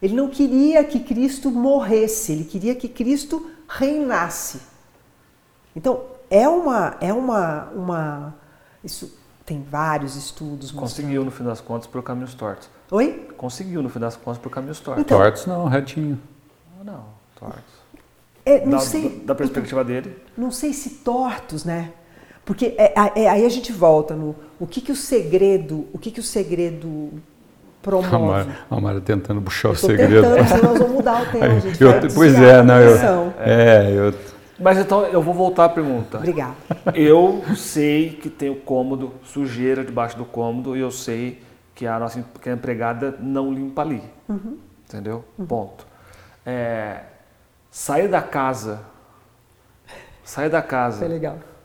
ele 0.03 0.14
não 0.14 0.29
queria 0.29 0.83
que 0.83 0.99
Cristo 0.99 1.49
morresse, 1.49 2.33
ele 2.33 2.45
queria 2.45 2.75
que 2.75 2.89
Cristo 2.89 3.49
reinasse. 3.68 4.61
Então, 5.75 6.03
é 6.29 6.49
uma 6.49 6.97
é 7.01 7.12
uma 7.12 7.68
uma 7.73 8.35
isso 8.83 9.16
tem 9.47 9.62
vários 9.62 10.16
estudos. 10.16 10.73
Conseguiu 10.73 11.25
no 11.25 11.31
fim 11.31 11.45
das 11.45 11.61
contas 11.61 11.87
por 11.87 12.03
caminhos 12.03 12.35
tortos. 12.35 12.68
Oi? 12.91 13.29
Conseguiu 13.37 13.81
no 13.81 13.89
fim 13.89 14.01
das 14.01 14.16
contas 14.16 14.43
por 14.43 14.51
caminhos 14.51 14.81
tortos. 14.81 15.05
Então, 15.05 15.18
tortos 15.18 15.47
não, 15.47 15.68
retinho. 15.68 16.21
Não, 16.85 17.05
tortos. 17.39 17.80
É, 18.45 18.64
não 18.64 18.72
da, 18.72 18.78
sei, 18.80 19.22
da 19.24 19.34
perspectiva 19.34 19.84
dele. 19.84 20.16
Não 20.36 20.51
sei 20.51 20.72
se 20.72 20.91
tortos, 20.91 21.64
né? 21.64 21.93
Porque 22.45 22.74
é, 22.78 22.93
é, 23.14 23.28
aí 23.28 23.45
a 23.45 23.49
gente 23.49 23.72
volta 23.72 24.14
no 24.14 24.34
o 24.59 24.66
que, 24.66 24.80
que 24.80 24.91
o 24.91 24.97
segredo, 24.97 25.86
o 25.93 25.99
que, 25.99 26.11
que 26.11 26.20
o 26.20 26.22
segredo 26.22 27.11
promove. 27.82 28.14
A 28.14 28.18
Mara, 28.18 28.59
a 28.70 28.80
Mara 28.80 29.01
tentando 29.01 29.41
puxar 29.41 29.70
o 29.70 29.76
segredo. 29.76 30.22
Tentando, 30.34 30.62
nós 30.62 30.78
vamos 30.78 30.93
mudar 30.95 31.22
o 31.22 31.26
tema. 31.26 31.61
Gente 31.61 31.82
eu, 31.82 31.93
pois 32.14 32.34
é, 32.34 32.62
não, 32.62 32.80
eu, 32.80 33.32
é, 33.38 33.93
eu. 33.93 34.14
Mas 34.59 34.78
então 34.78 35.05
eu 35.07 35.22
vou 35.22 35.32
voltar 35.32 35.66
à 35.66 35.68
pergunta. 35.68 36.18
Obrigada. 36.18 36.55
Eu 36.95 37.43
sei 37.57 38.11
que 38.11 38.28
tem 38.28 38.51
o 38.51 38.57
cômodo, 38.57 39.12
sujeira 39.24 39.84
debaixo 39.84 40.16
do 40.18 40.24
cômodo, 40.24 40.76
e 40.76 40.80
eu 40.80 40.91
sei 40.91 41.41
que 41.74 41.86
a 41.86 41.99
nossa 41.99 42.22
que 42.43 42.51
a 42.51 42.53
empregada 42.53 43.16
não 43.20 43.53
limpa 43.53 43.80
ali. 43.82 44.03
Uhum. 44.28 44.59
Entendeu? 44.86 45.24
Uhum. 45.38 45.47
Ponto. 45.47 45.86
É, 46.45 47.01
sair 47.71 48.09
da 48.09 48.21
casa, 48.21 48.83
sair 50.25 50.51
da 50.51 50.62
casa, 50.62 51.07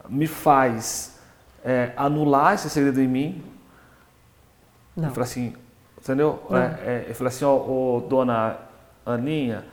me 0.08 0.28
faz 0.28 1.20
é, 1.64 1.92
anular 1.98 2.54
esse 2.54 2.70
segredo 2.70 3.02
em 3.02 3.08
mim. 3.08 3.44
Não. 4.96 5.06
Eu 5.06 5.12
falei 5.12 5.30
assim, 5.30 5.56
entendeu? 6.00 6.42
É, 6.52 6.90
é, 6.90 7.06
eu 7.10 7.16
falei 7.16 7.34
assim, 7.34 7.46
ó, 7.46 7.56
oh, 7.56 8.06
dona 8.08 8.58
Aninha, 9.06 9.66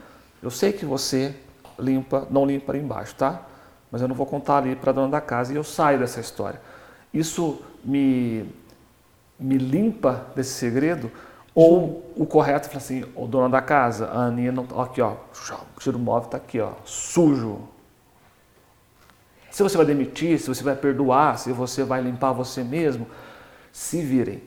eu 0.43 0.51
sei 0.51 0.73
que 0.73 0.85
você 0.85 1.35
limpa, 1.79 2.27
não 2.31 2.47
limpa 2.47 2.73
ali 2.73 2.81
embaixo, 2.81 3.15
tá? 3.15 3.43
Mas 3.91 4.01
eu 4.01 4.09
não 4.09 4.15
vou 4.15 4.27
contar 4.27 4.59
ali 4.59 4.75
para 4.75 4.91
a 4.91 4.95
dona 4.95 5.09
da 5.09 5.21
casa 5.21 5.53
e 5.53 5.57
eu 5.57 5.63
saio 5.65 5.99
dessa 5.99 6.19
história. 6.19 6.61
Isso 7.13 7.63
me, 7.85 8.51
me 9.39 9.59
limpa 9.59 10.27
desse 10.35 10.53
segredo 10.55 11.13
ou 11.55 12.13
o 12.17 12.25
correto 12.25 12.71
é 12.73 12.77
assim, 12.77 13.05
o 13.15 13.27
dono 13.27 13.49
da 13.49 13.61
casa, 13.61 14.07
a 14.07 14.25
Aninha 14.25 14.53
não 14.53 14.67
aqui 14.81 15.01
ó, 15.01 15.13
o 15.77 15.81
tiro 15.81 15.99
móvel 15.99 16.27
está 16.27 16.37
aqui 16.39 16.61
ó, 16.61 16.73
sujo. 16.85 17.69
Se 19.51 19.63
você 19.63 19.77
vai 19.77 19.85
demitir, 19.85 20.39
se 20.39 20.49
você 20.49 20.63
vai 20.63 20.75
perdoar, 20.75 21.39
se 21.39 21.53
você 21.53 21.85
vai 21.85 22.01
limpar 22.01 22.33
você 22.33 22.65
mesmo, 22.65 23.07
se 23.71 24.01
virem. 24.01 24.43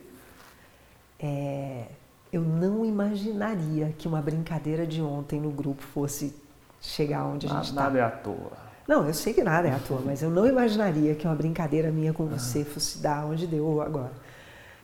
É, 1.20 1.86
eu 2.34 2.42
não 2.42 2.84
imaginaria 2.84 3.94
que 3.98 4.08
uma 4.08 4.22
brincadeira 4.22 4.86
de 4.86 5.02
ontem 5.02 5.40
no 5.40 5.52
grupo 5.52 5.84
fosse 5.84 6.36
chegar 6.82 7.26
onde 7.26 7.46
a 7.46 7.50
gente 7.50 7.66
está. 7.66 7.84
Nada 7.84 8.00
é 8.00 8.02
à 8.02 8.10
toa. 8.10 8.66
Não, 8.88 9.08
eu 9.08 9.14
sei 9.14 9.34
que 9.34 9.44
nada 9.44 9.68
é 9.68 9.72
à 9.72 9.80
toa, 9.80 10.02
mas 10.04 10.22
eu 10.22 10.30
não 10.30 10.46
imaginaria 10.46 11.16
que 11.16 11.26
uma 11.26 11.36
brincadeira 11.36 11.92
minha 11.92 12.14
com 12.14 12.26
você 12.26 12.64
fosse 12.64 13.00
dar 13.00 13.26
onde 13.26 13.48
deu 13.48 13.82
agora. 13.82 14.12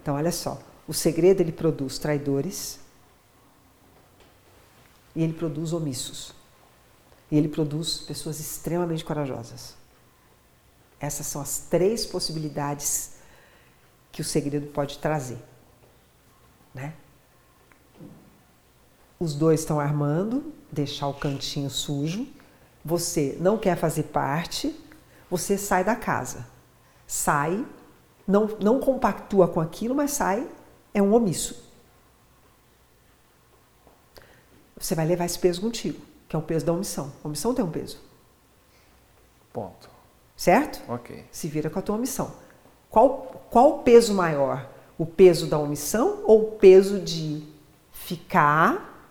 Então, 0.01 0.15
olha 0.15 0.31
só. 0.31 0.59
O 0.91 0.93
segredo 0.93 1.39
ele 1.39 1.53
produz 1.53 1.97
traidores 1.97 2.77
e 5.15 5.23
ele 5.23 5.31
produz 5.31 5.71
omissos. 5.71 6.33
E 7.31 7.37
ele 7.37 7.47
produz 7.47 7.99
pessoas 7.99 8.41
extremamente 8.41 9.05
corajosas. 9.05 9.73
Essas 10.99 11.27
são 11.27 11.41
as 11.41 11.59
três 11.59 12.05
possibilidades 12.05 13.13
que 14.11 14.21
o 14.21 14.25
segredo 14.25 14.67
pode 14.67 14.97
trazer. 14.97 15.37
Né? 16.75 16.93
Os 19.17 19.33
dois 19.33 19.61
estão 19.61 19.79
armando, 19.79 20.53
deixar 20.69 21.07
o 21.07 21.13
cantinho 21.13 21.69
sujo. 21.69 22.27
Você 22.83 23.37
não 23.39 23.57
quer 23.57 23.77
fazer 23.77 24.03
parte, 24.03 24.77
você 25.29 25.57
sai 25.57 25.85
da 25.85 25.95
casa. 25.95 26.45
Sai, 27.07 27.65
não, 28.27 28.47
não 28.61 28.81
compactua 28.81 29.47
com 29.47 29.61
aquilo, 29.61 29.95
mas 29.95 30.11
sai 30.11 30.45
é 30.93 31.01
um 31.01 31.13
omisso. 31.13 31.71
você 34.83 34.95
vai 34.95 35.05
levar 35.05 35.25
esse 35.25 35.37
peso 35.37 35.61
contigo, 35.61 36.01
que 36.27 36.35
é 36.35 36.39
o 36.39 36.41
peso 36.41 36.65
da 36.65 36.73
omissão. 36.73 37.11
A 37.23 37.27
omissão 37.27 37.53
tem 37.53 37.63
um 37.63 37.69
peso. 37.69 37.99
Ponto. 39.53 39.89
Certo? 40.35 40.81
Ok. 40.91 41.23
Se 41.31 41.47
vira 41.47 41.69
com 41.69 41.77
a 41.77 41.81
tua 41.81 41.95
omissão. 41.95 42.31
Qual, 42.89 43.45
qual 43.49 43.69
o 43.69 43.79
peso 43.83 44.13
maior? 44.13 44.67
O 44.97 45.05
peso 45.05 45.47
da 45.47 45.57
omissão 45.57 46.23
ou 46.25 46.41
o 46.41 46.51
peso 46.53 46.99
de 46.99 47.43
ficar 47.91 49.09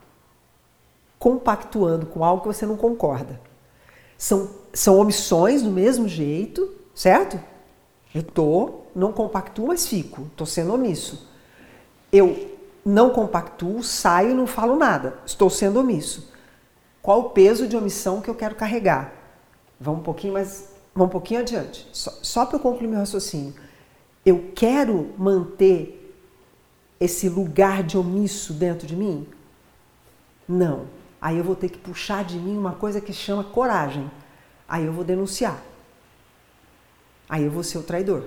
compactuando 1.18 2.06
com 2.06 2.24
algo 2.24 2.42
que 2.42 2.48
você 2.48 2.66
não 2.66 2.76
concorda? 2.76 3.40
São, 4.18 4.50
são 4.72 4.98
omissões 4.98 5.62
do 5.62 5.70
mesmo 5.70 6.08
jeito, 6.08 6.74
certo? 6.94 7.40
Eu 8.14 8.22
tô, 8.22 8.80
não 8.94 9.12
compactuo, 9.12 9.68
mas 9.68 9.86
fico, 9.86 10.28
tô 10.36 10.44
sendo 10.44 10.74
omisso. 10.74 11.29
Eu 12.12 12.58
não 12.84 13.10
compactuo, 13.10 13.82
saio 13.82 14.30
e 14.30 14.34
não 14.34 14.46
falo 14.46 14.76
nada, 14.76 15.18
estou 15.24 15.50
sendo 15.50 15.80
omisso. 15.80 16.32
Qual 17.02 17.20
o 17.20 17.30
peso 17.30 17.66
de 17.66 17.76
omissão 17.76 18.20
que 18.20 18.28
eu 18.28 18.34
quero 18.34 18.54
carregar? 18.54 19.12
Vamos 19.80 20.00
um 20.00 20.04
pouquinho 20.04 20.34
mais, 20.34 20.68
vamos 20.94 21.08
um 21.08 21.12
pouquinho 21.12 21.40
adiante. 21.40 21.88
Só, 21.92 22.10
só 22.22 22.46
para 22.46 22.56
eu 22.56 22.60
concluir 22.60 22.88
meu 22.88 22.98
raciocínio. 22.98 23.54
Eu 24.24 24.52
quero 24.54 25.12
manter 25.16 25.96
esse 27.00 27.28
lugar 27.28 27.82
de 27.82 27.96
omisso 27.96 28.52
dentro 28.52 28.86
de 28.86 28.94
mim? 28.94 29.26
Não. 30.46 30.86
Aí 31.20 31.38
eu 31.38 31.44
vou 31.44 31.56
ter 31.56 31.70
que 31.70 31.78
puxar 31.78 32.24
de 32.24 32.38
mim 32.38 32.56
uma 32.56 32.72
coisa 32.72 33.00
que 33.00 33.12
chama 33.12 33.42
coragem. 33.42 34.10
Aí 34.68 34.84
eu 34.84 34.92
vou 34.92 35.02
denunciar. 35.02 35.62
Aí 37.28 37.44
eu 37.44 37.50
vou 37.50 37.62
ser 37.62 37.78
o 37.78 37.82
traidor. 37.82 38.24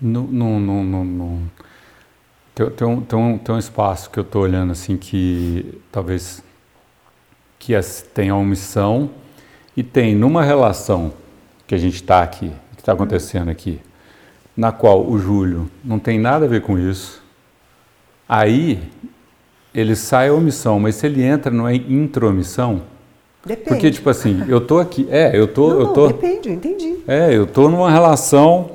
No, 0.00 0.22
no, 0.22 0.60
no, 0.60 0.84
no, 0.84 1.04
no. 1.04 1.42
Tem, 2.54 2.70
tem, 2.70 2.86
um, 2.86 3.00
tem, 3.00 3.18
um, 3.18 3.38
tem 3.38 3.54
um 3.54 3.58
espaço 3.58 4.10
que 4.10 4.18
eu 4.18 4.22
estou 4.22 4.42
olhando 4.42 4.72
assim 4.72 4.96
que 4.96 5.80
talvez 5.90 6.42
que 7.58 7.72
tem 8.12 8.28
a 8.28 8.36
omissão 8.36 9.10
e 9.76 9.82
tem 9.82 10.14
numa 10.14 10.42
relação 10.42 11.12
que 11.66 11.74
a 11.74 11.78
gente 11.78 11.96
está 11.96 12.22
aqui, 12.22 12.52
que 12.74 12.82
está 12.82 12.92
acontecendo 12.92 13.50
aqui, 13.50 13.80
na 14.56 14.70
qual 14.70 15.04
o 15.04 15.18
Júlio 15.18 15.70
não 15.82 15.98
tem 15.98 16.18
nada 16.18 16.44
a 16.44 16.48
ver 16.48 16.60
com 16.60 16.78
isso, 16.78 17.22
aí 18.28 18.82
ele 19.74 19.96
sai 19.96 20.28
a 20.28 20.34
omissão, 20.34 20.78
mas 20.78 20.94
se 20.96 21.06
ele 21.06 21.22
entra 21.22 21.50
não 21.50 21.66
é 21.66 21.74
intromissão, 21.74 22.82
Depende. 23.44 23.68
porque 23.68 23.90
tipo 23.90 24.10
assim, 24.10 24.44
eu 24.46 24.60
tô 24.60 24.78
aqui, 24.78 25.08
é, 25.10 25.36
eu 25.36 25.48
tô, 25.48 25.70
não, 25.70 25.80
eu 25.80 25.86
não, 25.86 25.92
tô, 25.92 26.06
depende, 26.08 26.48
eu 26.48 26.54
entendi. 26.54 26.98
é, 27.08 27.34
eu 27.34 27.46
tô 27.46 27.68
numa 27.68 27.90
relação 27.90 28.73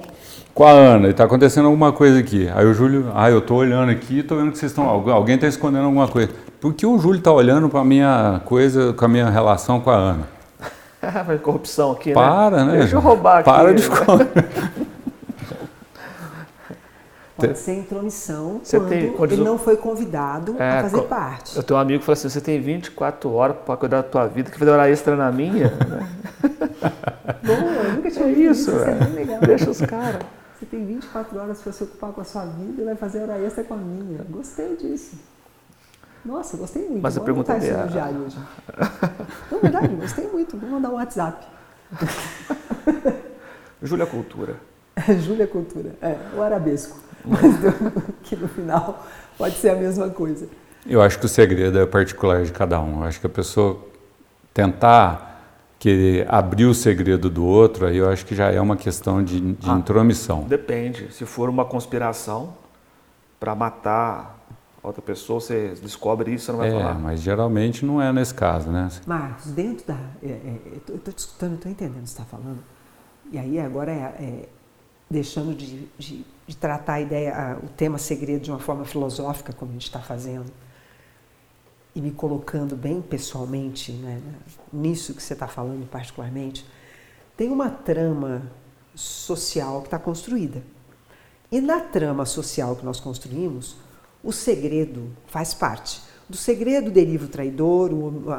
com 0.60 0.66
a 0.66 0.72
Ana 0.72 1.08
e 1.08 1.12
está 1.12 1.24
acontecendo 1.24 1.68
alguma 1.68 1.94
coisa 1.94 2.20
aqui. 2.20 2.50
Aí 2.54 2.66
o 2.66 2.74
Júlio, 2.74 3.10
ah, 3.16 3.30
eu 3.32 3.40
estou 3.40 3.60
olhando 3.60 3.90
aqui 3.92 4.16
e 4.16 4.20
estou 4.20 4.38
vendo 4.38 4.52
que 4.52 4.58
vocês 4.58 4.74
estão, 4.74 4.84
alguém 4.90 5.36
está 5.36 5.48
escondendo 5.48 5.86
alguma 5.86 6.06
coisa. 6.10 6.32
Por 6.60 6.74
que 6.74 6.86
o 6.86 7.00
Júlio 7.00 7.20
está 7.20 7.32
olhando 7.32 7.70
para 7.70 7.80
a 7.80 7.86
minha 7.86 8.42
coisa, 8.44 8.92
com 8.92 9.06
a 9.06 9.08
minha 9.08 9.30
relação 9.30 9.80
com 9.80 9.90
a 9.90 9.96
Ana? 9.96 10.28
Mas 11.26 11.40
corrupção 11.40 11.94
aqui, 11.94 12.12
Para, 12.12 12.66
né? 12.66 12.80
Deixa 12.80 12.98
eu 12.98 13.00
roubar 13.00 13.38
aqui. 13.38 13.50
Para 13.50 13.74
de 13.74 13.84
Pode 17.38 17.58
ser 17.58 17.76
intromissão 17.76 18.60
Você 18.62 18.78
quando 18.78 18.90
tem- 18.90 19.12
quando 19.14 19.32
ele 19.32 19.44
não 19.46 19.58
foi 19.58 19.78
convidado 19.78 20.58
É, 20.60 20.80
a 20.80 20.82
fazer 20.82 20.98
co- 20.98 21.04
parte. 21.04 21.56
Eu 21.56 21.64
tenho 21.64 21.80
um 21.80 21.82
amigo 21.82 22.00
que 22.02 22.06
fala 22.06 22.18
assim, 22.18 22.28
você 22.28 22.42
tem 22.42 22.60
24 22.60 23.32
horas 23.34 23.56
para 23.66 23.78
cuidar 23.78 23.98
da 24.02 24.04
tua 24.04 24.28
vida, 24.28 24.52
quer 24.52 24.60
fazer 24.60 24.72
hora 24.72 24.90
extra 24.90 25.16
na 25.16 25.32
minha? 25.32 25.70
né? 25.88 26.10
Bom, 27.46 27.54
eu 27.54 27.94
nunca 27.94 28.12
tinha 28.12 28.26
É 28.26 28.28
ouvido 28.28 28.52
isso, 28.52 28.72
isso 28.72 28.80
é 28.82 28.94
bem 28.94 29.14
legal. 29.14 29.40
Deixa 29.40 29.70
os 29.70 29.80
caras. 29.80 30.20
Você 30.60 30.66
tem 30.66 30.86
24 30.86 31.40
horas 31.40 31.62
para 31.62 31.72
se 31.72 31.84
ocupar 31.84 32.12
com 32.12 32.20
a 32.22 32.24
sua 32.26 32.46
vida 32.46 32.82
e 32.82 32.86
vai 32.86 32.96
fazer 32.96 33.22
hora 33.22 33.40
extra 33.40 33.64
com 33.64 33.76
a 33.76 33.78
minha. 33.78 34.24
Gostei 34.30 34.76
disso. 34.76 35.18
Nossa, 36.26 36.58
gostei 36.58 36.86
muito. 36.88 37.02
Mas 37.02 37.18
a 37.18 37.22
pergunta 37.22 37.58
dela- 37.58 37.86
no 37.86 37.92
diário 37.92 38.20
hoje. 38.26 38.38
Não, 39.50 39.60
verdade, 39.62 39.88
gostei 39.96 40.28
muito. 40.28 40.58
Vou 40.58 40.70
mandar 40.70 40.90
um 40.90 40.96
WhatsApp. 40.96 41.48
Júlia 43.82 44.06
Cultura. 44.06 44.56
Júlia 45.26 45.48
Cultura. 45.48 45.96
É, 46.02 46.18
o 46.36 46.42
arabesco. 46.42 47.00
Mas 47.24 47.40
que 48.24 48.36
no 48.36 48.48
final 48.50 49.06
pode 49.38 49.56
ser 49.56 49.70
a 49.70 49.76
mesma 49.76 50.10
coisa. 50.10 50.48
Eu 50.86 51.02
acho 51.02 51.20
que 51.20 51.26
o 51.26 51.30
segredo 51.30 51.80
é 51.80 51.86
particular 51.86 52.44
de 52.44 52.52
cada 52.52 52.82
um. 52.82 52.98
Eu 53.02 53.04
acho 53.06 53.20
que 53.22 53.28
a 53.28 53.30
pessoa 53.30 53.80
tentar 54.54 55.29
querer 55.80 56.28
abrir 56.32 56.66
o 56.66 56.74
segredo 56.74 57.30
do 57.30 57.46
outro, 57.46 57.86
aí 57.88 57.98
eu 57.98 58.10
acho 58.10 58.26
que 58.26 58.36
já 58.36 58.52
é 58.52 58.60
uma 58.60 58.76
questão 58.76 59.24
de, 59.24 59.40
de 59.54 59.70
Ah. 59.70 59.74
intromissão. 59.76 60.44
Depende. 60.44 61.12
Se 61.14 61.26
for 61.26 61.50
uma 61.50 61.64
conspiração 61.64 62.54
para 63.40 63.56
matar 63.56 64.38
outra 64.84 65.02
pessoa, 65.02 65.40
você 65.40 65.74
descobre 65.82 66.34
isso, 66.34 66.46
você 66.48 66.52
não 66.52 66.60
vai 66.60 66.70
É, 66.70 66.72
falar. 66.74 66.96
mas 66.96 67.22
geralmente 67.22 67.86
não 67.86 68.02
é 68.02 68.12
nesse 68.12 68.34
caso, 68.34 68.70
né? 68.70 68.90
Marcos, 69.08 69.52
dentro 69.52 69.88
da. 69.88 69.98
é, 70.22 70.28
é, 70.28 70.58
eu 70.90 70.96
estou 70.98 71.14
te 71.14 71.18
escutando, 71.20 71.56
estou 71.56 71.72
entendendo 71.72 72.00
o 72.00 72.04
que 72.04 72.10
você 72.10 72.22
está 72.22 72.26
falando. 72.26 72.60
E 73.32 73.38
aí 73.38 73.58
agora 73.60 73.92
é, 73.92 73.96
é, 74.20 74.50
deixando 75.10 75.54
de, 75.56 75.88
de- 75.98 76.26
de 76.46 76.58
tratar 76.58 76.94
a 76.94 77.02
ideia, 77.02 77.34
a- 77.36 77.58
o 77.64 77.70
tema 77.70 77.98
segredo 77.98 78.42
de 78.42 78.52
uma 78.52 78.60
forma 78.60 78.84
filosófica, 78.84 79.54
como 79.54 79.72
a 79.72 79.74
gente 79.74 79.84
está 79.86 80.00
fazendo, 80.00 80.46
e 81.96 82.02
me 82.02 82.12
colocando 82.12 82.76
bem 82.76 83.02
pessoalmente 83.02 83.92
né, 83.92 84.22
nisso 84.72 85.14
que 85.14 85.24
você 85.24 85.34
está 85.34 85.48
falando 85.48 85.88
particularmente, 85.90 86.66
tem 87.36 87.50
uma 87.50 87.70
trama 87.70 88.52
social 88.94 89.82
que 89.82 89.88
está 89.88 89.98
construída. 89.98 90.62
E 91.52 91.60
na 91.60 91.80
trama 91.80 92.26
social 92.26 92.76
que 92.76 92.86
nós 92.86 93.00
construímos, 93.00 93.76
o 94.24 94.32
segredo 94.32 95.10
faz 95.28 95.54
parte. 95.54 96.02
Do 96.28 96.38
segredo 96.38 96.92
deriva 96.92 97.26
o 97.26 97.30
traidor, 97.30 97.92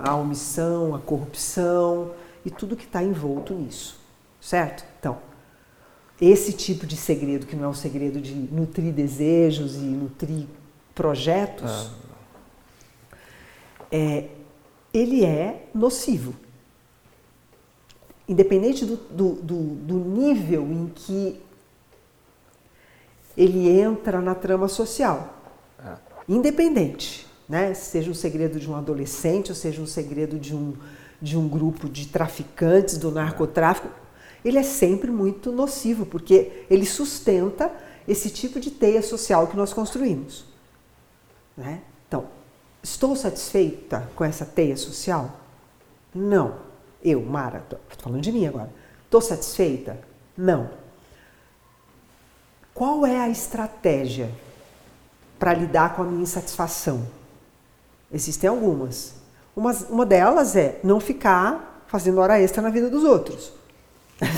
a 0.04 0.14
omissão, 0.14 0.94
a 0.94 0.98
corrupção 0.98 2.12
e 2.44 2.50
tudo 2.50 2.76
que 2.76 2.84
está 2.84 3.02
envolto 3.02 3.52
nisso. 3.52 3.98
Certo? 4.40 4.84
Então, 4.98 5.18
esse 6.20 6.52
tipo 6.52 6.86
de 6.86 6.96
segredo, 6.96 7.46
que 7.46 7.56
não 7.56 7.64
é 7.64 7.68
um 7.68 7.74
segredo 7.74 8.20
de 8.20 8.34
nutrir 8.34 8.92
desejos 8.92 9.76
e 9.76 9.80
nutrir 9.80 10.46
projetos, 10.94 11.90
é, 13.90 14.28
ele 14.92 15.24
é 15.24 15.68
nocivo. 15.74 16.34
Independente 18.28 18.84
do, 18.84 18.96
do, 18.96 19.32
do- 19.42 19.74
do 19.74 19.94
nível 19.98 20.62
em 20.70 20.86
que 20.94 21.40
ele 23.36 23.68
entra 23.68 24.20
na 24.20 24.34
trama 24.34 24.68
social. 24.68 25.36
Independente, 26.28 27.26
né? 27.48 27.74
seja 27.74 28.10
um 28.10 28.14
segredo 28.14 28.60
de 28.60 28.70
um 28.70 28.76
adolescente, 28.76 29.50
ou 29.50 29.54
seja 29.56 29.80
um 29.82 29.86
segredo 29.86 30.38
de 30.38 30.54
um, 30.54 30.74
de 31.20 31.36
um 31.36 31.48
grupo 31.48 31.88
de 31.88 32.06
traficantes, 32.06 32.96
do 32.98 33.10
narcotráfico, 33.10 33.88
ele 34.44 34.58
é 34.58 34.62
sempre 34.62 35.10
muito 35.10 35.50
nocivo, 35.50 36.06
porque 36.06 36.64
ele 36.70 36.86
sustenta 36.86 37.70
esse 38.06 38.30
tipo 38.30 38.60
de 38.60 38.70
teia 38.70 39.02
social 39.02 39.46
que 39.48 39.56
nós 39.56 39.72
construímos. 39.72 40.44
Né? 41.56 41.82
Estou 42.82 43.14
satisfeita 43.14 44.08
com 44.16 44.24
essa 44.24 44.44
teia 44.44 44.76
social? 44.76 45.30
Não. 46.14 46.54
Eu, 47.02 47.20
Mara, 47.22 47.58
estou 47.58 47.78
falando 47.98 48.22
de 48.22 48.32
mim 48.32 48.46
agora. 48.46 48.70
Estou 49.04 49.20
satisfeita? 49.20 49.98
Não. 50.36 50.70
Qual 52.74 53.04
é 53.04 53.18
a 53.20 53.28
estratégia 53.28 54.30
para 55.38 55.52
lidar 55.54 55.94
com 55.94 56.02
a 56.02 56.04
minha 56.06 56.22
insatisfação? 56.22 57.06
Existem 58.12 58.48
algumas. 58.48 59.14
Uma, 59.54 59.72
uma 59.90 60.06
delas 60.06 60.56
é 60.56 60.78
não 60.82 61.00
ficar 61.00 61.84
fazendo 61.86 62.18
hora 62.20 62.40
extra 62.40 62.62
na 62.62 62.70
vida 62.70 62.88
dos 62.88 63.04
outros. 63.04 63.52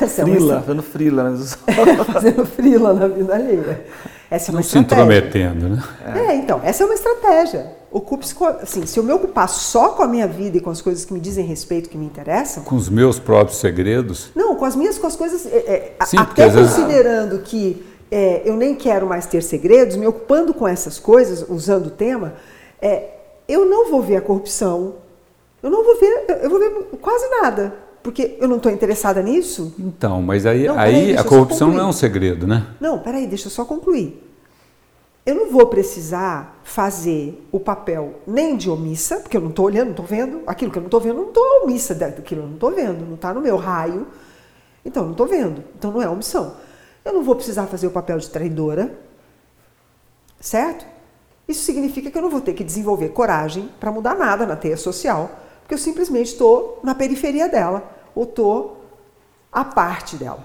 É 0.00 0.06
Frila, 0.06 0.60
fazendo 0.60 0.82
frila. 0.82 1.30
Né? 1.30 1.38
fazendo 2.12 2.44
frila 2.46 2.92
na 2.92 3.08
vida 3.08 3.34
alheia. 3.34 3.86
Essa 4.30 4.50
é 4.50 4.52
uma 4.52 4.58
Não 4.58 4.62
se 4.62 4.78
estratégia. 4.78 5.18
intrometendo, 5.18 5.68
né? 5.68 5.82
É, 6.28 6.34
então, 6.36 6.60
essa 6.62 6.82
é 6.82 6.86
uma 6.86 6.94
estratégia. 6.94 7.79
Ocupe-se 7.92 8.34
com, 8.34 8.46
assim, 8.46 8.86
se 8.86 8.98
eu 8.98 9.02
me 9.02 9.12
ocupar 9.12 9.48
só 9.48 9.88
com 9.90 10.02
a 10.02 10.06
minha 10.06 10.26
vida 10.28 10.58
e 10.58 10.60
com 10.60 10.70
as 10.70 10.80
coisas 10.80 11.04
que 11.04 11.12
me 11.12 11.18
dizem 11.18 11.44
respeito, 11.44 11.88
que 11.88 11.98
me 11.98 12.06
interessam, 12.06 12.62
Com 12.62 12.76
os 12.76 12.88
meus 12.88 13.18
próprios 13.18 13.58
segredos, 13.58 14.30
não, 14.34 14.54
com 14.54 14.64
as 14.64 14.76
minhas, 14.76 14.96
com 14.96 15.08
as 15.08 15.16
coisas, 15.16 15.44
é, 15.46 15.94
é, 15.98 16.04
Sim, 16.06 16.18
até 16.18 16.44
às 16.44 16.54
vezes- 16.54 16.72
considerando 16.74 17.38
que 17.40 17.84
é, 18.12 18.42
eu 18.44 18.54
nem 18.56 18.74
quero 18.76 19.06
mais 19.08 19.26
ter 19.26 19.42
segredos, 19.42 19.96
me 19.96 20.06
ocupando 20.06 20.54
com 20.54 20.68
essas 20.68 20.98
coisas, 21.00 21.44
usando 21.48 21.86
o 21.86 21.90
tema, 21.90 22.34
é, 22.80 23.08
eu 23.48 23.66
não 23.66 23.90
vou 23.90 24.00
ver 24.02 24.16
a 24.16 24.20
corrupção, 24.20 24.94
eu 25.62 25.68
não 25.70 25.84
vou 25.84 25.98
ver, 25.98 26.24
eu- 26.42 26.48
vou 26.50 26.58
ver 26.60 26.70
quase 27.00 27.28
nada, 27.42 27.74
porque 28.04 28.36
eu 28.40 28.46
não 28.48 28.56
estou 28.58 28.70
interessada 28.70 29.20
nisso. 29.20 29.74
então, 29.78 30.22
mas 30.22 30.46
aí, 30.46 30.66
Não, 30.68 30.78
aí 30.78 31.16
a 31.16 31.24
corrupção 31.24 31.72
não 31.72 31.80
é 31.80 31.86
um 31.86 31.92
segredo, 31.92 32.46
né? 32.46 32.66
Não, 32.80 33.00
peraí, 33.00 33.26
deixa 33.26 33.48
eu 33.48 33.50
só 33.50 33.64
concluir. 33.64 34.28
Eu 35.24 35.34
não 35.34 35.50
vou 35.50 35.66
precisar 35.66 36.60
fazer 36.64 37.46
o 37.52 37.60
papel 37.60 38.20
nem 38.26 38.56
de 38.56 38.70
omissa, 38.70 39.20
porque 39.20 39.36
eu 39.36 39.40
não 39.40 39.50
estou 39.50 39.66
olhando, 39.66 39.86
não 39.86 39.90
estou 39.92 40.06
vendo. 40.06 40.42
Aquilo 40.46 40.72
que 40.72 40.78
eu 40.78 40.82
não 40.82 40.88
estou 40.88 41.00
vendo, 41.00 41.16
não 41.16 41.28
estou 41.28 41.62
omissa 41.62 41.94
daquilo, 41.94 42.42
eu 42.42 42.46
não 42.46 42.54
estou 42.54 42.70
vendo, 42.70 43.06
não 43.06 43.14
está 43.14 43.34
no 43.34 43.40
meu 43.40 43.56
raio. 43.56 44.06
Então, 44.84 45.04
não 45.04 45.12
estou 45.12 45.26
vendo. 45.26 45.62
Então, 45.76 45.92
não 45.92 46.00
é 46.00 46.08
omissão. 46.08 46.56
Eu 47.04 47.12
não 47.12 47.22
vou 47.22 47.36
precisar 47.36 47.66
fazer 47.66 47.86
o 47.86 47.90
papel 47.90 48.18
de 48.18 48.28
traidora, 48.30 48.98
certo? 50.40 50.86
isso 51.50 51.64
significa 51.64 52.10
que 52.10 52.16
eu 52.16 52.22
não 52.22 52.30
vou 52.30 52.40
ter 52.40 52.54
que 52.54 52.62
desenvolver 52.62 53.08
coragem 53.10 53.68
para 53.80 53.90
mudar 53.90 54.14
nada 54.14 54.46
na 54.46 54.56
teia 54.56 54.76
social, 54.76 55.30
porque 55.60 55.74
eu 55.74 55.78
simplesmente 55.78 56.28
estou 56.28 56.80
na 56.82 56.94
periferia 56.94 57.48
dela, 57.48 57.90
ou 58.14 58.22
estou 58.22 58.84
à 59.50 59.64
parte 59.64 60.16
dela. 60.16 60.44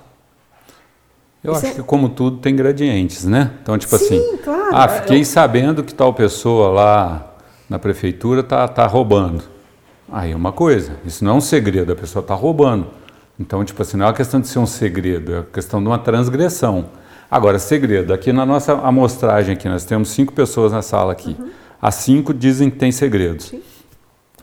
Eu 1.46 1.54
Isso 1.54 1.66
acho 1.66 1.74
é... 1.74 1.76
que, 1.76 1.84
como 1.84 2.10
tudo, 2.10 2.38
tem 2.38 2.56
gradientes, 2.56 3.24
né? 3.24 3.52
Então, 3.62 3.78
tipo 3.78 3.96
Sim, 3.98 4.06
assim, 4.06 4.38
claro. 4.44 4.70
ah, 4.74 4.88
fiquei 4.88 5.22
eu... 5.22 5.26
sabendo 5.26 5.84
que 5.84 5.94
tal 5.94 6.14
pessoa 6.14 6.70
lá 6.70 7.36
na 7.70 7.78
prefeitura 7.78 8.42
tá, 8.42 8.68
tá 8.68 8.88
roubando. 8.88 9.44
Aí 10.12 10.32
é 10.32 10.36
uma 10.36 10.52
coisa, 10.52 10.94
isso 11.06 11.24
não 11.24 11.32
é 11.32 11.36
um 11.36 11.42
segredo, 11.42 11.92
a 11.92 11.96
pessoa 11.96 12.22
está 12.22 12.34
roubando. 12.34 12.88
Então, 13.40 13.64
tipo 13.64 13.82
assim, 13.82 13.98
não 13.98 14.06
é 14.06 14.08
uma 14.10 14.14
questão 14.14 14.40
de 14.40 14.48
ser 14.48 14.60
um 14.60 14.66
segredo, 14.66 15.34
é 15.34 15.36
uma 15.38 15.44
questão 15.44 15.82
de 15.82 15.88
uma 15.88 16.00
transgressão. 16.00 16.86
Agora, 17.30 17.60
segredo, 17.60 18.14
aqui 18.14 18.32
na 18.32 18.46
nossa 18.46 18.74
amostragem 18.74 19.54
aqui, 19.54 19.68
nós 19.68 19.84
temos 19.84 20.10
cinco 20.10 20.34
pessoas 20.34 20.72
na 20.72 20.82
sala 20.82 21.12
aqui. 21.12 21.36
Uhum. 21.38 21.50
As 21.82 21.96
cinco 21.96 22.34
dizem 22.34 22.70
que 22.70 22.78
tem 22.78 22.92
segredos. 22.92 23.48
Sim. 23.48 23.62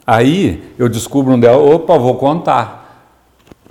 Aí 0.07 0.62
eu 0.78 0.88
descubro 0.88 1.32
um 1.32 1.40
delas, 1.40 1.62
opa, 1.62 1.96
vou 1.96 2.16
contar. 2.16 3.11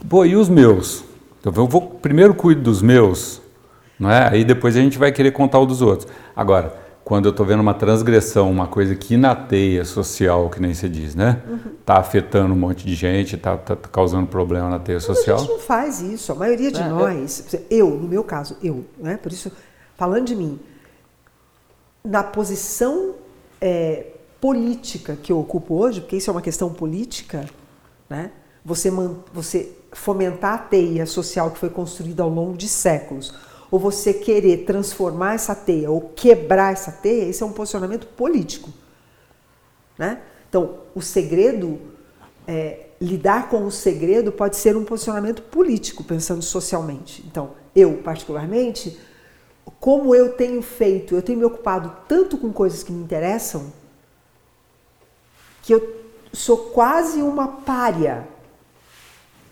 Pô, 0.09 0.25
e 0.25 0.35
os 0.35 0.49
meus? 0.49 1.03
Então 1.41 1.51
eu 1.55 1.67
vou 1.67 1.81
primeiro 1.81 2.35
cuido 2.35 2.61
dos 2.61 2.81
meus, 2.83 3.41
não 3.99 4.09
é? 4.09 4.29
Aí 4.29 4.45
depois 4.45 4.77
a 4.77 4.79
gente 4.79 4.97
vai 4.97 5.11
querer 5.11 5.31
contar 5.31 5.59
o 5.59 5.65
dos 5.65 5.81
outros. 5.81 6.07
Agora, 6.35 6.79
quando 7.03 7.25
eu 7.25 7.31
estou 7.31 7.45
vendo 7.45 7.59
uma 7.59 7.73
transgressão, 7.73 8.49
uma 8.49 8.67
coisa 8.67 8.95
que 8.95 9.17
na 9.17 9.35
teia 9.35 9.83
social, 9.83 10.49
que 10.51 10.61
nem 10.61 10.73
se 10.75 10.87
diz, 10.87 11.15
né? 11.15 11.41
Está 11.79 11.95
uhum. 11.95 11.99
afetando 11.99 12.53
um 12.53 12.57
monte 12.57 12.85
de 12.85 12.93
gente, 12.93 13.35
está 13.35 13.57
tá 13.57 13.75
causando 13.75 14.27
problema 14.27 14.69
na 14.69 14.77
teia 14.77 14.99
social. 14.99 15.37
Mas 15.37 15.45
a 15.45 15.47
gente 15.47 15.57
não 15.57 15.65
faz 15.65 16.01
isso. 16.01 16.31
A 16.31 16.35
maioria 16.35 16.71
de 16.71 16.79
é, 16.79 16.87
nós, 16.87 17.53
eu... 17.53 17.65
eu, 17.69 17.89
no 17.89 18.07
meu 18.07 18.23
caso, 18.23 18.55
eu, 18.63 18.85
né? 18.99 19.17
Por 19.17 19.31
isso, 19.31 19.51
falando 19.97 20.27
de 20.27 20.35
mim, 20.35 20.59
na 22.05 22.23
posição 22.23 23.15
é, 23.59 24.05
política 24.39 25.17
que 25.21 25.31
eu 25.31 25.39
ocupo 25.39 25.75
hoje, 25.75 26.01
porque 26.01 26.17
isso 26.17 26.29
é 26.29 26.33
uma 26.33 26.41
questão 26.41 26.71
política, 26.71 27.45
né? 28.07 28.31
Você, 28.63 28.91
você 29.33 29.71
fomentar 29.91 30.53
a 30.53 30.57
teia 30.57 31.05
social 31.05 31.51
que 31.51 31.59
foi 31.59 31.69
construída 31.69 32.23
ao 32.23 32.29
longo 32.29 32.57
de 32.57 32.67
séculos 32.67 33.33
ou 33.69 33.79
você 33.79 34.13
querer 34.13 34.65
transformar 34.65 35.35
essa 35.35 35.55
teia 35.55 35.89
ou 35.89 36.11
quebrar 36.15 36.73
essa 36.73 36.91
teia, 36.91 37.29
isso 37.29 37.43
é 37.43 37.47
um 37.47 37.53
posicionamento 37.53 38.05
político. 38.05 38.69
Né? 39.97 40.21
Então, 40.49 40.79
o 40.93 41.01
segredo, 41.01 41.79
é, 42.45 42.87
lidar 42.99 43.49
com 43.49 43.65
o 43.65 43.71
segredo 43.71 44.31
pode 44.31 44.57
ser 44.57 44.75
um 44.75 44.83
posicionamento 44.83 45.41
político, 45.43 46.03
pensando 46.03 46.41
socialmente. 46.41 47.23
Então, 47.25 47.51
eu, 47.73 47.97
particularmente, 48.03 48.99
como 49.79 50.13
eu 50.13 50.33
tenho 50.33 50.61
feito, 50.61 51.15
eu 51.15 51.21
tenho 51.21 51.39
me 51.39 51.45
ocupado 51.45 51.95
tanto 52.09 52.37
com 52.37 52.51
coisas 52.51 52.83
que 52.83 52.91
me 52.91 53.01
interessam, 53.01 53.71
que 55.63 55.73
eu 55.73 56.01
sou 56.33 56.57
quase 56.71 57.21
uma 57.21 57.47
párea 57.47 58.27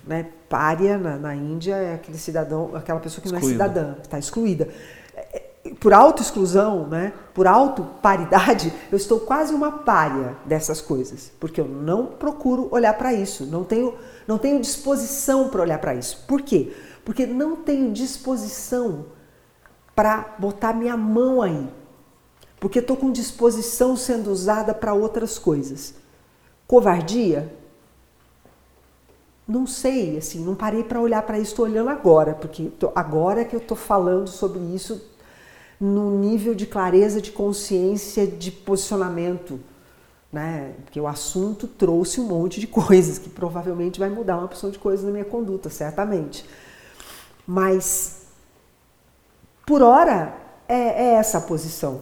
né? 0.05 0.27
Pária 0.47 0.97
na, 0.97 1.17
na 1.17 1.35
Índia 1.35 1.75
é 1.75 1.93
aquele 1.93 2.17
cidadão, 2.17 2.71
aquela 2.75 2.99
pessoa 2.99 3.21
que 3.21 3.31
não 3.31 3.37
é 3.37 3.41
cidadã, 3.41 3.95
está 4.01 4.17
excluída. 4.17 4.67
É, 5.15 5.37
é, 5.37 5.73
por 5.79 5.93
auto-exclusão, 5.93 6.87
né? 6.87 7.13
por 7.33 7.45
auto-paridade, 7.45 8.73
eu 8.91 8.97
estou 8.97 9.19
quase 9.19 9.53
uma 9.53 9.71
pária 9.71 10.35
dessas 10.45 10.81
coisas, 10.81 11.31
porque 11.39 11.61
eu 11.61 11.67
não 11.67 12.07
procuro 12.07 12.67
olhar 12.71 12.93
para 12.95 13.13
isso, 13.13 13.45
não 13.45 13.63
tenho, 13.63 13.93
não 14.27 14.37
tenho 14.37 14.59
disposição 14.59 15.49
para 15.49 15.61
olhar 15.61 15.79
para 15.79 15.93
isso. 15.93 16.25
Por 16.27 16.41
quê? 16.41 16.73
Porque 17.05 17.25
não 17.25 17.55
tenho 17.55 17.91
disposição 17.91 19.05
para 19.95 20.35
botar 20.39 20.73
minha 20.73 20.97
mão 20.97 21.41
aí, 21.41 21.67
porque 22.59 22.79
estou 22.79 22.97
com 22.97 23.11
disposição 23.11 23.95
sendo 23.95 24.31
usada 24.31 24.73
para 24.73 24.93
outras 24.93 25.37
coisas. 25.37 25.93
Covardia? 26.65 27.58
Não 29.49 29.65
sei, 29.65 30.15
assim, 30.15 30.45
não 30.45 30.53
parei 30.53 30.83
para 30.83 31.01
olhar 31.01 31.23
para 31.23 31.39
isso, 31.39 31.53
estou 31.53 31.65
olhando 31.65 31.89
agora, 31.89 32.35
porque 32.35 32.65
tô, 32.77 32.91
agora 32.93 33.43
que 33.43 33.55
eu 33.55 33.59
estou 33.59 33.75
falando 33.75 34.27
sobre 34.27 34.59
isso 34.59 35.01
no 35.81 36.11
nível 36.19 36.53
de 36.53 36.67
clareza 36.67 37.19
de 37.19 37.31
consciência, 37.31 38.27
de 38.27 38.51
posicionamento, 38.51 39.59
né? 40.31 40.75
Porque 40.83 41.01
o 41.01 41.07
assunto 41.07 41.67
trouxe 41.67 42.21
um 42.21 42.25
monte 42.25 42.59
de 42.59 42.67
coisas 42.69 43.17
que 43.17 43.27
provavelmente 43.27 43.99
vai 43.99 44.09
mudar 44.09 44.37
uma 44.37 44.45
opção 44.45 44.69
de 44.69 44.77
coisas 44.77 45.03
na 45.03 45.11
minha 45.11 45.25
conduta, 45.25 45.67
certamente. 45.67 46.45
Mas, 47.47 48.27
por 49.65 49.81
hora, 49.81 50.31
é, 50.67 50.75
é 50.75 51.13
essa 51.15 51.39
a 51.39 51.41
posição. 51.41 52.01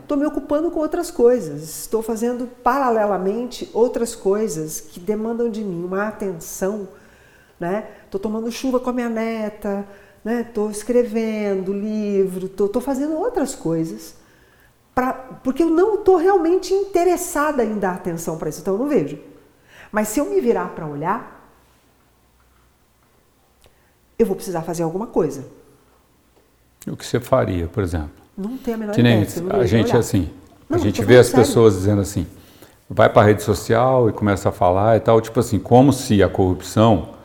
Estou 0.00 0.16
né? 0.16 0.24
me 0.24 0.28
ocupando 0.28 0.70
com 0.70 0.80
outras 0.80 1.10
coisas, 1.10 1.62
estou 1.62 2.02
fazendo 2.02 2.46
paralelamente 2.62 3.68
outras 3.72 4.14
coisas 4.14 4.80
que 4.80 5.00
demandam 5.00 5.50
de 5.50 5.62
mim 5.62 5.84
uma 5.84 6.08
atenção. 6.08 6.88
Estou 7.54 7.60
né? 7.60 7.88
tomando 8.22 8.50
chuva 8.50 8.78
com 8.80 8.90
a 8.90 8.92
minha 8.92 9.08
neta, 9.08 9.86
estou 10.24 10.66
né? 10.66 10.72
escrevendo 10.72 11.72
livro, 11.72 12.46
estou 12.46 12.80
fazendo 12.80 13.14
outras 13.14 13.54
coisas, 13.54 14.14
pra, 14.94 15.12
porque 15.12 15.62
eu 15.62 15.70
não 15.70 15.96
estou 15.96 16.16
realmente 16.16 16.72
interessada 16.72 17.64
em 17.64 17.78
dar 17.78 17.94
atenção 17.94 18.38
para 18.38 18.48
isso, 18.48 18.60
então 18.60 18.74
eu 18.74 18.78
não 18.78 18.88
vejo. 18.88 19.18
Mas 19.90 20.08
se 20.08 20.20
eu 20.20 20.26
me 20.26 20.40
virar 20.40 20.68
para 20.74 20.86
olhar, 20.86 21.38
eu 24.18 24.26
vou 24.26 24.36
precisar 24.36 24.62
fazer 24.62 24.82
alguma 24.82 25.06
coisa. 25.06 25.46
O 26.86 26.96
que 26.96 27.06
você 27.06 27.20
faria, 27.20 27.66
por 27.68 27.82
exemplo? 27.82 28.17
Não 28.38 28.56
tem 28.56 28.74
a 28.74 28.76
menor 28.76 28.96
nem 28.96 29.22
ideia. 29.22 29.56
A 29.56 29.66
gente 29.66 29.90
olhar. 29.90 29.98
assim, 29.98 30.30
não, 30.68 30.78
a 30.78 30.80
gente 30.80 31.04
vê 31.04 31.18
as 31.18 31.26
sério. 31.26 31.44
pessoas 31.44 31.74
dizendo 31.74 32.00
assim, 32.00 32.24
vai 32.88 33.08
para 33.08 33.22
a 33.22 33.24
rede 33.24 33.42
social 33.42 34.08
e 34.08 34.12
começa 34.12 34.50
a 34.50 34.52
falar 34.52 34.96
e 34.96 35.00
tal, 35.00 35.20
tipo 35.20 35.40
assim, 35.40 35.58
como 35.58 35.92
se 35.92 36.22
a 36.22 36.28
corrupção, 36.28 37.16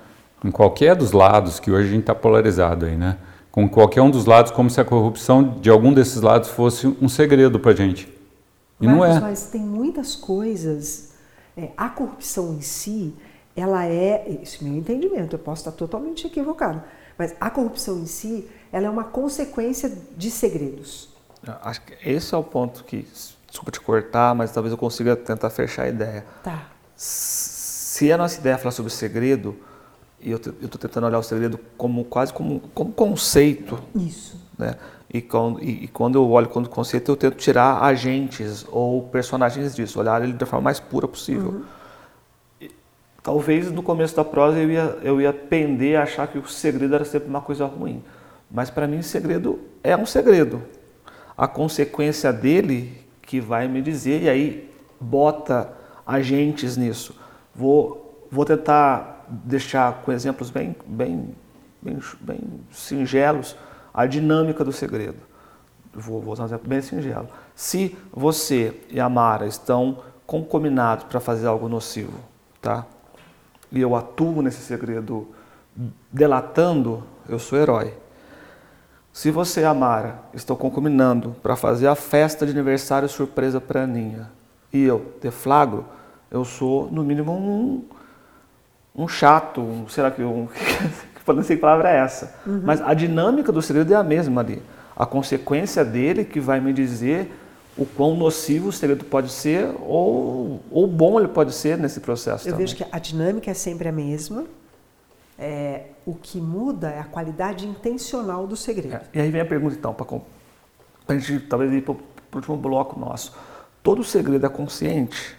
em 0.43 0.49
qualquer 0.49 0.95
dos 0.95 1.11
lados, 1.11 1.59
que 1.59 1.70
hoje 1.70 1.88
a 1.88 1.91
gente 1.91 2.01
está 2.01 2.16
polarizado 2.16 2.88
aí, 2.88 2.97
né? 2.97 3.18
Com 3.51 3.70
qualquer 3.70 4.01
um 4.01 4.09
dos 4.09 4.26
lados, 4.26 4.51
como 4.51 4.72
se 4.72 4.82
a 4.82 4.86
corrupção 4.86 5.59
de 5.61 5.70
algum 5.70 5.93
desses 5.93 6.20
lados 6.20 6.49
fosse 6.49 6.88
um 6.99 7.07
segredo 7.07 7.59
para 7.59 7.76
gente. 7.76 8.11
E 8.82 8.88
mas, 8.88 8.95
não 8.95 9.05
é. 9.05 9.20
Mas 9.20 9.45
tem 9.51 9.61
muitas 9.61 10.16
coisas. 10.16 11.14
É, 11.55 11.70
a 11.78 11.88
corrupção 11.89 12.55
em 12.55 12.61
si, 12.61 13.14
ela 13.55 13.86
é, 13.86 14.39
esse 14.41 14.66
é 14.66 14.68
meu 14.68 14.76
entendimento, 14.76 15.36
eu 15.36 15.39
posso 15.39 15.61
estar 15.61 15.72
totalmente 15.72 16.26
equivocado, 16.26 16.82
mas 17.16 17.36
a 17.39 17.51
corrupção 17.51 17.99
em 17.99 18.07
si, 18.07 18.47
ela 18.74 18.88
é 18.88 18.89
uma 18.89 19.03
consequência 19.03 19.95
de 20.17 20.32
segredos. 20.32 21.07
Acho 21.61 21.82
que 21.82 21.93
esse 22.03 22.34
é 22.34 22.38
o 22.38 22.43
ponto 22.43 22.84
que, 22.84 23.05
desculpa 23.47 23.71
te 23.71 23.80
cortar, 23.80 24.34
mas 24.34 24.51
talvez 24.51 24.71
eu 24.71 24.78
consiga 24.78 25.15
tentar 25.15 25.51
fechar 25.51 25.84
a 25.84 25.89
ideia. 25.89 26.26
Tá. 26.43 26.69
Se 26.95 28.11
a 28.11 28.17
nossa 28.17 28.39
ideia 28.39 28.55
é 28.55 28.57
falar 28.57 28.71
sobre 28.71 28.91
segredo, 28.91 29.55
e 30.19 30.32
eu 30.32 30.38
estou 30.38 30.80
tentando 30.80 31.05
olhar 31.05 31.19
o 31.19 31.24
segredo 31.24 31.59
como 31.78 32.03
quase 32.05 32.34
como, 32.34 32.61
como 32.74 32.91
conceito. 32.91 33.78
Isso. 33.93 34.41
Né? 34.57 34.76
E, 35.13 35.21
quando, 35.21 35.61
e, 35.61 35.84
e 35.84 35.88
quando 35.88 36.15
eu 36.15 36.28
olho 36.32 36.49
como 36.49 36.67
conceito, 36.67 37.11
eu 37.11 37.15
tento 37.15 37.36
tirar 37.36 37.84
agentes 37.84 38.65
ou 38.71 39.03
personagens 39.03 39.76
disso, 39.76 39.99
olhar 39.99 40.24
ele 40.24 40.34
da 40.34 40.47
forma 40.47 40.63
mais 40.63 40.80
pura 40.80 41.07
possível. 41.07 41.63
Uhum. 42.61 42.69
Talvez 43.21 43.71
no 43.71 43.84
começo 43.84 44.15
da 44.15 44.26
prosa 44.26 44.57
eu 44.57 44.71
ia, 44.71 44.97
eu 45.03 45.21
ia 45.21 45.32
pender 45.32 45.97
a 45.97 46.03
achar 46.03 46.28
que 46.28 46.39
o 46.39 46.47
segredo 46.47 46.95
era 46.95 47.05
sempre 47.05 47.30
uma 47.30 47.41
coisa 47.41 47.65
ruim. 47.65 48.01
Mas 48.54 48.70
para 48.70 48.88
mim, 48.88 48.99
o 48.99 49.04
segredo 49.04 49.60
é 49.84 49.97
um 49.97 50.06
segredo. 50.06 50.62
A 51.36 51.47
consequência 51.47 52.32
dele 52.32 53.04
que 53.24 53.41
vai 53.41 53.68
me 53.68 53.82
dizer, 53.82 54.22
e 54.22 54.30
aí 54.30 54.72
bota 55.01 55.74
agentes 56.06 56.78
nisso. 56.78 57.16
Vou, 57.56 58.28
vou 58.30 58.45
tentar 58.45 59.26
deixar 59.28 60.04
com 60.04 60.12
exemplos 60.12 60.51
bem, 60.51 60.76
bem, 60.86 61.34
bem, 61.82 61.99
bem 62.22 62.39
singelos 62.72 63.58
a 63.91 64.06
dinâmica 64.06 64.64
do 64.64 64.72
segredo. 64.72 65.18
Vou, 65.91 66.22
vou 66.22 66.34
usar 66.34 66.43
um 66.43 66.45
exemplo 66.45 66.68
bem 66.68 66.82
singelo. 66.82 67.30
Se 67.56 67.97
você 68.12 68.80
e 68.89 68.99
a 68.99 69.10
Mara 69.10 69.47
estão 69.47 69.97
concominados 70.28 71.06
para 71.06 71.20
fazer 71.20 71.47
algo 71.47 71.68
nocivo, 71.68 72.20
tá? 72.62 72.86
E 73.72 73.82
eu 73.82 73.95
atuo 73.95 74.43
nesse 74.43 74.62
segredo 74.62 75.28
delatando, 76.12 77.04
eu 77.28 77.39
sou 77.39 77.58
herói. 77.58 78.03
Se 79.14 79.30
você 79.30 79.61
e 79.61 79.64
a 79.64 79.76
Mara 79.76 80.22
estão 80.34 80.55
concominando 80.55 81.36
para 81.43 81.55
fazer 81.55 81.86
a 81.86 81.93
festa 81.93 82.47
de 82.47 82.51
aniversário 82.51 83.07
surpresa 83.07 83.61
para 83.61 83.82
a 83.82 83.84
Aninha 83.84 84.32
e 84.74 84.82
eu 84.82 85.14
deflagro, 85.22 85.86
eu 86.32 86.43
sou, 86.43 86.89
no 86.91 87.03
mínimo, 87.03 87.32
um, 87.32 87.84
um 88.95 89.07
chato, 89.07 89.61
um, 89.61 89.88
será 89.88 90.09
que 90.09 90.24
um, 90.24 90.47
não 91.28 91.43
sei 91.43 91.57
que 91.57 91.61
palavra 91.61 91.91
é 91.91 91.97
essa. 91.97 92.34
Uhum. 92.43 92.64
Mas 92.66 92.82
a 92.82 92.91
dinâmica 92.95 93.51
do 93.51 93.61
segredo 93.61 93.93
é 93.93 93.95
a 93.95 94.03
mesma 94.03 94.41
ali. 94.41 94.59
A 94.95 95.05
consequência 95.05 95.86
dele 95.86 96.26
que 96.26 96.39
vai 96.39 96.59
me 96.59 96.74
dizer 96.74 97.32
o 97.78 97.86
quão 97.86 98.16
nocivo 98.16 98.70
o 98.70 98.72
segredo 98.72 99.05
pode 99.05 99.32
ser 99.32 99.70
ou, 99.82 100.59
ou 100.72 100.88
bom 100.88 101.20
ele 101.20 101.28
pode 101.28 101.53
ser 101.53 101.78
nesse 101.78 101.99
processo. 101.99 102.47
Eu 102.47 102.53
também. 102.53 102.66
vejo 102.66 102.76
que 102.76 102.86
a 102.91 102.97
dinâmica 102.97 103.51
é 103.51 103.53
sempre 103.53 103.88
a 103.88 103.91
mesma, 103.91 104.45
é, 105.38 105.88
o 106.06 106.14
que 106.16 106.40
muda 106.40 106.90
é 106.90 107.00
a 107.00 107.04
qualidade 107.06 107.68
intencional 107.68 108.46
do 108.48 108.56
segredo. 108.56 108.96
É, 108.96 109.02
e 109.14 109.20
aí 109.22 109.32
vem 109.32 109.42
a 109.42 109.46
pergunta, 109.46 109.76
então, 109.76 109.94
para 109.94 110.06
a 111.08 111.18
gente 111.20 111.40
talvez 111.48 111.72
ir 111.74 111.82
para 111.82 111.94
o 111.94 111.98
último 112.36 112.58
bloco 112.58 113.00
nosso. 113.00 113.34
Todo 113.82 114.04
segredo 114.04 114.46
é 114.46 114.50
consciente 114.50 115.36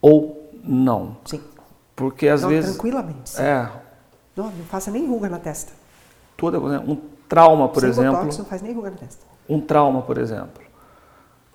ou 0.00 0.50
não? 0.62 1.16
Sim. 1.24 1.40
Porque 1.96 2.28
às 2.28 2.42
Não, 2.42 2.48
vezes. 2.50 2.70
tranquilamente. 2.70 3.30
sim. 3.30 3.42
É, 3.42 3.68
Não, 4.36 4.44
não 4.50 4.64
faça 4.66 4.90
nem 4.90 5.06
ruga 5.08 5.28
na 5.28 5.38
testa. 5.38 5.72
toda, 6.36 6.60
né, 6.60 6.78
um 6.86 6.96
trauma, 7.28 7.68
por 7.68 7.80
Sem 7.80 7.90
exemplo. 7.90 8.12
botox, 8.18 8.38
não 8.38 8.44
faz 8.44 8.62
nem 8.62 8.72
ruga 8.72 8.90
na 8.90 8.96
testa. 8.96 9.26
um 9.48 9.60
trauma, 9.60 10.02
por 10.02 10.16
exemplo, 10.18 10.62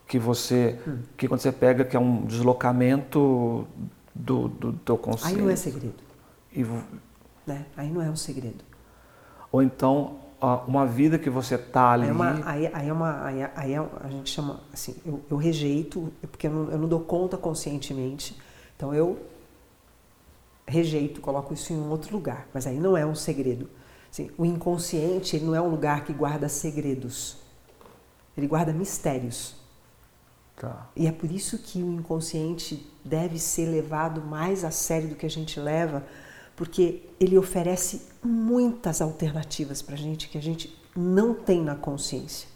que 0.07 0.19
você, 0.19 0.77
Hum. 0.85 0.99
que 1.15 1.27
quando 1.27 1.39
você 1.39 1.51
pega 1.51 1.85
que 1.85 1.95
é 1.95 1.99
um 1.99 2.25
deslocamento 2.25 3.65
do, 4.13 4.49
do 4.49 4.73
teu 4.73 4.95
Aí 4.95 5.01
consciente, 5.01 5.41
não 5.41 5.49
é 5.49 5.55
segredo. 5.55 5.95
E 6.55 6.63
Né? 7.45 7.65
Aí 7.75 7.89
não 7.91 8.01
é 8.01 8.09
um 8.09 8.15
segredo. 8.15 8.63
ou 9.51 9.61
então 9.61 10.19
uma 10.67 10.85
vida 10.85 11.17
que 11.17 11.29
você 11.29 11.57
tá 11.57 11.91
ali, 11.91 12.03
Aí 12.03 12.09
é 12.09 12.13
uma, 12.13 12.49
aí, 12.49 12.69
aí 12.73 12.89
é 12.89 12.93
uma, 12.93 13.25
aí, 13.25 13.41
é- 13.41 13.51
aí 13.55 13.73
é- 13.73 13.89
a 14.03 14.09
gente 14.09 14.29
chama 14.29 14.59
assim, 14.73 14.93
eu, 15.05 15.21
eu 15.31 15.37
rejeito, 15.37 16.11
porque 16.21 16.47
eu 16.47 16.51
não, 16.51 16.71
eu 16.71 16.77
não 16.79 16.87
dou 16.87 16.99
conta 16.99 17.37
conscientemente, 17.37 18.37
então 18.75 18.93
eu 18.93 19.17
rejeito, 20.67 21.21
coloco 21.21 21.53
isso 21.53 21.71
em 21.73 21.77
um 21.77 21.89
outro 21.89 22.13
lugar, 22.13 22.47
mas 22.53 22.65
aí 22.67 22.77
não 22.79 22.95
é 22.97 23.05
um 23.05 23.15
segredo. 23.15 23.69
Assim, 24.11 24.29
o 24.37 24.45
inconsciente 24.45 25.35
ele 25.35 25.45
não 25.45 25.55
é 25.55 25.61
um 25.61 25.69
lugar 25.69 26.03
que 26.03 26.13
guarda 26.13 26.47
segredos, 26.49 27.37
ele 28.37 28.47
guarda 28.47 28.73
mistérios. 28.73 29.55
tá, 30.57 30.89
E 30.95 31.07
é 31.07 31.11
por 31.11 31.31
isso 31.31 31.57
que 31.57 31.81
o 31.81 31.91
inconsciente 31.93 32.85
deve 33.03 33.39
ser 33.39 33.65
levado 33.67 34.21
mais 34.21 34.63
a 34.63 34.71
sério 34.71 35.09
do 35.09 35.15
que 35.15 35.25
a 35.25 35.29
gente 35.29 35.59
leva, 35.59 36.03
porque 36.55 37.01
ele 37.19 37.37
oferece 37.37 38.01
muitas 38.23 39.01
alternativas 39.01 39.81
para 39.81 39.95
a 39.95 39.97
gente 39.97 40.29
que 40.29 40.37
a 40.37 40.41
gente 40.41 40.75
não 40.95 41.33
tem 41.33 41.61
na 41.61 41.75
consciência. 41.75 42.47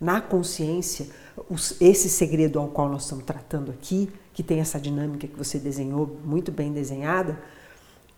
Na 0.00 0.20
consciência, 0.20 1.06
os- 1.48 1.80
esse 1.80 2.08
segredo 2.08 2.58
ao 2.58 2.68
qual 2.68 2.88
nós 2.88 3.02
estamos 3.04 3.24
tratando 3.24 3.70
aqui, 3.70 4.10
que 4.32 4.42
tem 4.42 4.60
essa 4.60 4.78
dinâmica 4.78 5.26
que 5.26 5.36
você 5.36 5.58
desenhou, 5.58 6.18
muito 6.24 6.52
bem 6.52 6.72
desenhada, 6.72 7.38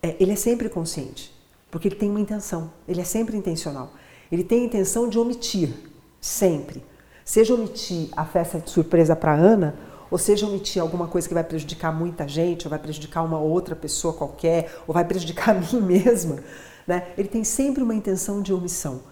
é, 0.02 0.16
ele 0.18 0.32
é 0.32 0.36
sempre 0.36 0.68
consciente, 0.68 1.32
porque 1.70 1.88
ele 1.88 1.94
tem 1.96 2.10
uma 2.10 2.20
intenção, 2.20 2.72
ele 2.86 3.00
é 3.00 3.04
sempre 3.04 3.36
intencional. 3.36 3.92
Ele 4.30 4.44
tem 4.44 4.62
a 4.62 4.64
intenção 4.64 5.08
de 5.08 5.18
omitir, 5.18 5.72
sempre. 6.20 6.82
Seja 7.24 7.54
omitir 7.54 8.08
a 8.16 8.24
festa 8.24 8.58
de 8.58 8.70
surpresa 8.70 9.14
para 9.16 9.34
Ana, 9.34 9.74
ou 10.10 10.18
seja 10.18 10.46
omitir 10.46 10.80
alguma 10.80 11.06
coisa 11.06 11.28
que 11.28 11.34
vai 11.34 11.44
prejudicar 11.44 11.92
muita 11.92 12.26
gente, 12.26 12.66
ou 12.66 12.70
vai 12.70 12.78
prejudicar 12.78 13.22
uma 13.22 13.38
outra 13.38 13.76
pessoa 13.76 14.14
qualquer, 14.14 14.80
ou 14.86 14.94
vai 14.94 15.04
prejudicar 15.04 15.50
a 15.56 15.60
mim 15.60 15.80
mesma. 15.80 16.38
Né? 16.86 17.08
Ele 17.18 17.28
tem 17.28 17.44
sempre 17.44 17.82
uma 17.82 17.94
intenção 17.94 18.40
de 18.40 18.52
omissão. 18.52 19.02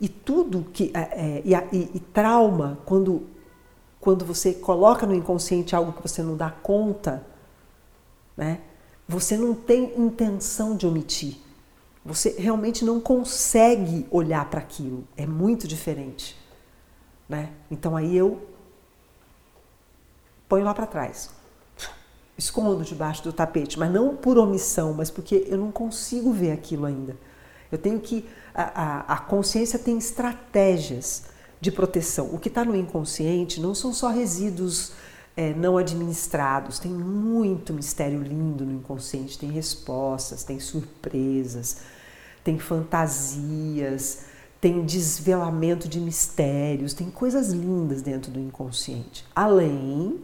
E 0.00 0.08
tudo 0.08 0.66
que. 0.72 0.90
é, 0.94 1.00
é, 1.00 1.42
e, 1.44 1.54
e- 1.76 1.90
e 1.94 2.00
trauma, 2.00 2.78
quando, 2.84 3.22
quando 4.00 4.24
você 4.24 4.52
coloca 4.52 5.06
no 5.06 5.14
inconsciente 5.14 5.74
algo 5.74 5.92
que 5.92 6.02
você 6.02 6.22
não 6.22 6.36
dá 6.36 6.50
conta, 6.50 7.24
né? 8.36 8.60
Você 9.06 9.36
não 9.36 9.54
tem 9.54 9.92
intenção 9.98 10.76
de 10.76 10.86
omitir. 10.86 11.36
Você 12.04 12.34
realmente 12.38 12.84
não 12.84 13.00
consegue 13.00 14.06
olhar 14.10 14.48
para 14.50 14.60
aquilo. 14.60 15.04
É 15.16 15.26
muito 15.26 15.66
diferente, 15.68 16.36
né? 17.28 17.50
Então 17.70 17.96
aí 17.96 18.16
eu 18.16 18.42
ponho 20.54 20.64
lá 20.64 20.72
para 20.72 20.86
trás. 20.86 21.30
Escondo 22.38 22.84
debaixo 22.84 23.24
do 23.24 23.32
tapete, 23.32 23.76
mas 23.76 23.92
não 23.92 24.14
por 24.14 24.38
omissão, 24.38 24.94
mas 24.94 25.10
porque 25.10 25.46
eu 25.48 25.58
não 25.58 25.72
consigo 25.72 26.32
ver 26.32 26.52
aquilo 26.52 26.86
ainda. 26.86 27.16
Eu 27.72 27.78
tenho 27.78 27.98
que. 27.98 28.24
A, 28.54 28.62
a, 28.62 29.14
a 29.14 29.16
consciência 29.18 29.80
tem 29.80 29.98
estratégias 29.98 31.24
de 31.60 31.72
proteção. 31.72 32.32
O 32.32 32.38
que 32.38 32.48
está 32.48 32.64
no 32.64 32.76
inconsciente 32.76 33.60
não 33.60 33.74
são 33.74 33.92
só 33.92 34.10
resíduos 34.10 34.92
é, 35.36 35.52
não 35.54 35.76
administrados, 35.76 36.78
tem 36.78 36.92
muito 36.92 37.72
mistério 37.72 38.22
lindo 38.22 38.64
no 38.64 38.72
inconsciente, 38.72 39.36
tem 39.36 39.50
respostas, 39.50 40.44
tem 40.44 40.60
surpresas, 40.60 41.78
tem 42.44 42.60
fantasias, 42.60 44.26
tem 44.60 44.84
desvelamento 44.84 45.88
de 45.88 45.98
mistérios, 45.98 46.94
tem 46.94 47.10
coisas 47.10 47.48
lindas 47.48 48.02
dentro 48.02 48.30
do 48.30 48.38
inconsciente. 48.38 49.24
Além 49.34 50.22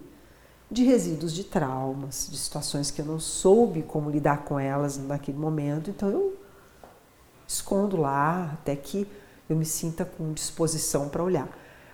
de 0.70 0.84
resíduos 0.84 1.32
de 1.32 1.44
traumas, 1.44 2.28
de 2.30 2.38
situações 2.38 2.90
que 2.90 3.00
eu 3.00 3.04
não 3.04 3.18
soube 3.18 3.82
como 3.82 4.08
lidar 4.10 4.44
com 4.44 4.58
elas 4.58 4.96
naquele 4.98 5.36
momento, 5.38 5.90
então 5.90 6.08
eu 6.08 6.36
escondo 7.46 7.96
lá 7.96 8.50
até 8.54 8.76
que 8.76 9.06
eu 9.48 9.56
me 9.56 9.64
sinta 9.64 10.04
com 10.04 10.32
disposição 10.32 11.08
para 11.08 11.22
olhar. 11.22 11.48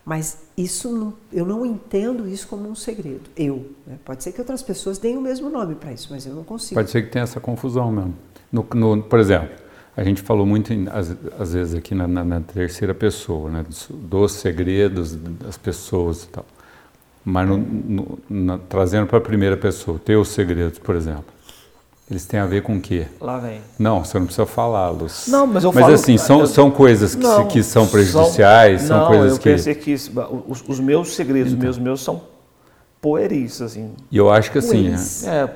Mas 0.05 0.39
isso 0.57 1.15
eu 1.33 1.45
não 1.45 1.67
entendo 1.67 2.29
isso 2.29 2.47
como 2.47 2.69
um 2.69 2.75
segredo. 2.77 3.29
Eu. 3.37 3.73
Né? 3.87 3.99
Pode 4.05 4.23
ser 4.23 4.31
que 4.33 4.41
outras 4.41 4.63
pessoas 4.63 4.99
deem 4.99 5.17
o 5.17 5.21
mesmo 5.21 5.51
nome 5.51 5.75
para 5.75 5.93
isso, 5.93 6.09
mas 6.11 6.25
eu 6.27 6.35
não 6.35 6.45
consigo. 6.45 6.75
Pode 6.77 6.91
ser 6.91 7.03
que 7.03 7.11
tenha 7.11 7.25
essa 7.25 7.41
confusão 7.41 7.91
mesmo. 7.91 8.15
No, 8.53 8.65
no- 8.75 9.03
por 9.03 9.19
exemplo, 9.19 9.49
a 9.97 10.05
gente 10.05 10.23
falou 10.23 10.47
muito, 10.47 10.73
em- 10.73 10.87
às, 10.89 11.11
às 11.41 11.55
vezes, 11.55 11.75
aqui 11.75 11.93
na, 11.93 12.07
na- 12.07 12.25
na 12.25 12.41
terceira 12.41 12.95
pessoa, 12.95 13.51
né, 13.51 13.65
dos, 13.65 13.89
dos 13.91 14.33
segredos 14.33 15.17
das 15.17 15.57
pessoas 15.57 16.23
e 16.25 16.29
tal. 16.29 16.45
Mas 17.29 17.49
no- 17.49 17.59
no- 17.59 18.19
na- 18.31 18.59
trazendo 18.69 19.09
para 19.09 19.19
a 19.19 19.21
primeira 19.21 19.57
pessoa, 19.57 19.99
teus 19.99 20.29
segredos, 20.29 20.79
por 20.79 20.95
exemplo, 20.95 21.25
eles 22.09 22.25
têm 22.25 22.39
a 22.39 22.47
ver 22.47 22.63
com 22.63 22.77
o 22.77 22.81
quê? 22.81 23.09
lá 23.21 23.39
vem. 23.39 23.61
Não, 23.77 24.05
você 24.05 24.17
não 24.17 24.27
precisa 24.27 24.47
falá-los. 24.47 25.27
Não, 25.27 25.45
mas 25.45 25.65
eu 25.65 25.73
Mas 25.73 25.83
falo- 25.83 25.95
assim, 25.95 26.17
são, 26.17 26.39
eu- 26.41 26.47
são 26.47 26.71
coisas 26.71 27.17
que, 27.17 27.23
Não, 27.25 27.49
que 27.49 27.65
são 27.65 27.85
prejudiciais, 27.89 28.83
são, 28.83 29.01
não, 29.01 29.07
coisas 29.09 29.33
eu 29.33 29.39
que... 29.39 29.51
pensei 29.51 29.75
que 29.75 29.91
isso- 29.91 30.13
os, 30.47 30.63
os 30.69 30.79
meus 30.79 31.17
segredos, 31.17 31.53
os 31.53 31.59
meus, 31.59 31.79
meus 31.79 32.01
são 32.01 32.23
pueris, 33.03 33.61
assim. 33.61 33.91
E 34.09 34.17
eu 34.17 34.31
acho 34.31 34.53
que 34.53 34.59
assim, 34.59 34.91
Pois. 34.91 35.27
É, 35.27 35.51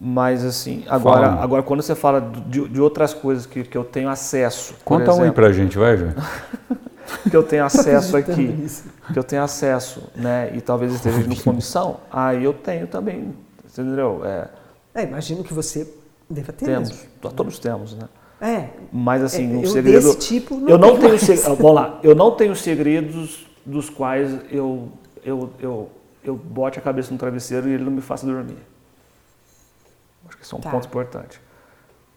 mas 0.00 0.44
assim, 0.44 0.82
agora, 0.88 1.28
Fala. 1.28 1.42
agora 1.42 1.62
quando 1.62 1.82
você 1.82 1.94
fala 1.94 2.20
de, 2.48 2.68
de 2.68 2.80
outras 2.80 3.14
coisas 3.14 3.46
que, 3.46 3.62
que 3.62 3.78
eu 3.78 3.84
tenho 3.84 4.08
acesso, 4.08 4.74
conta 4.84 5.10
um 5.10 5.14
aí 5.14 5.20
exemplo, 5.20 5.34
pra 5.34 5.52
gente, 5.52 5.78
vai, 5.78 5.96
João? 5.96 6.12
que 7.30 7.36
eu 7.36 7.42
tenho 7.42 7.64
acesso 7.64 8.16
aqui, 8.16 8.66
que 9.12 9.18
eu 9.18 9.24
tenho 9.24 9.42
acesso, 9.42 10.02
né, 10.14 10.50
e 10.54 10.60
talvez 10.60 10.92
esteja 10.94 11.18
no 11.18 11.36
comissão, 11.42 11.98
aí 12.10 12.44
eu 12.44 12.52
tenho 12.52 12.86
também, 12.86 13.34
entendeu? 13.64 14.22
É, 14.24 14.48
É, 14.94 15.02
imagino 15.04 15.42
que 15.44 15.52
você 15.54 15.88
deva 16.28 16.52
ter 16.52 16.66
temos, 16.66 16.90
mesmo. 16.90 17.08
todos 17.34 17.58
temos, 17.58 17.94
né? 17.94 18.08
É, 18.40 18.68
Mas 18.92 19.22
assim, 19.22 19.52
É, 19.52 19.56
um 19.56 19.62
eu 19.62 19.66
segredo. 19.70 20.14
tipo 20.14 20.54
não 20.56 20.68
eu 20.68 20.78
não 20.78 20.96
tenho 20.96 21.00
tenho 21.00 21.18
seg- 21.18 21.56
Vamos 21.56 21.74
lá, 21.74 21.98
eu 22.02 22.14
não 22.14 22.30
tenho 22.36 22.54
segredos 22.54 23.46
dos 23.66 23.90
quais 23.90 24.30
eu, 24.50 24.88
eu, 25.24 25.50
eu, 25.58 25.90
eu 26.22 26.36
bote 26.36 26.78
a 26.78 26.82
cabeça 26.82 27.10
no 27.12 27.18
travesseiro 27.18 27.68
e 27.68 27.72
ele 27.72 27.82
não 27.84 27.90
me 27.92 28.00
faça 28.00 28.24
dormir. 28.26 28.56
Acho 30.28 30.36
que 30.36 30.44
isso 30.44 30.54
é 30.54 30.58
um 30.58 30.60
Tá. 30.60 30.70
ponto 30.70 30.86
importante. 30.86 31.40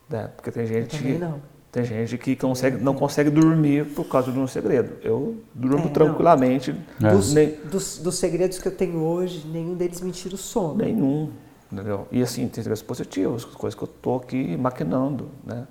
né? 0.10 0.30
porque 0.36 0.52
tem 0.52 0.68
gente, 0.68 0.98
que, 0.98 1.14
não. 1.18 1.42
Tem 1.72 1.86
gente 1.86 2.18
que 2.18 2.36
consegue, 2.36 2.84
não 2.84 2.94
consegue 2.94 3.30
dormir 3.30 3.86
por 3.86 4.06
causa 4.06 4.30
de 4.30 4.38
um 4.38 4.46
segredo. 4.46 4.98
Eu 5.02 5.38
durmo 5.56 5.88
É, 5.88 5.90
tranquilamente, 5.90 6.76
É. 7.02 7.12
Dos, 7.12 7.34
nem, 7.34 7.56
dos, 7.72 7.98
dos 7.98 8.16
segredos 8.16 8.60
que 8.60 8.68
eu 8.68 8.76
tenho 8.76 9.00
hoje, 9.00 9.46
nenhum 9.48 9.74
deles 9.74 10.02
me 10.02 10.12
tira 10.12 10.36
o 10.36 10.38
sono. 10.38 10.76
nenhum. 10.76 11.30
Entendeu? 11.72 12.06
E 12.12 12.22
assim, 12.22 12.42
tem 12.50 12.62
segredos 12.62 12.82
positivos, 12.82 13.46
coisas 13.46 13.78
que 13.78 13.84
eu 13.84 13.88
estou 13.88 14.18
aqui 14.18 14.58
maquinando. 14.58 15.30
Né? 15.46 15.66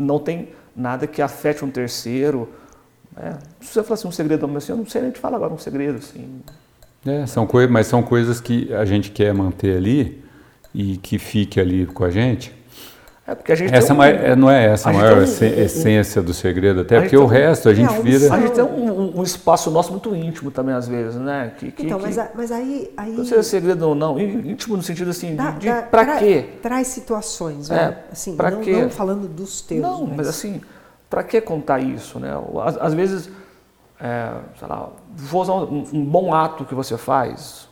Não 0.00 0.18
tem 0.18 0.48
nada 0.74 1.06
que 1.06 1.22
afete 1.22 1.64
um 1.64 1.70
terceiro. 1.70 2.48
né? 3.14 3.38
Se 3.60 3.74
você 3.74 3.84
falar 3.84 3.94
assim, 3.94 4.08
um 4.08 4.12
segredo, 4.12 4.48
mas 4.48 4.64
assim, 4.64 4.72
eu 4.72 4.78
não 4.78 4.86
sei 4.86 5.02
nem 5.02 5.12
te 5.12 5.20
falar 5.20 5.36
agora 5.36 5.54
um 5.54 5.58
segredo. 5.58 5.98
Assim. 5.98 6.42
É, 7.06 7.24
são 7.26 7.48
mas 7.70 7.86
são 7.86 8.02
coisas 8.02 8.40
que 8.40 8.74
a 8.74 8.84
gente 8.84 9.12
quer 9.12 9.32
manter 9.32 9.76
ali 9.76 10.24
e 10.74 10.96
que 10.96 11.16
fique 11.16 11.60
ali 11.60 11.86
com 11.86 12.02
a 12.02 12.10
gente. 12.10 12.52
É 13.28 13.34
porque 13.34 13.50
a 13.50 13.54
gente 13.56 13.74
Essa 13.74 13.88
tem 13.88 13.94
um, 13.96 13.98
ma- 13.98 14.06
é- 14.06 14.36
não 14.36 14.48
é 14.48 14.66
essa 14.66 14.88
a 14.88 14.92
maior 14.92 15.10
tem 15.14 15.18
um- 15.18 15.22
essen- 15.24 15.52
um- 15.54 15.58
essência 15.58 16.22
do 16.22 16.32
segredo, 16.32 16.82
até 16.82 17.00
porque 17.00 17.16
o 17.16 17.24
um- 17.24 17.26
resto 17.26 17.68
a 17.68 17.74
gente 17.74 17.92
É, 17.92 17.98
um 17.98 18.02
vira. 18.02 18.32
a 18.32 18.40
gente 18.40 18.52
tem 18.52 18.62
um, 18.64 19.22
espaço 19.22 19.68
nosso 19.68 19.90
muito 19.90 20.14
íntimo 20.14 20.50
também, 20.52 20.72
às 20.74 20.86
vezes, 20.86 21.16
né? 21.16 21.52
Que, 21.58 21.72
que, 21.72 21.86
Então, 21.86 21.98
que, 21.98 22.04
mas, 22.04 22.18
a- 22.18 22.30
mas 22.36 22.52
aí. 22.52 22.92
aí 22.96 23.10
não 23.10 23.24
sei 23.24 23.34
se 23.34 23.40
é 23.40 23.42
segredo 23.42 23.88
ou 23.88 23.94
não, 23.96 24.16
íntimo 24.20 24.76
no 24.76 24.82
sentido 24.84 25.10
assim, 25.10 25.34
dá- 25.34 25.50
de, 25.50 25.66
dá- 25.66 25.82
pra 25.82 26.04
tra- 26.04 26.16
quê? 26.18 26.50
Traz 26.62 26.86
situações, 26.86 27.68
É, 27.68 27.74
né? 27.74 27.96
Assim, 28.12 28.36
pra 28.36 28.50
não, 28.52 28.60
quê? 28.60 28.80
não 28.82 28.90
falando 28.90 29.26
dos 29.26 29.60
teus. 29.60 29.80
Não, 29.82 30.06
mas 30.06 30.28
assim, 30.28 30.60
para 31.10 31.24
que 31.24 31.40
contar 31.40 31.80
isso, 31.80 32.20
né? 32.20 32.30
Às, 32.64 32.76
às 32.76 32.94
vezes, 32.94 33.28
é, 34.00 34.30
sei 34.56 34.68
lá, 34.68 34.88
vou 35.16 35.42
usar 35.42 35.54
um, 35.54 35.84
um 35.92 36.04
bom 36.04 36.32
ato 36.32 36.64
que 36.64 36.76
você 36.76 36.96
faz, 36.96 37.68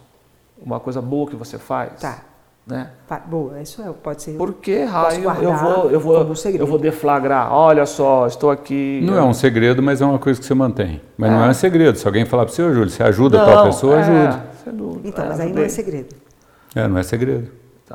uma 0.60 0.80
coisa 0.80 1.00
boa 1.00 1.28
que 1.30 1.36
você 1.36 1.58
faz, 1.58 2.00
Tá. 2.00 2.18
Né? 2.66 2.90
Boa, 3.26 3.60
isso 3.60 3.82
é, 3.82 3.92
pode 3.92 4.22
ser. 4.22 4.38
Por 4.38 4.54
que 4.54 4.84
raio 4.84 5.30
eu 5.42 5.54
vou, 5.54 5.90
eu 5.90 5.98
um 5.98 6.00
vou, 6.00 6.34
segredo. 6.34 6.62
eu 6.62 6.66
vou 6.66 6.78
deflagrar? 6.78 7.52
Olha 7.52 7.84
só, 7.84 8.26
estou 8.26 8.50
aqui. 8.50 9.00
Não 9.04 9.18
é 9.18 9.22
um 9.22 9.34
segredo, 9.34 9.82
mas 9.82 10.00
é 10.00 10.06
uma 10.06 10.18
coisa 10.18 10.40
que 10.40 10.46
você 10.46 10.54
mantém. 10.54 11.00
Mas 11.16 11.30
não 11.30 11.44
é 11.44 11.48
um 11.48 11.54
segredo. 11.54 11.98
Se 11.98 12.06
alguém 12.06 12.24
falar 12.24 12.46
para 12.46 12.54
você, 12.54 12.62
Júlio, 12.72 12.88
você 12.88 13.02
ajuda 13.02 13.42
a 13.42 13.44
tal 13.44 13.56
Não, 13.56 13.64
pessoa, 13.66 13.96
é, 13.96 14.00
ajuda. 14.00 14.42
Então, 15.04 15.24
é, 15.24 15.28
mas 15.28 15.40
aí 15.40 15.52
não 15.52 15.62
é 15.62 15.68
segredo. 15.68 16.16
É, 16.74 16.88
não 16.88 16.98
é 16.98 17.02
segredo. 17.02 17.50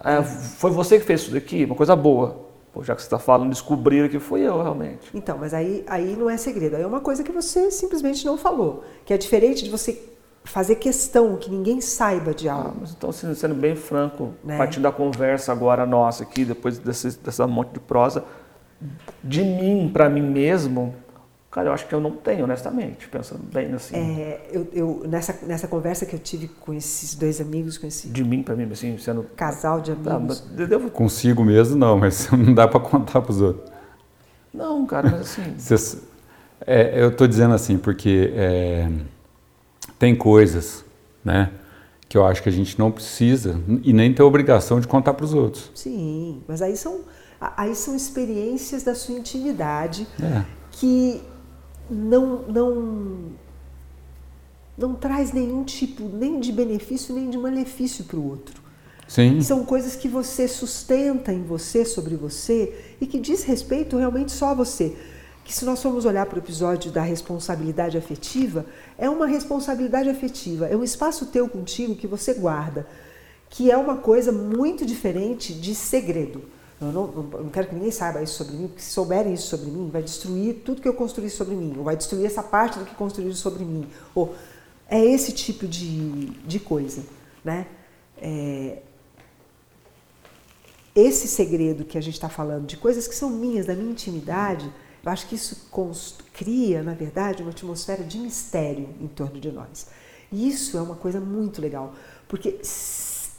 É, 0.05 0.21
foi 0.21 0.69
você 0.69 0.99
que 0.99 1.05
fez 1.05 1.21
isso 1.21 1.31
daqui, 1.31 1.65
uma 1.65 1.75
coisa 1.75 1.95
boa. 1.95 2.45
já 2.83 2.95
que 2.95 3.01
você 3.01 3.07
está 3.07 3.17
falando, 3.17 3.49
descobriram 3.49 4.07
que 4.07 4.19
fui 4.19 4.41
eu 4.41 4.61
realmente. 4.61 5.09
Então, 5.15 5.35
mas 5.37 5.51
aí, 5.51 5.83
aí 5.87 6.15
não 6.15 6.29
é 6.29 6.37
segredo, 6.37 6.75
aí 6.75 6.83
é 6.83 6.87
uma 6.87 7.01
coisa 7.01 7.23
que 7.23 7.31
você 7.31 7.71
simplesmente 7.71 8.23
não 8.23 8.37
falou, 8.37 8.83
que 9.03 9.13
é 9.13 9.17
diferente 9.17 9.63
de 9.63 9.69
você 9.71 10.08
fazer 10.49 10.75
questão 10.75 11.35
que 11.37 11.49
ninguém 11.49 11.79
saiba 11.81 12.33
de 12.33 12.49
algo. 12.49 12.81
Ah, 12.83 12.89
então, 12.97 13.11
sendo, 13.11 13.35
sendo 13.35 13.55
bem 13.55 13.75
franco, 13.75 14.33
Né? 14.43 14.57
partindo 14.57 14.83
da 14.83 14.91
conversa 14.91 15.51
agora 15.51 15.85
nossa 15.85 16.23
aqui, 16.23 16.43
depois 16.43 16.77
desse, 16.79 17.17
dessa 17.19 17.45
monte 17.47 17.73
de 17.73 17.79
prosa, 17.79 18.23
de 19.23 19.43
mim 19.43 19.89
para 19.93 20.09
mim 20.09 20.21
mesmo, 20.21 20.95
cara, 21.51 21.69
eu 21.69 21.73
acho 21.73 21.85
que 21.87 21.93
eu 21.93 21.99
não 21.99 22.11
tenho, 22.11 22.45
honestamente, 22.45 23.07
pensando 23.09 23.41
bem 23.51 23.73
assim. 23.73 23.95
É, 23.95 24.47
eu, 24.51 24.67
eu- 24.73 25.03
nessa, 25.07 25.37
nessa 25.45 25.67
conversa 25.67 26.05
que 26.05 26.15
eu 26.15 26.19
tive 26.19 26.47
com 26.47 26.73
esses 26.73 27.13
dois 27.15 27.39
amigos, 27.41 27.77
com 27.77 27.85
esse 27.85 28.07
De 28.07 28.23
mim 28.23 28.41
para 28.41 28.55
mim, 28.55 28.67
assim, 28.71 28.97
sendo. 28.97 29.23
casal 29.35 29.81
de 29.81 29.93
Tá, 29.95 30.15
amigos, 30.15 30.43
eu 30.57 30.67
devo- 30.67 30.89
Consigo 30.89 31.43
mesmo 31.43 31.75
não, 31.77 31.97
mas 31.97 32.29
não 32.33 32.53
dá 32.53 32.67
para 32.67 32.79
contar 32.79 33.21
para 33.21 33.31
os 33.31 33.41
outros. 33.41 33.69
Não, 34.53 34.85
cara, 34.85 35.09
mas 35.11 35.21
assim. 35.21 35.53
Vocês- 35.57 36.01
é, 36.65 37.01
eu 37.03 37.09
estou 37.09 37.27
dizendo 37.27 37.53
assim 37.53 37.77
porque 37.77 38.31
é, 38.35 38.89
tem 39.99 40.15
coisas, 40.15 40.83
né, 41.23 41.51
que 42.07 42.17
eu 42.17 42.25
acho 42.25 42.41
que 42.41 42.49
a 42.49 42.51
gente 42.51 42.79
não 42.79 42.89
precisa 42.89 43.59
e 43.83 43.93
nem 43.93 44.11
tem 44.13 44.25
obrigação 44.25 44.79
de 44.79 44.87
contar 44.87 45.13
para 45.13 45.25
os 45.25 45.33
outros. 45.33 45.69
sim, 45.75 46.41
mas 46.47 46.61
aí 46.61 46.75
são, 46.75 47.01
a- 47.39 47.53
aí 47.63 47.75
são 47.75 47.95
experiências 47.95 48.81
da 48.81 48.95
sua 48.95 49.15
intimidade 49.19 50.07
É. 50.21 50.43
que 50.71 51.21
não, 51.89 52.43
não, 52.47 53.17
não 54.77 54.95
traz 54.95 55.31
nenhum 55.33 55.63
tipo 55.63 56.03
nem 56.07 56.39
de 56.39 56.51
benefício 56.51 57.13
nem 57.13 57.29
de 57.29 57.37
malefício 57.37 58.05
para 58.05 58.17
o 58.17 58.27
outro. 58.29 58.61
Sim. 59.07 59.41
São 59.41 59.65
coisas 59.65 59.95
que 59.95 60.07
você 60.07 60.47
sustenta 60.47 61.33
em 61.33 61.41
você, 61.43 61.83
sobre 61.83 62.15
você, 62.15 62.75
e 63.01 63.07
que 63.07 63.19
diz 63.19 63.43
respeito 63.43 63.97
realmente 63.97 64.31
só 64.31 64.49
a 64.49 64.53
você. 64.53 64.95
Que 65.49 65.55
se 65.55 65.65
nós 65.65 65.81
formos 65.81 66.05
olhar 66.05 66.27
para 66.27 66.35
o 66.35 66.39
episódio 66.43 66.91
da 66.91 67.01
responsabilidade 67.01 67.97
afetiva, 67.97 68.67
é 68.99 69.09
uma 69.09 69.25
responsabilidade 69.25 70.07
afetiva, 70.07 70.67
é 70.67 70.77
um 70.77 70.83
espaço 70.83 71.25
teu 71.25 71.49
contigo 71.49 71.95
que 71.95 72.05
você 72.05 72.35
guarda, 72.35 72.85
que 73.49 73.71
é 73.71 73.75
uma 73.75 73.97
coisa 73.97 74.31
muito 74.31 74.85
diferente 74.85 75.51
de 75.51 75.73
segredo. 75.73 76.43
Eu 76.79 76.91
não, 76.91 77.07
não- 77.07 77.49
quero 77.49 77.67
que 77.67 77.73
ninguém 77.73 77.89
saiba 77.89 78.21
isso 78.21 78.35
sobre 78.35 78.57
mim, 78.57 78.67
porque 78.67 78.83
se 78.83 78.91
souberem 78.91 79.33
isso 79.33 79.47
sobre 79.47 79.71
mim, 79.71 79.89
vai 79.91 80.03
destruir 80.03 80.61
tudo 80.63 80.83
que 80.83 80.87
eu 80.87 80.93
construí 80.93 81.31
sobre 81.31 81.55
mim, 81.55 81.73
ou 81.79 81.83
vai 81.83 81.97
destruir 81.97 82.27
essa 82.27 82.43
parte 82.43 82.77
do 82.77 82.85
que 82.85 82.93
construíram 82.93 83.33
sobre 83.33 83.65
mim. 83.65 83.87
Ou 84.13 84.35
é 84.87 85.03
esse 85.03 85.31
tipo 85.31 85.65
de, 85.67 86.27
de 86.45 86.59
coisa, 86.59 87.01
né? 87.43 87.65
É, 88.21 88.83
esse 90.95 91.27
segredo 91.27 91.83
que 91.85 91.97
a 91.97 92.01
gente 92.01 92.13
está 92.13 92.29
falando, 92.29 92.67
de 92.67 92.77
coisas 92.77 93.07
que 93.07 93.15
são 93.15 93.31
minhas, 93.31 93.65
da 93.65 93.73
minha 93.73 93.89
intimidade, 93.89 94.71
eu 95.03 95.11
acho 95.11 95.27
que 95.27 95.35
isso 95.35 95.67
cria, 96.33 96.83
na 96.83 96.93
verdade, 96.93 97.41
uma 97.41 97.51
atmosfera 97.51 98.03
de 98.03 98.17
mistério 98.17 98.89
em 98.99 99.07
torno 99.07 99.39
de 99.39 99.51
nós. 99.51 99.87
E 100.31 100.47
isso 100.47 100.77
é 100.77 100.81
uma 100.81 100.95
coisa 100.95 101.19
muito 101.19 101.61
legal, 101.61 101.93
porque 102.27 102.59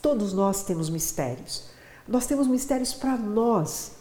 todos 0.03 0.33
nós 0.33 0.65
temos 0.65 0.89
mistérios. 0.91 1.65
Nós 2.09 2.27
temos 2.27 2.47
mistérios 2.47 2.93
para 2.95 3.17
nós. 3.17 3.93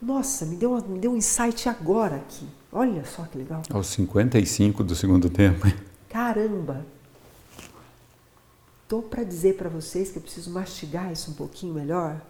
Nossa, 0.00 0.44
me 0.46 0.56
deu, 0.56 0.70
uma- 0.72 0.80
me 0.80 0.98
deu 0.98 1.12
um 1.12 1.16
insight 1.16 1.68
agora 1.68 2.16
aqui. 2.16 2.46
Olha 2.72 3.04
só 3.04 3.22
que 3.24 3.38
legal. 3.38 3.62
Aos 3.70 3.86
55 3.88 4.82
do 4.84 4.94
segundo 4.94 5.28
tempo. 5.30 5.66
Caramba! 6.08 6.84
Tô 8.88 9.00
para 9.00 9.24
dizer 9.24 9.56
para 9.56 9.68
vocês 9.68 10.10
que 10.10 10.18
eu 10.18 10.22
preciso 10.22 10.50
mastigar 10.50 11.10
isso 11.10 11.30
um 11.30 11.34
pouquinho 11.34 11.72
melhor. 11.72 12.20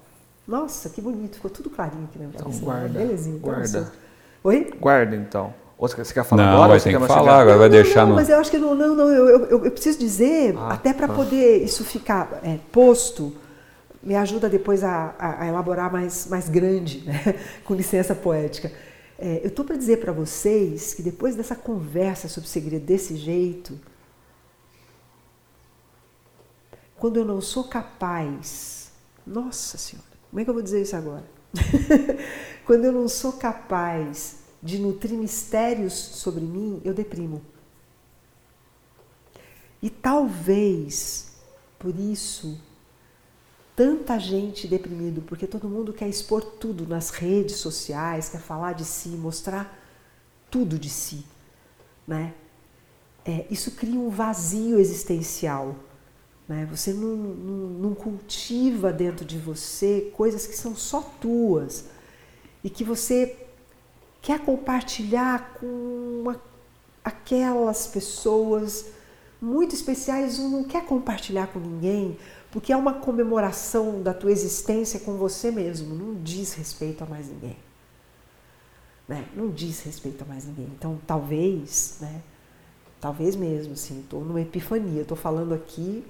Nossa, 0.46 0.88
que 0.88 1.00
bonito, 1.00 1.36
ficou 1.36 1.50
tudo 1.50 1.68
clarinho 1.70 2.04
aqui 2.04 2.18
na 2.18 2.26
minha 2.26 2.34
Então 2.34 2.46
cabeça. 2.46 2.64
guarda, 2.64 2.98
Belezinha. 2.98 3.36
Então, 3.36 3.50
guarda. 3.52 3.92
Oi? 4.44 4.72
Guarda 4.80 5.14
então. 5.16 5.54
Ou 5.78 5.88
você 5.88 6.14
quer- 6.14 6.24
falar 6.24 6.42
Não, 6.44 6.52
agora? 6.54 6.68
vai 6.70 6.80
ter 6.80 6.98
que 6.98 7.06
falar 7.06 7.40
agora, 7.40 7.58
vai 7.58 7.68
Não, 7.68 7.76
não, 7.76 7.82
deixar 7.82 8.00
não, 8.02 8.08
no... 8.10 8.14
mas 8.14 8.28
eu 8.28 8.38
acho 8.38 8.50
que 8.50 8.58
não, 8.58 8.74
não, 8.74 8.94
não 8.94 9.08
eu, 9.10 9.28
eu, 9.46 9.64
eu 9.64 9.70
preciso 9.70 9.98
dizer, 9.98 10.54
Ah, 10.56 10.74
até 10.74 10.92
para 10.92 11.08
tá. 11.08 11.14
poder 11.14 11.56
isso 11.62 11.84
ficar 11.84 12.40
é, 12.44 12.58
posto, 12.70 13.32
me 14.02 14.14
ajuda 14.14 14.48
depois 14.48 14.84
a, 14.84 15.14
a- 15.18 15.42
a 15.42 15.46
elaborar 15.48 15.90
mais, 15.92 16.26
mais 16.28 16.48
grande, 16.48 17.00
né? 17.04 17.20
com 17.64 17.74
licença 17.74 18.14
poética. 18.14 18.70
É, 19.18 19.40
eu 19.42 19.48
estou 19.48 19.64
para 19.64 19.76
dizer 19.76 19.98
para 19.98 20.12
vocês 20.12 20.94
que 20.94 21.02
depois 21.02 21.34
dessa 21.34 21.54
conversa 21.56 22.28
sobre 22.28 22.48
segredo 22.48 22.84
desse 22.84 23.16
jeito, 23.16 23.78
quando 26.96 27.16
eu 27.18 27.24
não 27.24 27.40
sou 27.40 27.64
capaz, 27.64 28.90
nossa 29.26 29.76
senhora, 29.78 30.06
como 30.30 30.40
é 30.40 30.44
que 30.44 30.50
eu 30.50 30.54
vou 30.54 30.62
dizer 30.62 30.82
isso 30.82 30.94
agora? 30.96 31.24
quando 32.64 32.84
eu 32.84 32.92
não 32.92 33.08
sou 33.08 33.32
capaz 33.32 34.40
de 34.62 34.78
nutrir 34.78 35.18
mistérios 35.18 35.92
sobre 35.92 36.42
mim, 36.42 36.80
eu 36.84 36.94
deprimo. 36.94 37.42
E 39.82 39.90
talvez 39.90 41.32
por 41.78 41.98
isso 41.98 42.60
tanta 43.74 44.18
gente 44.18 44.68
deprimido, 44.68 45.22
porque 45.22 45.46
todo 45.46 45.68
mundo 45.68 45.92
quer 45.92 46.08
expor 46.08 46.42
tudo 46.42 46.86
nas 46.86 47.10
redes 47.10 47.56
sociais, 47.56 48.28
quer 48.28 48.40
falar 48.40 48.74
de 48.74 48.84
si, 48.84 49.08
mostrar 49.08 49.78
tudo 50.50 50.78
de 50.78 50.88
si, 50.88 51.26
né? 52.06 52.34
É, 53.24 53.46
isso 53.50 53.72
cria 53.72 53.98
um 53.98 54.10
vazio 54.10 54.78
existencial. 54.78 55.76
Né? 56.52 56.66
Você 56.70 56.92
não, 56.92 57.16
não, 57.16 57.68
não 57.78 57.94
cultiva 57.94 58.92
dentro 58.92 59.24
de 59.24 59.38
você 59.38 60.12
coisas 60.14 60.46
que 60.46 60.54
são 60.54 60.76
só 60.76 61.00
tuas 61.00 61.86
e 62.62 62.68
que 62.68 62.84
você 62.84 63.34
quer 64.20 64.38
compartilhar 64.38 65.54
com 65.54 66.20
uma- 66.20 66.38
aquelas 67.02 67.86
pessoas 67.86 68.84
muito 69.40 69.74
especiais 69.74 70.38
não 70.38 70.62
quer 70.62 70.84
compartilhar 70.84 71.46
com 71.46 71.58
ninguém 71.58 72.18
porque 72.50 72.70
é 72.70 72.76
uma 72.76 72.92
comemoração 72.92 74.02
da 74.02 74.12
tua 74.12 74.30
existência 74.30 75.00
com 75.00 75.16
você 75.16 75.50
mesmo, 75.50 75.94
não 75.94 76.22
diz 76.22 76.52
respeito 76.52 77.02
a 77.02 77.06
mais 77.06 77.28
ninguém. 77.28 77.56
Né? 79.08 79.26
Não 79.34 79.50
diz 79.50 79.80
respeito 79.80 80.22
a 80.22 80.26
mais 80.26 80.44
ninguém. 80.44 80.66
Então, 80.78 81.00
talvez, 81.06 81.96
né? 81.98 82.20
Talvez 83.00 83.34
mesmo, 83.34 83.72
assim, 83.72 84.00
estou 84.00 84.22
numa 84.22 84.42
epifania, 84.42 85.00
estou 85.00 85.16
falando 85.16 85.54
aqui 85.54 86.04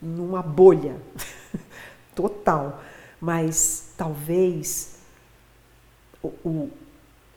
numa 0.00 0.42
bolha 0.42 1.00
total. 2.14 2.82
Mas 3.20 3.92
talvez 3.96 4.98
o, 6.22 6.28
o, 6.44 6.70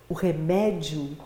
o 0.09 0.13
remédio 0.13 1.17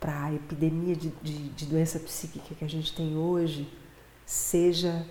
para 0.00 0.24
a 0.24 0.34
epidemia 0.34 0.96
de, 0.96 1.10
de, 1.22 1.48
de 1.50 1.66
doença 1.66 1.98
psíquica 2.00 2.54
que 2.54 2.64
a 2.64 2.68
gente 2.68 2.92
tem 2.94 3.16
hoje 3.16 3.72
seja 4.26 5.06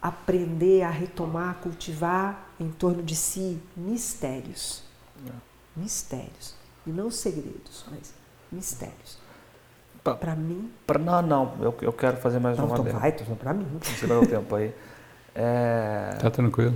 aprender 0.00 0.82
a 0.82 0.90
retomar, 0.90 1.50
a 1.50 1.54
cultivar 1.54 2.50
em 2.60 2.70
torno 2.70 3.02
de 3.02 3.16
si 3.16 3.60
mistérios. 3.76 4.82
Mistérios. 5.74 6.54
E 6.86 6.90
não 6.90 7.10
segredos, 7.10 7.84
mas 7.90 8.14
mistérios. 8.52 9.18
Para 10.12 10.36
mim, 10.36 10.70
Pra- 10.86 10.98
não, 10.98 11.22
não, 11.22 11.52
eu, 11.60 11.74
eu 11.80 11.92
quero 11.92 12.18
fazer 12.18 12.38
mais 12.38 12.58
não, 12.58 12.66
uma 12.66 12.74
então 12.74 12.84
dela. 12.84 12.98
vai, 12.98 13.08
então 13.10 13.34
para 13.36 13.54
mim. 13.54 13.66
Você 13.80 14.06
vai 14.06 14.18
o 14.18 14.26
tempo 14.26 14.54
aí. 14.54 14.70
É, 15.34 16.16
Tá 16.20 16.30
tranquilo. 16.30 16.74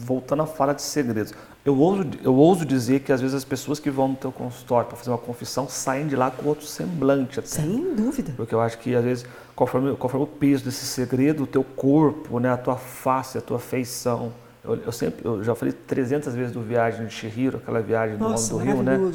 voltando 0.00 0.42
à 0.42 0.46
fala 0.46 0.74
de 0.74 0.82
segredos. 0.82 1.32
Eu 1.64 1.78
ouso, 1.78 2.04
eu 2.22 2.34
ouso 2.34 2.64
dizer 2.64 3.00
que 3.00 3.12
às 3.12 3.20
vezes 3.20 3.34
as 3.36 3.44
pessoas 3.44 3.78
que 3.78 3.90
vão 3.90 4.08
no 4.08 4.16
teu 4.16 4.32
consultório 4.32 4.88
para 4.88 4.96
fazer 4.96 5.10
uma 5.10 5.18
confissão 5.18 5.68
saem 5.68 6.06
de 6.06 6.16
lá 6.16 6.30
com 6.30 6.48
outro 6.48 6.66
semblante 6.66 7.38
até. 7.38 7.48
Sem 7.48 7.94
dúvida. 7.94 8.32
Porque 8.36 8.54
eu 8.54 8.60
acho 8.60 8.78
que 8.78 8.94
às 8.94 9.04
vezes, 9.04 9.26
conforme, 9.54 9.94
conforme 9.96 10.24
o 10.24 10.28
peso 10.28 10.64
desse 10.64 10.86
segredo, 10.86 11.44
o 11.44 11.46
teu 11.46 11.62
corpo, 11.62 12.38
né, 12.40 12.50
a 12.50 12.56
tua 12.56 12.76
face, 12.76 13.38
a 13.38 13.40
tua 13.40 13.58
feição. 13.58 14.32
Eu, 14.64 14.74
eu 14.86 14.92
sempre, 14.92 15.24
eu 15.24 15.42
já 15.44 15.54
falei 15.54 15.72
300 15.72 16.34
vezes 16.34 16.52
do 16.52 16.60
Viagem 16.62 17.06
de 17.06 17.12
Chihiro, 17.14 17.58
aquela 17.58 17.80
viagem 17.80 18.16
do 18.16 18.28
Nossa, 18.28 18.54
Homem 18.54 18.66
do 18.68 18.74
Rio, 18.74 18.82
né? 18.82 19.12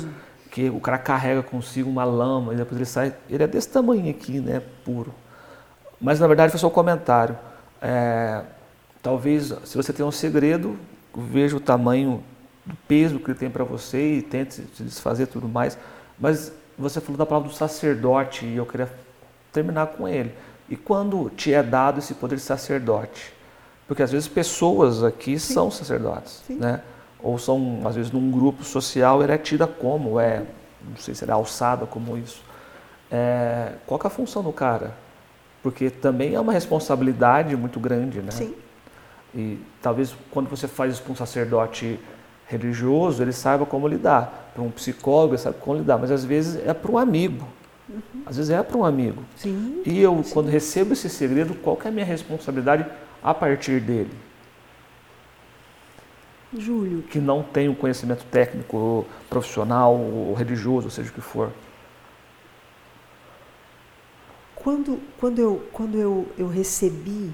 Que 0.53 0.69
o 0.69 0.79
cara 0.79 0.99
carrega 0.99 1.41
consigo 1.41 1.89
uma 1.89 2.03
lama 2.03 2.53
e 2.53 2.55
depois 2.55 2.75
ele 2.75 2.85
sai. 2.85 3.11
Ele 3.27 3.41
é 3.41 3.47
desse 3.47 3.69
tamanho 3.69 4.07
aqui, 4.07 4.39
né? 4.39 4.61
Puro. 4.85 5.11
Mas 5.99 6.19
na 6.19 6.27
verdade 6.27 6.51
foi 6.51 6.59
só 6.59 6.67
um 6.67 6.69
comentário. 6.69 7.35
É, 7.81 8.43
talvez, 9.01 9.51
se 9.65 9.75
você 9.75 9.91
tem 9.91 10.05
um 10.05 10.11
segredo, 10.11 10.77
veja 11.17 11.57
o 11.57 11.59
tamanho 11.59 12.23
do 12.63 12.75
peso 12.87 13.17
que 13.17 13.31
ele 13.31 13.39
tem 13.39 13.49
para 13.49 13.63
você 13.63 14.17
e 14.17 14.21
tente 14.21 14.63
se 14.75 14.83
desfazer 14.83 15.25
tudo 15.25 15.49
mais. 15.49 15.75
Mas 16.19 16.51
você 16.77 17.01
falou 17.01 17.17
da 17.17 17.25
palavra 17.25 17.49
do 17.49 17.55
sacerdote 17.55 18.45
e 18.45 18.55
eu 18.55 18.65
queria 18.67 18.93
terminar 19.51 19.87
com 19.87 20.07
ele. 20.07 20.31
E 20.69 20.75
quando 20.75 21.31
te 21.31 21.51
é 21.51 21.63
dado 21.63 21.97
esse 21.97 22.13
poder 22.13 22.35
de 22.35 22.43
sacerdote? 22.43 23.33
Porque 23.87 24.03
às 24.03 24.11
vezes 24.11 24.27
pessoas 24.27 25.03
aqui 25.03 25.39
são 25.39 25.71
sacerdotes, 25.71 26.43
Sim. 26.45 26.57
né? 26.57 26.81
Ou 27.23 27.39
são, 27.39 27.79
às 27.85 27.95
vezes, 27.95 28.11
num 28.11 28.29
grupo 28.29 28.63
social, 28.65 29.23
ela 29.23 29.33
é 29.33 29.37
tida 29.37 29.65
como, 29.65 30.19
é, 30.19 30.43
não 30.87 30.97
sei 30.97 31.15
se 31.15 31.23
ela 31.23 31.31
é 31.31 31.35
alçada 31.35 31.85
como 31.85 32.17
isso. 32.17 32.43
É, 33.09 33.73
qual 33.87 33.97
que 33.97 34.05
é 34.05 34.09
a 34.09 34.11
função 34.11 34.43
do 34.43 34.51
cara? 34.51 34.93
Porque 35.61 35.89
também 35.89 36.35
é 36.35 36.39
uma 36.39 36.51
responsabilidade 36.51 37.55
muito 37.55 37.79
grande, 37.79 38.21
né? 38.21 38.31
Sim. 38.31 38.53
E 39.33 39.57
talvez 39.81 40.13
quando 40.31 40.49
você 40.49 40.67
faz 40.67 40.93
isso 40.93 41.01
para 41.01 41.13
um 41.13 41.15
sacerdote 41.15 41.97
religioso, 42.45 43.23
ele 43.23 43.31
saiba 43.31 43.65
como 43.65 43.87
lidar. 43.87 44.51
Para 44.53 44.61
um 44.61 44.69
psicólogo, 44.69 45.33
ele 45.33 45.41
sabe 45.41 45.55
como 45.59 45.77
lidar. 45.77 45.97
Mas 45.97 46.11
às 46.11 46.25
vezes 46.25 46.61
é 46.67 46.73
para 46.73 46.91
um 46.91 46.97
amigo. 46.97 47.47
Uhum. 47.89 48.23
Às 48.25 48.35
vezes 48.37 48.51
é 48.51 48.61
para 48.61 48.77
um 48.77 48.83
amigo. 48.83 49.23
Sim. 49.37 49.81
E 49.85 49.99
eu, 50.01 50.21
Sim. 50.23 50.33
quando 50.33 50.49
recebo 50.49 50.93
esse 50.93 51.09
segredo, 51.09 51.55
qual 51.55 51.79
é 51.83 51.87
a 51.87 51.91
minha 51.91 52.05
responsabilidade 52.05 52.85
a 53.23 53.33
partir 53.33 53.79
dele? 53.79 54.11
Júlio. 56.59 57.03
Que 57.03 57.19
não 57.19 57.43
tem 57.43 57.69
o 57.69 57.75
conhecimento 57.75 58.23
técnico, 58.25 59.05
profissional, 59.29 59.95
ou 59.95 60.33
religioso, 60.33 60.89
seja 60.89 61.09
o 61.09 61.13
que 61.13 61.21
for. 61.21 61.51
Quando, 64.55 64.99
quando, 65.19 65.39
eu, 65.39 65.67
quando 65.73 65.97
eu, 65.97 66.27
eu 66.37 66.47
recebi 66.47 67.33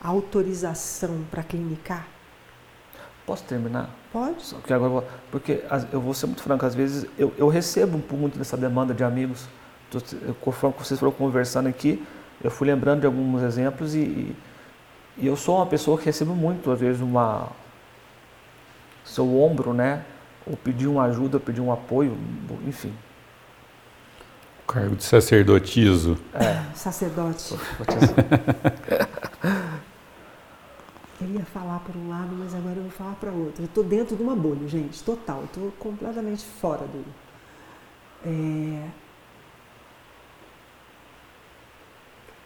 a 0.00 0.08
autorização 0.08 1.24
para 1.30 1.42
clinicar, 1.42 2.06
Posso 3.26 3.42
terminar? 3.42 3.90
pode? 4.12 4.40
Só 4.42 4.56
que 4.58 4.72
agora 4.72 5.04
porque 5.32 5.62
eu 5.92 6.00
vou 6.00 6.14
ser 6.14 6.26
muito 6.26 6.42
franco, 6.42 6.64
às 6.64 6.76
vezes 6.76 7.06
eu, 7.18 7.34
eu 7.36 7.48
recebo 7.48 8.00
muito 8.16 8.38
dessa 8.38 8.56
demanda 8.56 8.94
de 8.94 9.02
amigos. 9.02 9.48
Conforme 10.40 10.76
vocês 10.78 10.98
foram 10.98 11.12
conversando 11.12 11.68
aqui, 11.68 12.02
eu 12.42 12.50
fui 12.50 12.68
lembrando 12.68 13.00
de 13.00 13.06
alguns 13.06 13.42
exemplos 13.42 13.94
e, 13.94 14.34
e 15.18 15.26
eu 15.26 15.36
sou 15.36 15.56
uma 15.56 15.66
pessoa 15.66 15.98
que 15.98 16.04
recebo 16.04 16.34
muito, 16.34 16.70
às 16.70 16.78
vezes, 16.78 17.00
uma 17.02 17.48
seu 19.06 19.40
ombro, 19.40 19.72
né? 19.72 20.04
Ou 20.46 20.56
pedir 20.56 20.86
uma 20.86 21.04
ajuda, 21.04 21.40
pedir 21.40 21.60
um 21.60 21.72
apoio, 21.72 22.16
enfim. 22.66 22.92
O 24.62 24.66
cargo 24.72 24.96
de 24.96 25.04
sacerdotizo. 25.04 26.18
Sacerdote. 26.74 27.54
Vou 27.78 27.86
te- 27.86 27.96
Eu 31.18 31.28
ia 31.28 31.44
falar 31.46 31.78
por 31.80 31.96
um 31.96 32.10
lado, 32.10 32.36
mas 32.36 32.54
agora 32.54 32.76
eu 32.76 32.82
vou 32.82 32.90
falar 32.90 33.14
para 33.14 33.32
outro. 33.32 33.62
Eu 33.62 33.66
estou 33.66 33.82
dentro 33.82 34.14
de 34.14 34.22
uma 34.22 34.36
bolha, 34.36 34.68
gente, 34.68 35.02
total. 35.02 35.44
Estou 35.44 35.72
completamente 35.78 36.44
fora 36.44 36.86
do. 36.86 37.02
É... 38.24 38.88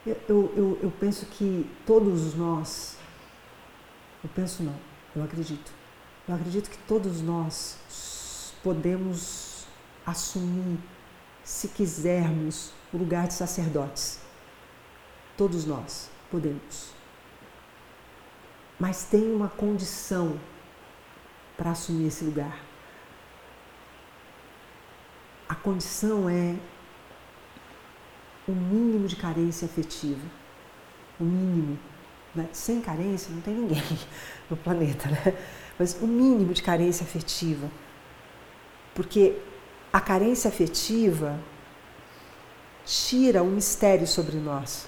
Eu, 0.07 0.17
eu, 0.29 0.53
eu, 0.57 0.79
eu 0.85 0.91
penso 1.01 1.27
que 1.27 1.69
todos 1.85 2.35
nós. 2.37 2.97
Eu 4.23 4.31
penso 4.35 4.63
não, 4.63 4.75
eu 5.17 5.25
acredito. 5.25 5.73
Eu 6.31 6.37
acredito 6.37 6.71
que 6.71 6.79
todos 6.87 7.21
nós 7.21 8.55
podemos 8.63 9.67
assumir, 10.07 10.79
se 11.43 11.67
quisermos, 11.67 12.73
o 12.93 12.99
lugar 12.99 13.27
de 13.27 13.35
sacerdotes. 13.35 14.21
Todos 15.37 15.65
nós 15.65 16.09
podemos. 16.31 16.93
Mas 18.79 19.07
tem 19.07 19.35
uma 19.35 19.49
condição 19.49 20.39
para 21.57 21.73
assumir 21.73 22.07
esse 22.07 22.23
lugar. 22.23 22.61
A 25.49 25.57
condição 25.57 26.31
é 26.31 26.55
o 28.47 28.53
mínimo 28.53 29.09
de 29.09 29.17
carência 29.17 29.67
afetiva. 29.67 30.29
O 31.19 31.25
mínimo. 31.25 31.77
né? 32.33 32.49
Sem 32.53 32.81
carência 32.81 33.35
não 33.35 33.41
tem 33.41 33.53
ninguém 33.53 33.83
no 34.49 34.57
planeta, 34.57 35.09
né? 35.09 35.37
Mas 35.81 35.97
o 35.99 36.07
mínimo 36.07 36.53
de 36.53 36.63
carência 36.63 37.05
afetiva. 37.05 37.71
Porque 38.95 39.39
a 39.91 39.99
carência 39.99 40.47
afetiva 40.47 41.41
tira 42.85 43.43
o 43.43 43.47
mistério 43.47 44.07
sobre 44.07 44.37
nós. 44.37 44.87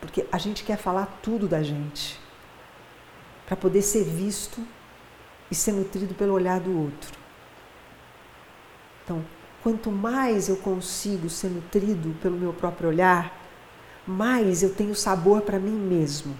Porque 0.00 0.26
a 0.32 0.38
gente 0.38 0.64
quer 0.64 0.78
falar 0.78 1.18
tudo 1.22 1.46
da 1.46 1.62
gente 1.62 2.18
para 3.44 3.54
poder 3.54 3.82
ser 3.82 4.04
visto 4.04 4.66
e 5.50 5.54
ser 5.54 5.72
nutrido 5.72 6.14
pelo 6.14 6.32
olhar 6.32 6.58
do 6.58 6.80
outro. 6.80 7.12
Então, 9.04 9.22
quanto 9.62 9.92
mais 9.92 10.48
eu 10.48 10.56
consigo 10.56 11.28
ser 11.28 11.50
nutrido 11.50 12.16
pelo 12.22 12.38
meu 12.38 12.54
próprio 12.54 12.88
olhar, 12.88 13.38
mais 14.06 14.62
eu 14.62 14.74
tenho 14.74 14.94
sabor 14.94 15.42
para 15.42 15.58
mim 15.58 15.76
mesmo. 15.76 16.34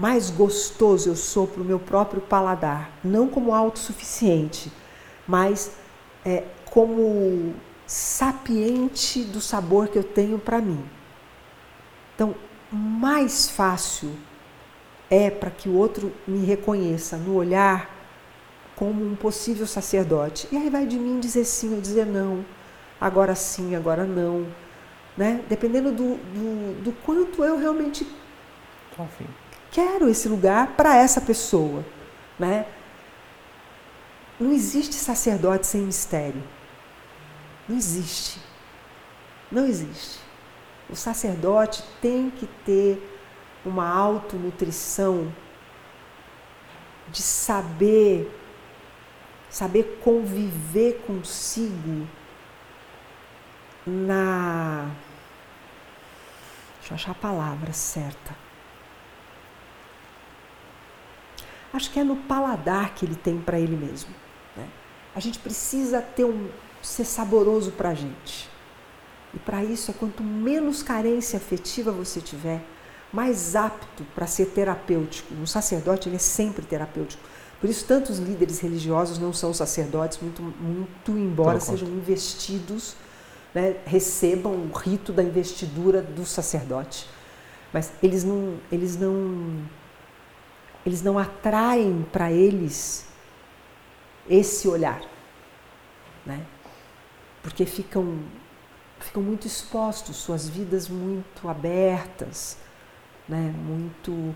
Mais 0.00 0.30
gostoso 0.30 1.10
eu 1.10 1.14
sou 1.14 1.46
para 1.46 1.60
o 1.60 1.64
meu 1.64 1.78
próprio 1.78 2.22
paladar, 2.22 2.90
não 3.04 3.28
como 3.28 3.54
autossuficiente, 3.54 4.72
mas 5.28 5.72
é, 6.24 6.44
como 6.70 7.54
sapiente 7.86 9.22
do 9.22 9.42
sabor 9.42 9.88
que 9.88 9.98
eu 9.98 10.02
tenho 10.02 10.38
para 10.38 10.58
mim. 10.58 10.82
Então, 12.14 12.34
mais 12.72 13.50
fácil 13.50 14.10
é 15.10 15.28
para 15.28 15.50
que 15.50 15.68
o 15.68 15.76
outro 15.76 16.10
me 16.26 16.46
reconheça 16.46 17.18
no 17.18 17.34
olhar 17.34 17.94
como 18.76 19.04
um 19.04 19.14
possível 19.14 19.66
sacerdote. 19.66 20.48
E 20.50 20.56
aí 20.56 20.70
vai 20.70 20.86
de 20.86 20.98
mim 20.98 21.20
dizer 21.20 21.44
sim 21.44 21.74
ou 21.74 21.80
dizer 21.82 22.06
não, 22.06 22.42
agora 22.98 23.34
sim, 23.34 23.76
agora 23.76 24.04
não. 24.04 24.46
Né? 25.14 25.44
Dependendo 25.46 25.92
do, 25.92 26.14
do, 26.14 26.84
do 26.84 26.92
quanto 27.04 27.44
eu 27.44 27.58
realmente 27.58 28.06
afim. 28.98 29.26
Quero 29.70 30.08
esse 30.08 30.28
lugar 30.28 30.68
para 30.76 30.96
essa 30.96 31.20
pessoa. 31.20 31.84
Né? 32.38 32.66
Não 34.38 34.52
existe 34.52 34.94
sacerdote 34.94 35.66
sem 35.66 35.82
mistério. 35.82 36.42
Não 37.68 37.76
existe. 37.76 38.40
Não 39.50 39.66
existe. 39.66 40.18
O 40.88 40.96
sacerdote 40.96 41.84
tem 42.00 42.30
que 42.30 42.46
ter 42.64 43.18
uma 43.64 43.88
autonutrição 43.88 45.32
de 47.08 47.22
saber 47.22 48.36
saber 49.50 50.00
conviver 50.02 51.02
consigo 51.04 52.06
na 53.84 54.88
deixa 56.78 56.92
eu 56.92 56.94
achar 56.94 57.10
a 57.10 57.14
palavra 57.16 57.72
certa 57.72 58.49
acho 61.72 61.90
que 61.90 62.00
é 62.00 62.04
no 62.04 62.16
paladar 62.16 62.94
que 62.94 63.04
ele 63.04 63.16
tem 63.16 63.38
para 63.38 63.58
ele 63.58 63.76
mesmo 63.76 64.10
né? 64.56 64.68
a 65.14 65.20
gente 65.20 65.38
precisa 65.38 66.00
ter 66.00 66.24
um 66.24 66.48
ser 66.82 67.04
saboroso 67.04 67.72
para 67.72 67.90
a 67.90 67.94
gente 67.94 68.48
e 69.34 69.38
para 69.38 69.64
isso 69.64 69.90
é 69.90 69.94
quanto 69.94 70.22
menos 70.22 70.82
carência 70.82 71.36
afetiva 71.36 71.92
você 71.92 72.20
tiver 72.20 72.62
mais 73.12 73.56
apto 73.56 74.04
para 74.14 74.26
ser 74.26 74.46
terapêutico. 74.46 75.34
Um 75.34 75.46
sacerdote 75.46 76.08
ele 76.08 76.16
é 76.16 76.20
sempre 76.20 76.64
terapêutico. 76.64 77.22
Por 77.60 77.68
isso 77.68 77.84
tantos 77.84 78.18
líderes 78.18 78.60
religiosos 78.60 79.18
não 79.18 79.32
são 79.32 79.52
sacerdotes, 79.52 80.18
muito, 80.20 80.42
muito 80.42 81.10
embora 81.10 81.58
Pelo 81.58 81.60
sejam 81.60 81.88
investidos, 81.88 82.94
né, 83.54 83.76
recebam 83.84 84.52
o 84.52 84.72
rito 84.72 85.12
da 85.12 85.22
investidura 85.22 86.00
do 86.00 86.24
sacerdote. 86.24 87.06
Mas 87.72 87.92
eles 88.02 88.24
não, 88.24 88.54
eles 88.72 88.96
não, 88.96 89.58
eles 90.84 91.02
não 91.02 91.18
atraem 91.18 92.06
para 92.12 92.32
eles 92.32 93.06
esse 94.28 94.68
olhar, 94.68 95.00
né? 96.24 96.44
Porque 97.42 97.64
ficam 97.66 98.18
ficam 99.04 99.22
muito 99.22 99.46
expostos, 99.46 100.16
suas 100.16 100.48
vidas 100.48 100.88
muito 100.88 101.48
abertas, 101.48 102.58
né? 103.28 103.52
muito, 103.64 104.34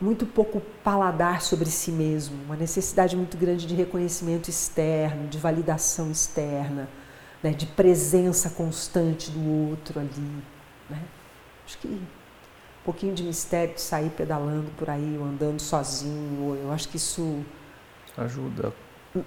muito 0.00 0.26
pouco 0.26 0.60
paladar 0.84 1.42
sobre 1.42 1.70
si 1.70 1.90
mesmo, 1.90 2.36
uma 2.44 2.56
necessidade 2.56 3.16
muito 3.16 3.36
grande 3.36 3.66
de 3.66 3.74
reconhecimento 3.74 4.48
externo, 4.48 5.28
de 5.28 5.38
validação 5.38 6.10
externa, 6.10 6.88
né? 7.42 7.50
de 7.50 7.66
presença 7.66 8.50
constante 8.50 9.30
do 9.30 9.70
outro 9.70 9.98
ali. 9.98 10.42
Né? 10.88 11.02
Acho 11.66 11.78
que 11.78 12.00
um 12.80 12.84
pouquinho 12.84 13.14
de 13.14 13.22
mistério 13.22 13.74
de 13.74 13.80
sair 13.80 14.10
pedalando 14.10 14.70
por 14.76 14.88
aí, 14.88 15.16
ou 15.18 15.26
andando 15.26 15.60
sozinho, 15.60 16.56
eu 16.62 16.72
acho 16.72 16.88
que 16.88 16.96
isso. 16.96 17.40
Ajuda. 18.16 18.72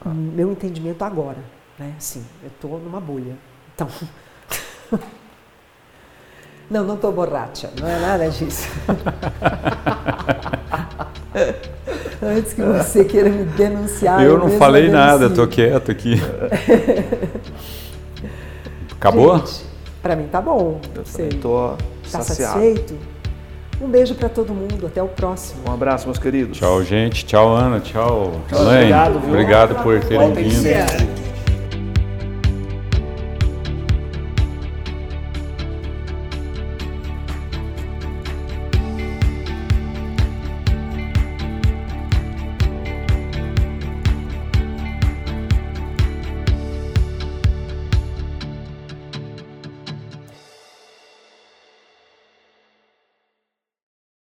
Meu 0.05 0.51
entendimento 0.51 1.03
agora, 1.03 1.39
né? 1.77 1.93
Assim, 1.97 2.25
eu 2.41 2.47
estou 2.49 2.79
numa 2.79 2.99
bolha. 2.99 3.35
Então. 3.73 3.87
Não, 6.69 6.85
não 6.85 6.95
estou 6.95 7.11
borracha, 7.11 7.69
não 7.77 7.85
é 7.85 7.99
nada 7.99 8.29
disso. 8.29 8.65
Antes 12.23 12.53
que 12.53 12.61
você 12.61 13.03
queira 13.03 13.29
me 13.29 13.43
denunciar. 13.43 14.23
eu 14.23 14.37
não 14.37 14.51
falei 14.51 14.89
nada, 14.89 15.29
tô 15.29 15.45
quieto 15.47 15.91
aqui. 15.91 16.15
Acabou? 18.93 19.43
Pra 20.01 20.15
mim 20.15 20.27
tá 20.27 20.41
bom. 20.41 20.79
Eu 20.95 21.03
Você 21.03 21.23
também 21.23 21.39
tô 21.39 21.75
tá 22.09 22.21
saciado. 22.21 22.53
satisfeito? 22.53 22.97
Um 23.81 23.89
beijo 23.89 24.13
para 24.13 24.29
todo 24.29 24.53
mundo. 24.53 24.85
Até 24.85 25.01
o 25.01 25.07
próximo. 25.07 25.61
Um 25.67 25.73
abraço, 25.73 26.05
meus 26.05 26.19
queridos. 26.19 26.57
Tchau, 26.57 26.83
gente. 26.83 27.25
Tchau, 27.25 27.55
Ana. 27.55 27.79
Tchau, 27.79 28.41
Tchau, 28.47 28.61
obrigado, 28.61 29.19
viu? 29.19 29.29
Obrigado 29.29 29.83
por 29.83 29.99
terem 30.01 30.33
vindo. 30.33 31.30